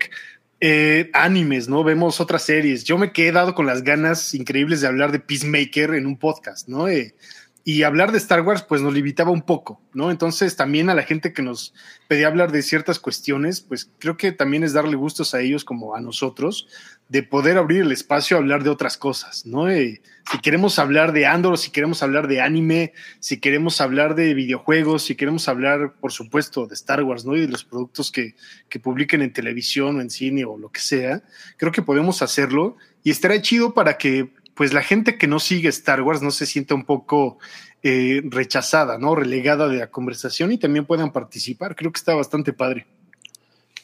eh, 0.59 1.11
animes, 1.12 1.68
¿no? 1.68 1.85
Vemos 1.85 2.20
otras 2.20 2.43
series. 2.43 2.83
Yo 2.83 2.99
me 2.99 3.07
he 3.07 3.12
quedado 3.12 3.55
con 3.55 3.66
las 3.66 3.83
ganas 3.83 4.35
increíbles 4.35 4.81
de 4.81 4.89
hablar 4.89 5.12
de 5.12 5.20
Peacemaker 5.20 5.95
en 5.95 6.07
un 6.07 6.18
podcast, 6.18 6.68
¿no? 6.68 6.89
Y 7.63 7.83
hablar 7.83 8.11
de 8.11 8.19
Star 8.19 8.41
Wars, 8.41 8.63
pues 8.63 8.81
nos 8.81 8.95
limitaba 8.95 9.31
un 9.31 9.43
poco, 9.43 9.83
¿no? 9.93 10.11
Entonces, 10.11 10.57
también 10.57 10.89
a 10.89 10.95
la 10.95 11.03
gente 11.03 11.35
que 11.35 11.43
nos 11.43 11.75
pedía 12.09 12.27
hablar 12.27 12.53
de 12.53 12.63
ciertas 12.63 12.99
cuestiones, 12.99 13.61
pues 13.61 13.91
creo 13.99 14.17
que 14.17 14.33
también 14.33 14.65
es 14.65 14.73
darle 14.73 14.97
gustos 14.97 15.35
a 15.35 15.41
ellos 15.41 15.65
como 15.65 15.95
a 15.95 16.01
nosotros, 16.01 16.67
de 17.11 17.23
poder 17.23 17.59
abrir 17.59 17.83
el 17.83 17.93
espacio 17.93 18.37
a 18.37 18.41
hablar 18.41 18.65
de 18.65 18.71
otras 18.71 18.97
cosas, 18.97 19.45
¿no? 19.45 19.69
Si 19.69 20.39
queremos 20.43 20.79
hablar 20.79 21.13
de 21.13 21.27
Andor, 21.27 21.59
si 21.59 21.71
queremos 21.71 22.03
hablar 22.03 22.29
de 22.29 22.41
anime, 22.41 22.95
si 23.19 23.41
queremos 23.41 23.81
hablar 23.81 24.15
de 24.15 24.33
videojuegos, 24.33 25.03
si 25.03 25.15
queremos 25.15 25.47
hablar, 25.47 25.95
por 26.01 26.13
supuesto, 26.13 26.67
de 26.67 26.75
Star 26.75 27.03
Wars, 27.03 27.27
¿no? 27.27 27.37
Y 27.37 27.43
de 27.43 27.49
los 27.49 27.65
productos 27.65 28.11
que, 28.11 28.37
que 28.71 28.81
publiquen 28.81 29.21
en 29.21 29.33
televisión 29.33 29.97
o 29.97 30.01
en 30.01 30.09
cine 30.09 30.47
o 30.47 30.57
lo 30.57 30.71
que 30.71 30.81
sea, 30.81 31.23
creo 31.59 31.73
que 31.73 31.83
podemos 31.83 32.23
hacerlo 32.23 32.77
y 33.03 33.11
estará 33.11 33.41
chido 33.41 33.75
para 33.75 33.99
que 33.99 34.31
pues 34.61 34.75
la 34.75 34.83
gente 34.83 35.17
que 35.17 35.27
no 35.27 35.39
sigue 35.39 35.71
Star 35.71 36.03
Wars 36.03 36.21
no 36.21 36.31
se 36.31 36.45
sienta 36.45 36.75
un 36.75 36.85
poco 36.85 37.39
eh, 37.83 38.21
rechazada, 38.25 38.99
¿no? 38.99 39.15
Relegada 39.15 39.69
de 39.69 39.79
la 39.79 39.87
conversación 39.87 40.53
y 40.53 40.59
también 40.59 40.85
puedan 40.85 41.13
participar. 41.13 41.75
Creo 41.75 41.91
que 41.91 41.97
está 41.97 42.15
bastante 42.15 42.53
padre. 42.53 42.85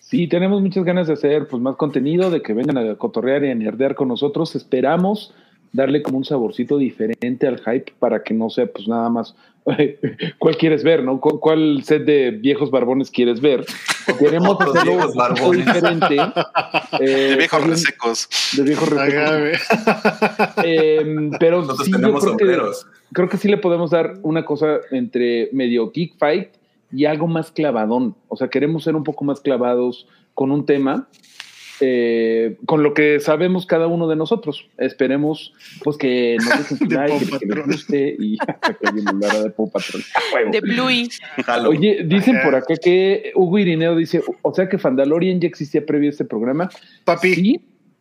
Sí, 0.01 0.27
tenemos 0.29 0.61
muchas 0.61 0.85
ganas 0.85 1.07
de 1.07 1.15
hacer 1.15 1.49
pues, 1.49 1.63
más 1.63 1.77
contenido, 1.77 2.31
de 2.31 2.43
que 2.43 2.53
vengan 2.53 2.77
a 2.77 2.95
cotorrear 2.97 3.43
y 3.45 3.53
a 3.53 3.55
nerdear 3.55 3.95
con 3.95 4.09
nosotros. 4.09 4.55
Esperamos 4.55 5.33
darle 5.73 6.03
como 6.03 6.19
un 6.19 6.25
saborcito 6.25 6.79
diferente 6.79 7.47
al 7.47 7.59
hype 7.61 7.93
para 7.99 8.23
que 8.23 8.33
no 8.35 8.49
sea 8.51 8.67
pues 8.67 8.87
nada 8.89 9.09
más 9.09 9.35
cuál 10.39 10.57
quieres 10.57 10.85
ver, 10.85 11.03
¿no? 11.03 11.21
¿Cu- 11.21 11.41
¿Cuál 11.41 11.83
set 11.85 12.05
de 12.05 12.31
viejos 12.31 12.71
barbones 12.71 13.11
quieres 13.11 13.41
ver? 13.41 13.65
Queremos 14.19 14.51
Otros 14.51 14.77
hacerlo 14.77 14.93
viejos 14.97 15.15
barbones. 15.17 15.67
diferente. 15.67 16.17
eh, 17.01 17.05
De 17.31 17.37
viejos 17.37 17.67
resecos. 17.67 18.29
De 18.57 18.63
viejos 18.63 18.89
resecos. 18.89 19.15
Agave. 19.15 19.59
Eh, 20.65 21.31
pero 21.39 21.59
Nosotros 21.63 21.87
sí, 21.87 21.93
yo 21.93 21.99
tenemos 21.99 22.25
creo 22.25 22.37
que, 22.37 22.71
creo 23.13 23.29
que 23.29 23.37
sí 23.37 23.49
le 23.49 23.57
podemos 23.59 23.91
dar 23.91 24.15
una 24.23 24.45
cosa 24.45 24.79
entre 24.91 25.49
medio 25.53 25.91
geek 25.91 26.17
fight 26.19 26.49
y 26.93 27.05
algo 27.05 27.27
más 27.27 27.51
clavadón. 27.51 28.15
O 28.29 28.37
sea, 28.37 28.49
queremos 28.49 28.85
ser 28.85 28.95
un 28.97 29.05
poco 29.05 29.25
más 29.25 29.41
clavados 29.41 30.07
con 30.35 30.51
un 30.53 30.65
tema, 30.65 31.09
eh, 31.81 32.57
con 32.67 32.83
lo 32.83 32.95
que 32.95 33.21
sabemos 33.21 33.67
cada 33.67 33.87
uno 33.87 34.09
de 34.09 34.17
nosotros. 34.17 34.69
Esperemos 34.79 35.53
pues 35.83 35.97
que 35.97 36.37
nos 36.39 36.59
dejen 36.59 36.79
su 36.79 36.85
De 36.89 36.95
like, 36.95 37.27
Paw 37.27 37.39
que 37.39 37.47
les 37.47 37.67
guste 37.67 38.17
y 38.19 38.39
que 38.81 38.93
viene 38.93 39.13
la 39.21 39.29
hora 39.29 39.43
de. 39.43 39.49
A 39.49 39.55
huevo. 40.35 40.51
De 40.53 40.61
Bluey. 40.61 41.09
Oye, 41.67 42.05
dicen 42.05 42.41
por 42.43 42.55
acá 42.55 42.77
que 42.77 43.33
Hugo 43.35 43.59
Irineo 43.59 43.97
dice, 43.97 44.23
o 44.43 44.55
sea 44.55 44.69
que 44.69 44.79
Fandalorian 44.79 45.41
ya 45.41 45.49
existía 45.49 45.85
previo 45.85 46.09
a 46.09 46.13
este 46.13 46.25
programa. 46.25 46.71
Papi, 47.05 47.35
Sí, 47.35 47.61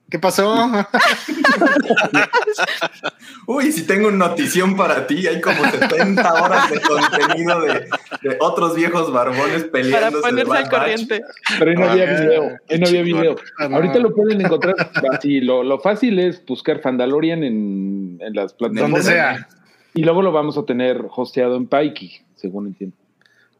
¿qué 0.09 0.19
pasó? 0.19 0.69
Uy, 3.47 3.71
si 3.71 3.85
tengo 3.85 4.07
una 4.07 4.27
notición 4.29 4.75
para 4.75 5.05
ti, 5.07 5.27
hay 5.27 5.39
como 5.41 5.63
70 5.63 6.33
horas 6.43 6.69
de 6.71 6.81
contenido 6.81 7.61
de, 7.61 7.73
de 8.21 8.37
otros 8.39 8.75
viejos 8.75 9.11
barbones 9.11 9.63
Para 9.65 9.71
peleándose. 9.71 10.15
de 10.15 10.21
ponerse 10.45 10.57
al 10.57 10.69
corriente. 10.69 11.21
Pero 11.59 11.71
ahí 11.71 11.77
no 11.77 11.85
Ah, 11.85 11.91
había 11.91 12.05
qué 12.15 12.21
video, 12.21 12.43
ahí 12.69 12.79
no 12.79 12.87
había 12.87 13.01
video. 13.03 13.35
Ah. 13.59 13.69
Ahorita 13.71 13.99
lo 13.99 14.13
pueden 14.13 14.41
encontrar 14.41 14.75
así, 15.11 15.41
lo, 15.41 15.63
lo 15.63 15.79
fácil 15.79 16.17
es 16.19 16.43
buscar 16.45 16.79
Fandalorian 16.81 17.43
en, 17.43 18.17
en 18.21 18.33
las 18.33 18.55
Donde 18.57 18.79
plataformas. 18.81 19.05
sea. 19.05 19.47
Y 19.93 20.03
luego 20.03 20.21
lo 20.21 20.31
vamos 20.31 20.57
a 20.57 20.65
tener 20.65 21.05
hosteado 21.15 21.55
en 21.55 21.67
Pikey, 21.67 22.21
según 22.35 22.67
entiendo. 22.67 22.97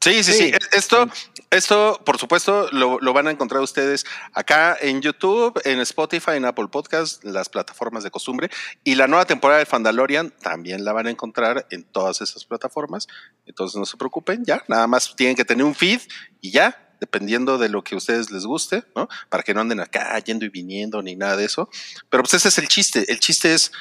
Sí, 0.06 0.24
sí, 0.24 0.34
sí. 0.34 0.52
Esto, 0.72 1.10
esto, 1.50 2.00
por 2.06 2.20
supuesto, 2.20 2.70
lo, 2.72 3.00
lo 3.00 3.12
van 3.12 3.26
a 3.26 3.32
encontrar 3.32 3.64
ustedes 3.64 4.06
acá 4.34 4.78
en 4.80 5.02
YouTube, 5.02 5.60
en 5.66 5.80
Spotify, 5.80 6.34
en 6.34 6.46
Apple 6.46 6.68
Podcast, 6.68 7.24
las 7.24 7.50
plataformas 7.50 8.04
de 8.04 8.12
costumbre. 8.12 8.52
Y 8.84 8.94
la 8.94 9.08
nueva 9.08 9.26
temporada 9.26 9.62
de 9.62 9.66
Fandalorian 9.66 10.30
también 10.30 10.86
la 10.86 10.94
van 10.94 11.08
a 11.08 11.10
encontrar 11.10 11.66
en 11.72 11.86
todas 11.86 12.22
esas 12.22 12.46
plataformas. 12.46 13.08
Entonces 13.48 13.80
no 13.80 13.86
se 13.88 13.98
preocupen, 13.98 14.46
ya. 14.46 14.64
Nada 14.68 14.86
más 14.86 15.16
tienen 15.16 15.36
que 15.36 15.44
tener 15.44 15.66
un 15.66 15.74
feed 15.74 16.02
y 16.40 16.52
ya, 16.52 16.96
dependiendo 17.00 17.58
de 17.58 17.70
lo 17.70 17.84
que 17.84 17.96
a 17.96 17.98
ustedes 17.98 18.30
les 18.30 18.46
guste, 18.46 18.84
¿no? 18.96 19.10
Para 19.30 19.42
que 19.42 19.56
no 19.56 19.62
anden 19.62 19.80
acá 19.80 20.20
yendo 20.20 20.46
y 20.46 20.50
viniendo 20.50 21.02
ni 21.02 21.16
nada 21.16 21.36
de 21.36 21.46
eso. 21.46 21.68
Pero 22.12 22.22
pues 22.22 22.36
ese 22.36 22.50
es 22.50 22.60
el 22.60 22.68
chiste. 22.68 23.12
El 23.12 23.20
chiste 23.20 23.56
es 23.56 23.72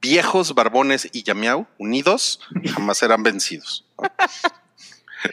viejos, 0.00 0.54
barbones 0.54 1.08
y 1.12 1.24
Yamiau 1.24 1.66
unidos 1.78 2.38
jamás 2.72 2.98
serán 2.98 3.24
vencidos. 3.24 3.84
¿no? 3.98 4.08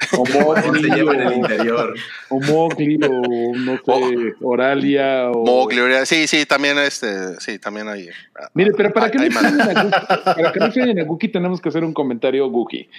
O 0.11 0.23
¿Cómo 0.23 0.55
se 0.55 0.61
Mowgli, 0.67 0.89
lleva 0.89 1.13
en 1.13 1.21
el 1.21 1.33
interior? 1.33 1.95
o 2.29 2.39
Mowgli, 2.39 2.99
o 3.03 3.55
no 3.55 3.77
sé, 3.77 4.33
Oralia, 4.41 5.31
o... 5.31 5.45
Mowgli, 5.45 5.79
Oriana. 5.79 6.05
sí, 6.05 6.27
sí, 6.27 6.45
también 6.45 6.77
este, 6.77 7.39
sí, 7.39 7.59
también 7.59 7.87
hay. 7.87 8.09
Mire, 8.53 8.71
pero 8.75 8.91
para 8.93 9.09
que, 9.11 9.19
hay 9.19 9.29
no 9.29 9.41
más. 9.41 9.51
suenen 9.53 9.77
a 9.77 9.83
Guki, 9.83 9.91
para 10.25 10.51
que 10.51 10.59
no 10.59 11.01
a 11.01 11.05
Guki 11.05 11.27
tenemos 11.29 11.61
que 11.61 11.69
hacer 11.69 11.83
un 11.83 11.93
comentario 11.93 12.47
Guki. 12.49 12.89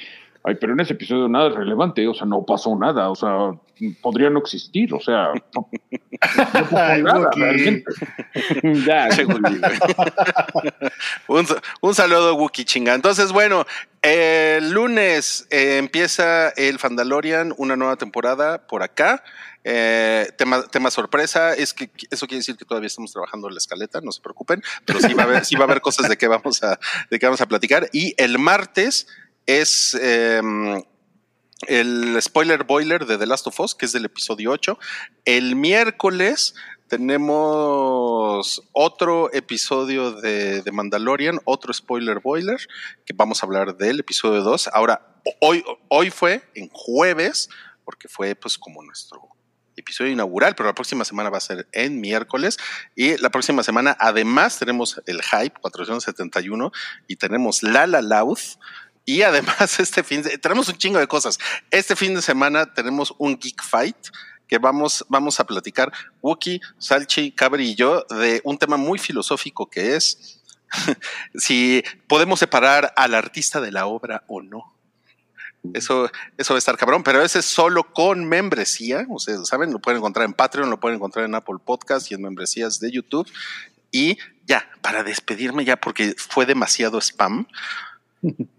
Ay, 0.48 0.54
pero 0.60 0.74
en 0.74 0.80
ese 0.80 0.92
episodio 0.92 1.28
nada 1.28 1.48
es 1.48 1.56
relevante, 1.56 2.06
o 2.06 2.14
sea, 2.14 2.24
no 2.24 2.44
pasó 2.46 2.78
nada, 2.78 3.10
o 3.10 3.16
sea, 3.16 3.50
podría 4.00 4.30
no 4.30 4.38
existir, 4.38 4.94
o 4.94 5.00
sea, 5.00 5.32
no, 5.52 5.68
no 5.72 6.48
pasó 6.52 6.76
Ay, 6.78 7.02
nada 7.02 7.18
Wookie. 7.18 7.40
realmente. 7.40 7.92
ya, 8.86 9.08
un, 11.26 11.46
un 11.80 11.94
saludo, 11.96 12.36
Wookie 12.36 12.64
chinga. 12.64 12.94
Entonces, 12.94 13.32
bueno, 13.32 13.66
el 14.02 14.70
lunes 14.70 15.48
eh, 15.50 15.78
empieza 15.78 16.50
el 16.50 16.78
Fandalorian, 16.78 17.52
una 17.58 17.74
nueva 17.74 17.96
temporada 17.96 18.68
por 18.68 18.84
acá. 18.84 19.24
Eh, 19.64 20.30
tema, 20.38 20.62
tema 20.68 20.92
sorpresa, 20.92 21.54
es 21.54 21.74
que 21.74 21.90
eso 22.08 22.28
quiere 22.28 22.38
decir 22.38 22.56
que 22.56 22.64
todavía 22.64 22.86
estamos 22.86 23.10
trabajando 23.10 23.48
en 23.48 23.54
la 23.54 23.58
escaleta, 23.58 24.00
no 24.00 24.12
se 24.12 24.20
preocupen, 24.20 24.62
pero 24.84 25.00
sí 25.00 25.12
va 25.12 25.24
a 25.24 25.26
haber, 25.26 25.44
sí 25.44 25.56
va 25.56 25.62
a 25.62 25.64
haber 25.64 25.80
cosas 25.80 26.08
de 26.08 26.16
que 26.16 26.28
vamos 26.28 26.62
a, 26.62 26.78
de 27.10 27.18
que 27.18 27.26
vamos 27.26 27.40
a 27.40 27.46
platicar. 27.46 27.88
Y 27.92 28.14
el 28.16 28.38
martes 28.38 29.08
es 29.46 29.96
eh, 30.00 30.42
el 31.68 32.20
spoiler 32.20 32.64
boiler 32.64 33.06
de 33.06 33.18
The 33.18 33.26
Last 33.26 33.46
of 33.46 33.58
Us, 33.60 33.74
que 33.74 33.86
es 33.86 33.92
del 33.92 34.04
episodio 34.04 34.50
8. 34.50 34.78
El 35.24 35.56
miércoles 35.56 36.54
tenemos 36.88 38.62
otro 38.72 39.32
episodio 39.32 40.12
de, 40.12 40.62
de 40.62 40.72
Mandalorian, 40.72 41.40
otro 41.44 41.72
spoiler 41.72 42.20
boiler, 42.20 42.60
que 43.04 43.12
vamos 43.14 43.42
a 43.42 43.46
hablar 43.46 43.76
del 43.76 44.00
episodio 44.00 44.42
2. 44.42 44.68
Ahora, 44.72 45.16
hoy, 45.40 45.64
hoy 45.88 46.10
fue 46.10 46.42
en 46.54 46.68
jueves, 46.68 47.48
porque 47.84 48.08
fue 48.08 48.34
pues 48.34 48.58
como 48.58 48.82
nuestro 48.82 49.36
episodio 49.76 50.12
inaugural, 50.12 50.54
pero 50.54 50.68
la 50.68 50.74
próxima 50.74 51.04
semana 51.04 51.30
va 51.30 51.38
a 51.38 51.40
ser 51.40 51.68
en 51.72 52.00
miércoles 52.00 52.56
y 52.94 53.16
la 53.18 53.30
próxima 53.30 53.62
semana 53.62 53.96
además 54.00 54.58
tenemos 54.58 55.00
el 55.06 55.20
Hype 55.22 55.60
471 55.60 56.72
y 57.06 57.16
tenemos 57.16 57.62
La 57.62 57.86
La 57.86 58.00
Loud 58.00 58.38
y 59.06 59.22
además 59.22 59.56
este 59.80 60.02
fin 60.02 60.20
de, 60.20 60.36
tenemos 60.36 60.68
un 60.68 60.76
chingo 60.76 60.98
de 60.98 61.06
cosas. 61.06 61.38
Este 61.70 61.96
fin 61.96 62.14
de 62.14 62.20
semana 62.20 62.74
tenemos 62.74 63.14
un 63.16 63.38
Geek 63.38 63.62
Fight 63.62 63.96
que 64.46 64.58
vamos, 64.58 65.04
vamos 65.08 65.40
a 65.40 65.46
platicar 65.46 65.90
Wookie, 66.20 66.60
Salchi, 66.78 67.32
Cabri 67.32 67.70
y 67.70 67.74
yo 67.74 68.04
de 68.10 68.42
un 68.44 68.58
tema 68.58 68.76
muy 68.76 68.98
filosófico 68.98 69.68
que 69.70 69.96
es 69.96 70.42
si 71.34 71.82
podemos 72.06 72.38
separar 72.38 72.92
al 72.96 73.14
artista 73.14 73.60
de 73.60 73.72
la 73.72 73.86
obra 73.86 74.24
o 74.26 74.42
no. 74.42 74.74
Eso, 75.74 76.08
eso 76.36 76.54
va 76.54 76.58
a 76.58 76.58
estar 76.58 76.76
cabrón, 76.76 77.02
pero 77.02 77.22
ese 77.22 77.40
es 77.40 77.44
solo 77.44 77.92
con 77.92 78.24
membresía. 78.24 79.04
Ustedes 79.08 79.48
saben, 79.48 79.72
lo 79.72 79.80
pueden 79.80 79.98
encontrar 79.98 80.24
en 80.24 80.32
Patreon, 80.32 80.70
lo 80.70 80.78
pueden 80.78 80.96
encontrar 80.96 81.24
en 81.24 81.34
Apple 81.34 81.56
Podcast 81.64 82.10
y 82.10 82.14
en 82.14 82.22
membresías 82.22 82.78
de 82.78 82.92
YouTube. 82.92 83.28
Y 83.90 84.16
ya, 84.46 84.68
para 84.80 85.02
despedirme 85.02 85.64
ya, 85.64 85.76
porque 85.76 86.14
fue 86.16 86.46
demasiado 86.46 87.00
spam. 87.00 87.48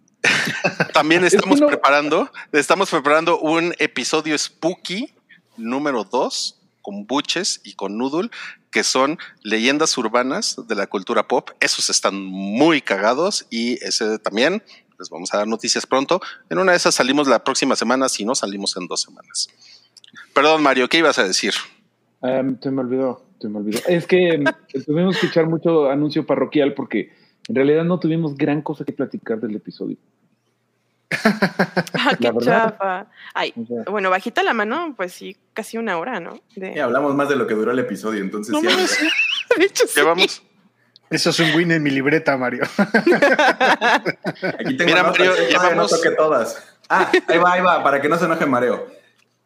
También 0.94 1.24
estamos 1.26 1.62
preparando, 1.62 2.32
estamos 2.52 2.90
preparando 2.90 3.40
un 3.40 3.74
episodio 3.80 4.38
spooky 4.38 5.14
número 5.58 6.04
2 6.04 6.60
con 6.82 7.06
Buches 7.06 7.60
y 7.64 7.74
con 7.74 7.98
Noodle, 7.98 8.30
que 8.72 8.84
son 8.84 9.18
leyendas 9.44 9.98
urbanas 9.98 10.56
de 10.68 10.76
la 10.76 10.88
cultura 10.88 11.28
pop. 11.28 11.50
Esos 11.60 11.90
están 11.90 12.16
muy 12.24 12.82
cagados 12.82 13.46
y 13.50 13.74
ese 13.84 14.20
también 14.20 14.64
les 14.98 15.10
vamos 15.10 15.34
a 15.34 15.38
dar 15.38 15.48
noticias 15.48 15.86
pronto. 15.86 16.22
En 16.50 16.60
una 16.60 16.72
de 16.72 16.78
esas 16.78 16.96
salimos 16.96 17.28
la 17.28 17.44
próxima 17.44 17.76
semana, 17.76 18.10
si 18.10 18.26
no 18.26 18.36
salimos 18.36 18.78
en 18.78 18.88
dos 18.88 19.02
semanas. 19.02 19.50
Perdón, 20.34 20.64
Mario, 20.64 20.88
¿qué 20.88 21.00
ibas 21.00 21.20
a 21.20 21.24
decir? 21.24 21.54
Um, 22.22 22.58
se 22.60 22.72
me 22.72 22.82
olvidó, 22.82 23.22
se 23.40 23.50
me 23.50 23.58
olvidó. 23.58 23.80
Es 23.88 24.08
que 24.08 24.30
em, 24.30 24.46
tuvimos 24.86 25.18
que 25.18 25.28
echar 25.28 25.48
mucho 25.48 25.90
anuncio 25.90 26.26
parroquial 26.26 26.74
porque 26.74 27.14
en 27.48 27.56
realidad 27.56 27.84
no 27.84 28.00
tuvimos 28.00 28.36
gran 28.36 28.62
cosa 28.62 28.84
que 28.84 28.94
platicar 28.94 29.40
del 29.40 29.56
episodio. 29.56 29.98
Ah, 31.94 32.16
qué 32.20 32.32
chafa. 32.42 33.08
Ay, 33.34 33.54
bueno, 33.90 34.10
bajita 34.10 34.44
la 34.44 34.54
mano, 34.54 34.94
pues 34.96 35.14
sí, 35.14 35.38
casi 35.54 35.78
una 35.78 35.98
hora, 35.98 36.20
¿no? 36.20 36.40
De... 36.56 36.82
hablamos 36.82 37.16
más 37.16 37.30
de 37.30 37.36
lo 37.36 37.48
que 37.48 37.54
duró 37.54 37.72
el 37.72 37.80
episodio, 37.80 38.22
entonces 38.22 38.54
no, 38.54 38.62
ya. 38.62 38.76
de 39.58 39.66
hecho, 39.66 39.86
¿Qué 39.94 40.04
vamos? 40.04 40.44
Eso 41.10 41.30
es 41.30 41.40
un 41.40 41.56
win 41.56 41.72
en 41.72 41.82
mi 41.84 41.90
libreta, 41.90 42.36
Mario. 42.38 42.64
Aquí 44.60 44.76
tengo 44.76 44.86
Mira, 44.86 45.04
Mario, 45.04 45.32
llevamos... 45.50 45.92
no 45.92 46.16
todas. 46.16 46.62
Ah, 46.90 47.10
ahí 47.28 47.38
va, 47.38 47.54
ahí 47.54 47.62
va, 47.62 47.84
para 47.84 48.02
que 48.02 48.10
no 48.10 48.18
se 48.18 48.26
enoje 48.26 48.46
Mareo. 48.46 48.88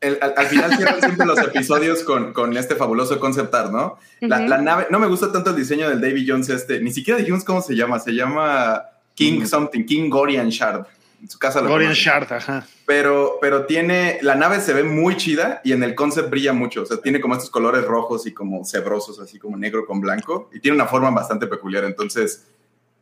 Al, 0.01 0.47
final 0.47 0.75
cierran 0.75 0.99
siempre 0.99 1.25
los 1.25 1.37
episodios 1.39 2.03
con, 2.03 2.33
con, 2.33 2.57
este 2.57 2.75
fabuloso 2.75 3.19
concept 3.19 3.53
art, 3.53 3.71
¿no? 3.71 3.99
La, 4.19 4.39
la, 4.39 4.57
nave, 4.57 4.87
no 4.89 4.99
me 4.99 5.07
gusta 5.07 5.31
tanto 5.31 5.51
el 5.51 5.55
diseño 5.55 5.89
del 5.89 6.01
David 6.01 6.25
Jones 6.27 6.49
este, 6.49 6.79
ni 6.79 6.91
siquiera 6.91 7.19
dijimos 7.19 7.43
cómo 7.43 7.61
se 7.61 7.75
llama, 7.75 7.99
se 7.99 8.11
llama 8.11 8.83
King 9.13 9.45
something, 9.45 9.85
King 9.85 10.09
Gorian 10.09 10.49
Shard 10.49 10.85
en 11.21 11.29
su 11.29 11.37
casa. 11.37 11.61
Gorian 11.61 11.93
Shard, 11.93 12.33
ajá. 12.33 12.65
Pero, 12.85 13.37
pero 13.39 13.65
tiene, 13.65 14.17
la 14.21 14.35
nave 14.35 14.59
se 14.59 14.73
ve 14.73 14.83
muy 14.83 15.15
chida 15.17 15.61
y 15.63 15.71
en 15.71 15.83
el 15.83 15.93
concept 15.95 16.29
brilla 16.29 16.53
mucho. 16.53 16.81
O 16.81 16.85
sea, 16.85 16.97
tiene 16.97 17.21
como 17.21 17.35
estos 17.35 17.49
colores 17.49 17.85
rojos 17.85 18.25
y 18.25 18.33
como 18.33 18.65
cebrosos, 18.65 19.19
así 19.19 19.37
como 19.37 19.55
negro 19.57 19.85
con 19.85 20.01
blanco. 20.01 20.49
Y 20.51 20.59
tiene 20.59 20.75
una 20.75 20.87
forma 20.87 21.11
bastante 21.11 21.47
peculiar. 21.47 21.83
Entonces, 21.83 22.47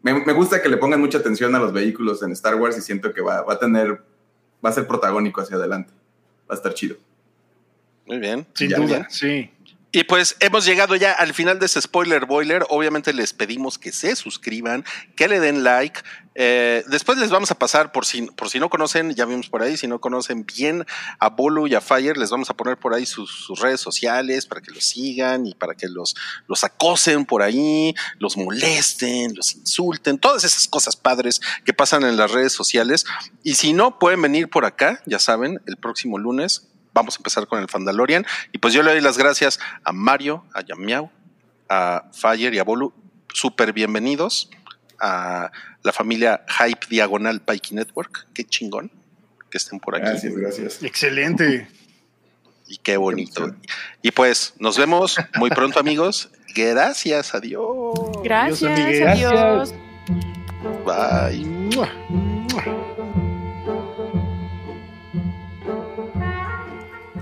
me, 0.02 0.14
me 0.26 0.34
gusta 0.34 0.62
que 0.62 0.70
le 0.70 0.78
pongan 0.78 1.00
mucha 1.00 1.20
atención 1.20 1.56
a 1.56 1.60
los 1.60 1.72
vehículos 1.72 2.22
en 2.22 2.32
Star 2.34 2.56
Wars 2.56 2.78
y 2.78 2.82
siento 2.82 3.14
que 3.14 3.22
va, 3.22 3.42
va 3.42 3.54
a 3.54 3.60
tener, 3.60 4.04
va 4.64 4.70
a 4.70 4.74
ser 4.74 4.86
protagónico 4.86 5.42
hacia 5.42 5.56
adelante. 5.56 5.94
Va 6.50 6.56
a 6.56 6.58
estar 6.58 6.74
chido. 6.74 6.98
Muy 8.06 8.18
bien. 8.18 8.48
Sin 8.56 8.70
duda, 8.72 9.08
sí. 9.10 9.52
Y 9.92 10.04
pues 10.04 10.36
hemos 10.40 10.66
llegado 10.66 10.96
ya 10.96 11.14
al 11.14 11.34
final 11.34 11.58
de 11.58 11.66
ese 11.66 11.82
spoiler 11.82 12.28
boiler. 12.28 12.64
Obviamente 12.70 13.12
les 13.12 13.34
pedimos 13.34 13.80
que 13.80 13.92
se 13.92 14.16
suscriban, 14.16 14.86
que 15.16 15.28
le 15.28 15.40
den 15.40 15.64
like. 15.64 16.02
Eh, 16.36 16.84
después 16.88 17.18
les 17.18 17.32
vamos 17.32 17.50
a 17.50 17.56
pasar, 17.56 17.92
por 17.92 18.06
si, 18.06 18.22
por 18.22 18.52
si 18.52 18.60
no 18.60 18.70
conocen, 18.70 19.16
ya 19.16 19.26
vimos 19.26 19.50
por 19.50 19.64
ahí, 19.64 19.78
si 19.78 19.88
no 19.88 20.00
conocen 20.00 20.46
bien 20.46 20.86
a 21.18 21.30
Bolu 21.30 21.66
y 21.66 21.74
a 21.74 21.82
Fire, 21.82 22.18
les 22.18 22.30
vamos 22.30 22.52
a 22.52 22.54
poner 22.54 22.78
por 22.78 22.94
ahí 22.94 23.08
sus, 23.08 23.48
redes 23.60 23.82
sociales 23.82 24.46
para 24.46 24.62
que 24.62 24.72
los 24.72 24.84
sigan 24.86 25.48
y 25.48 25.56
para 25.56 25.74
que 25.74 25.88
los, 25.88 26.16
los 26.48 26.64
acosen 26.64 27.26
por 27.26 27.42
ahí, 27.42 27.96
los 28.20 28.38
molesten, 28.38 29.36
los 29.36 29.56
insulten, 29.56 30.20
todas 30.20 30.44
esas 30.44 30.68
cosas 30.68 30.96
padres 30.96 31.42
que 31.66 31.74
pasan 31.74 32.04
en 32.04 32.16
las 32.16 32.32
redes 32.32 32.54
sociales. 32.54 33.06
Y 33.44 33.56
si 33.56 33.74
no, 33.74 33.98
pueden 33.98 34.22
venir 34.22 34.50
por 34.50 34.66
acá, 34.66 35.02
ya 35.08 35.18
saben, 35.18 35.60
el 35.66 35.78
próximo 35.78 36.20
lunes 36.20 36.70
vamos 37.00 37.16
a 37.16 37.20
empezar 37.20 37.48
con 37.48 37.60
el 37.60 37.68
Fandalorian. 37.68 38.26
Y 38.52 38.58
pues 38.58 38.74
yo 38.74 38.84
le 38.84 38.92
doy 38.92 39.02
las 39.02 39.18
gracias 39.18 39.60
a 39.84 39.92
Mario, 39.92 40.44
a 40.54 40.62
Yamiao, 40.62 41.12
a 41.70 42.06
Fire 42.14 42.54
y 42.54 42.60
a 42.60 42.64
Bolu. 42.64 42.94
Súper 43.34 43.74
bienvenidos 43.74 44.50
a 45.00 45.52
la 45.82 45.94
familia 45.94 46.44
Hype 46.48 46.88
Diagonal 46.90 47.42
Pikey 47.42 47.76
Network. 47.76 48.28
Qué 48.34 48.44
chingón 48.44 48.92
que 49.50 49.58
estén 49.58 49.80
por 49.80 49.96
aquí. 49.96 50.06
Gracias, 50.06 50.36
gracias. 50.36 50.84
Excelente. 50.84 51.68
Y 52.68 52.78
qué 52.78 52.98
bonito. 52.98 53.56
Y 54.02 54.12
pues 54.12 54.54
nos 54.60 54.78
vemos 54.78 55.18
muy 55.36 55.50
pronto, 55.50 55.80
amigos. 55.80 56.30
Gracias, 56.56 57.34
adiós. 57.34 57.96
Gracias, 58.24 59.02
adiós. 59.02 59.74
Bye. 60.86 62.39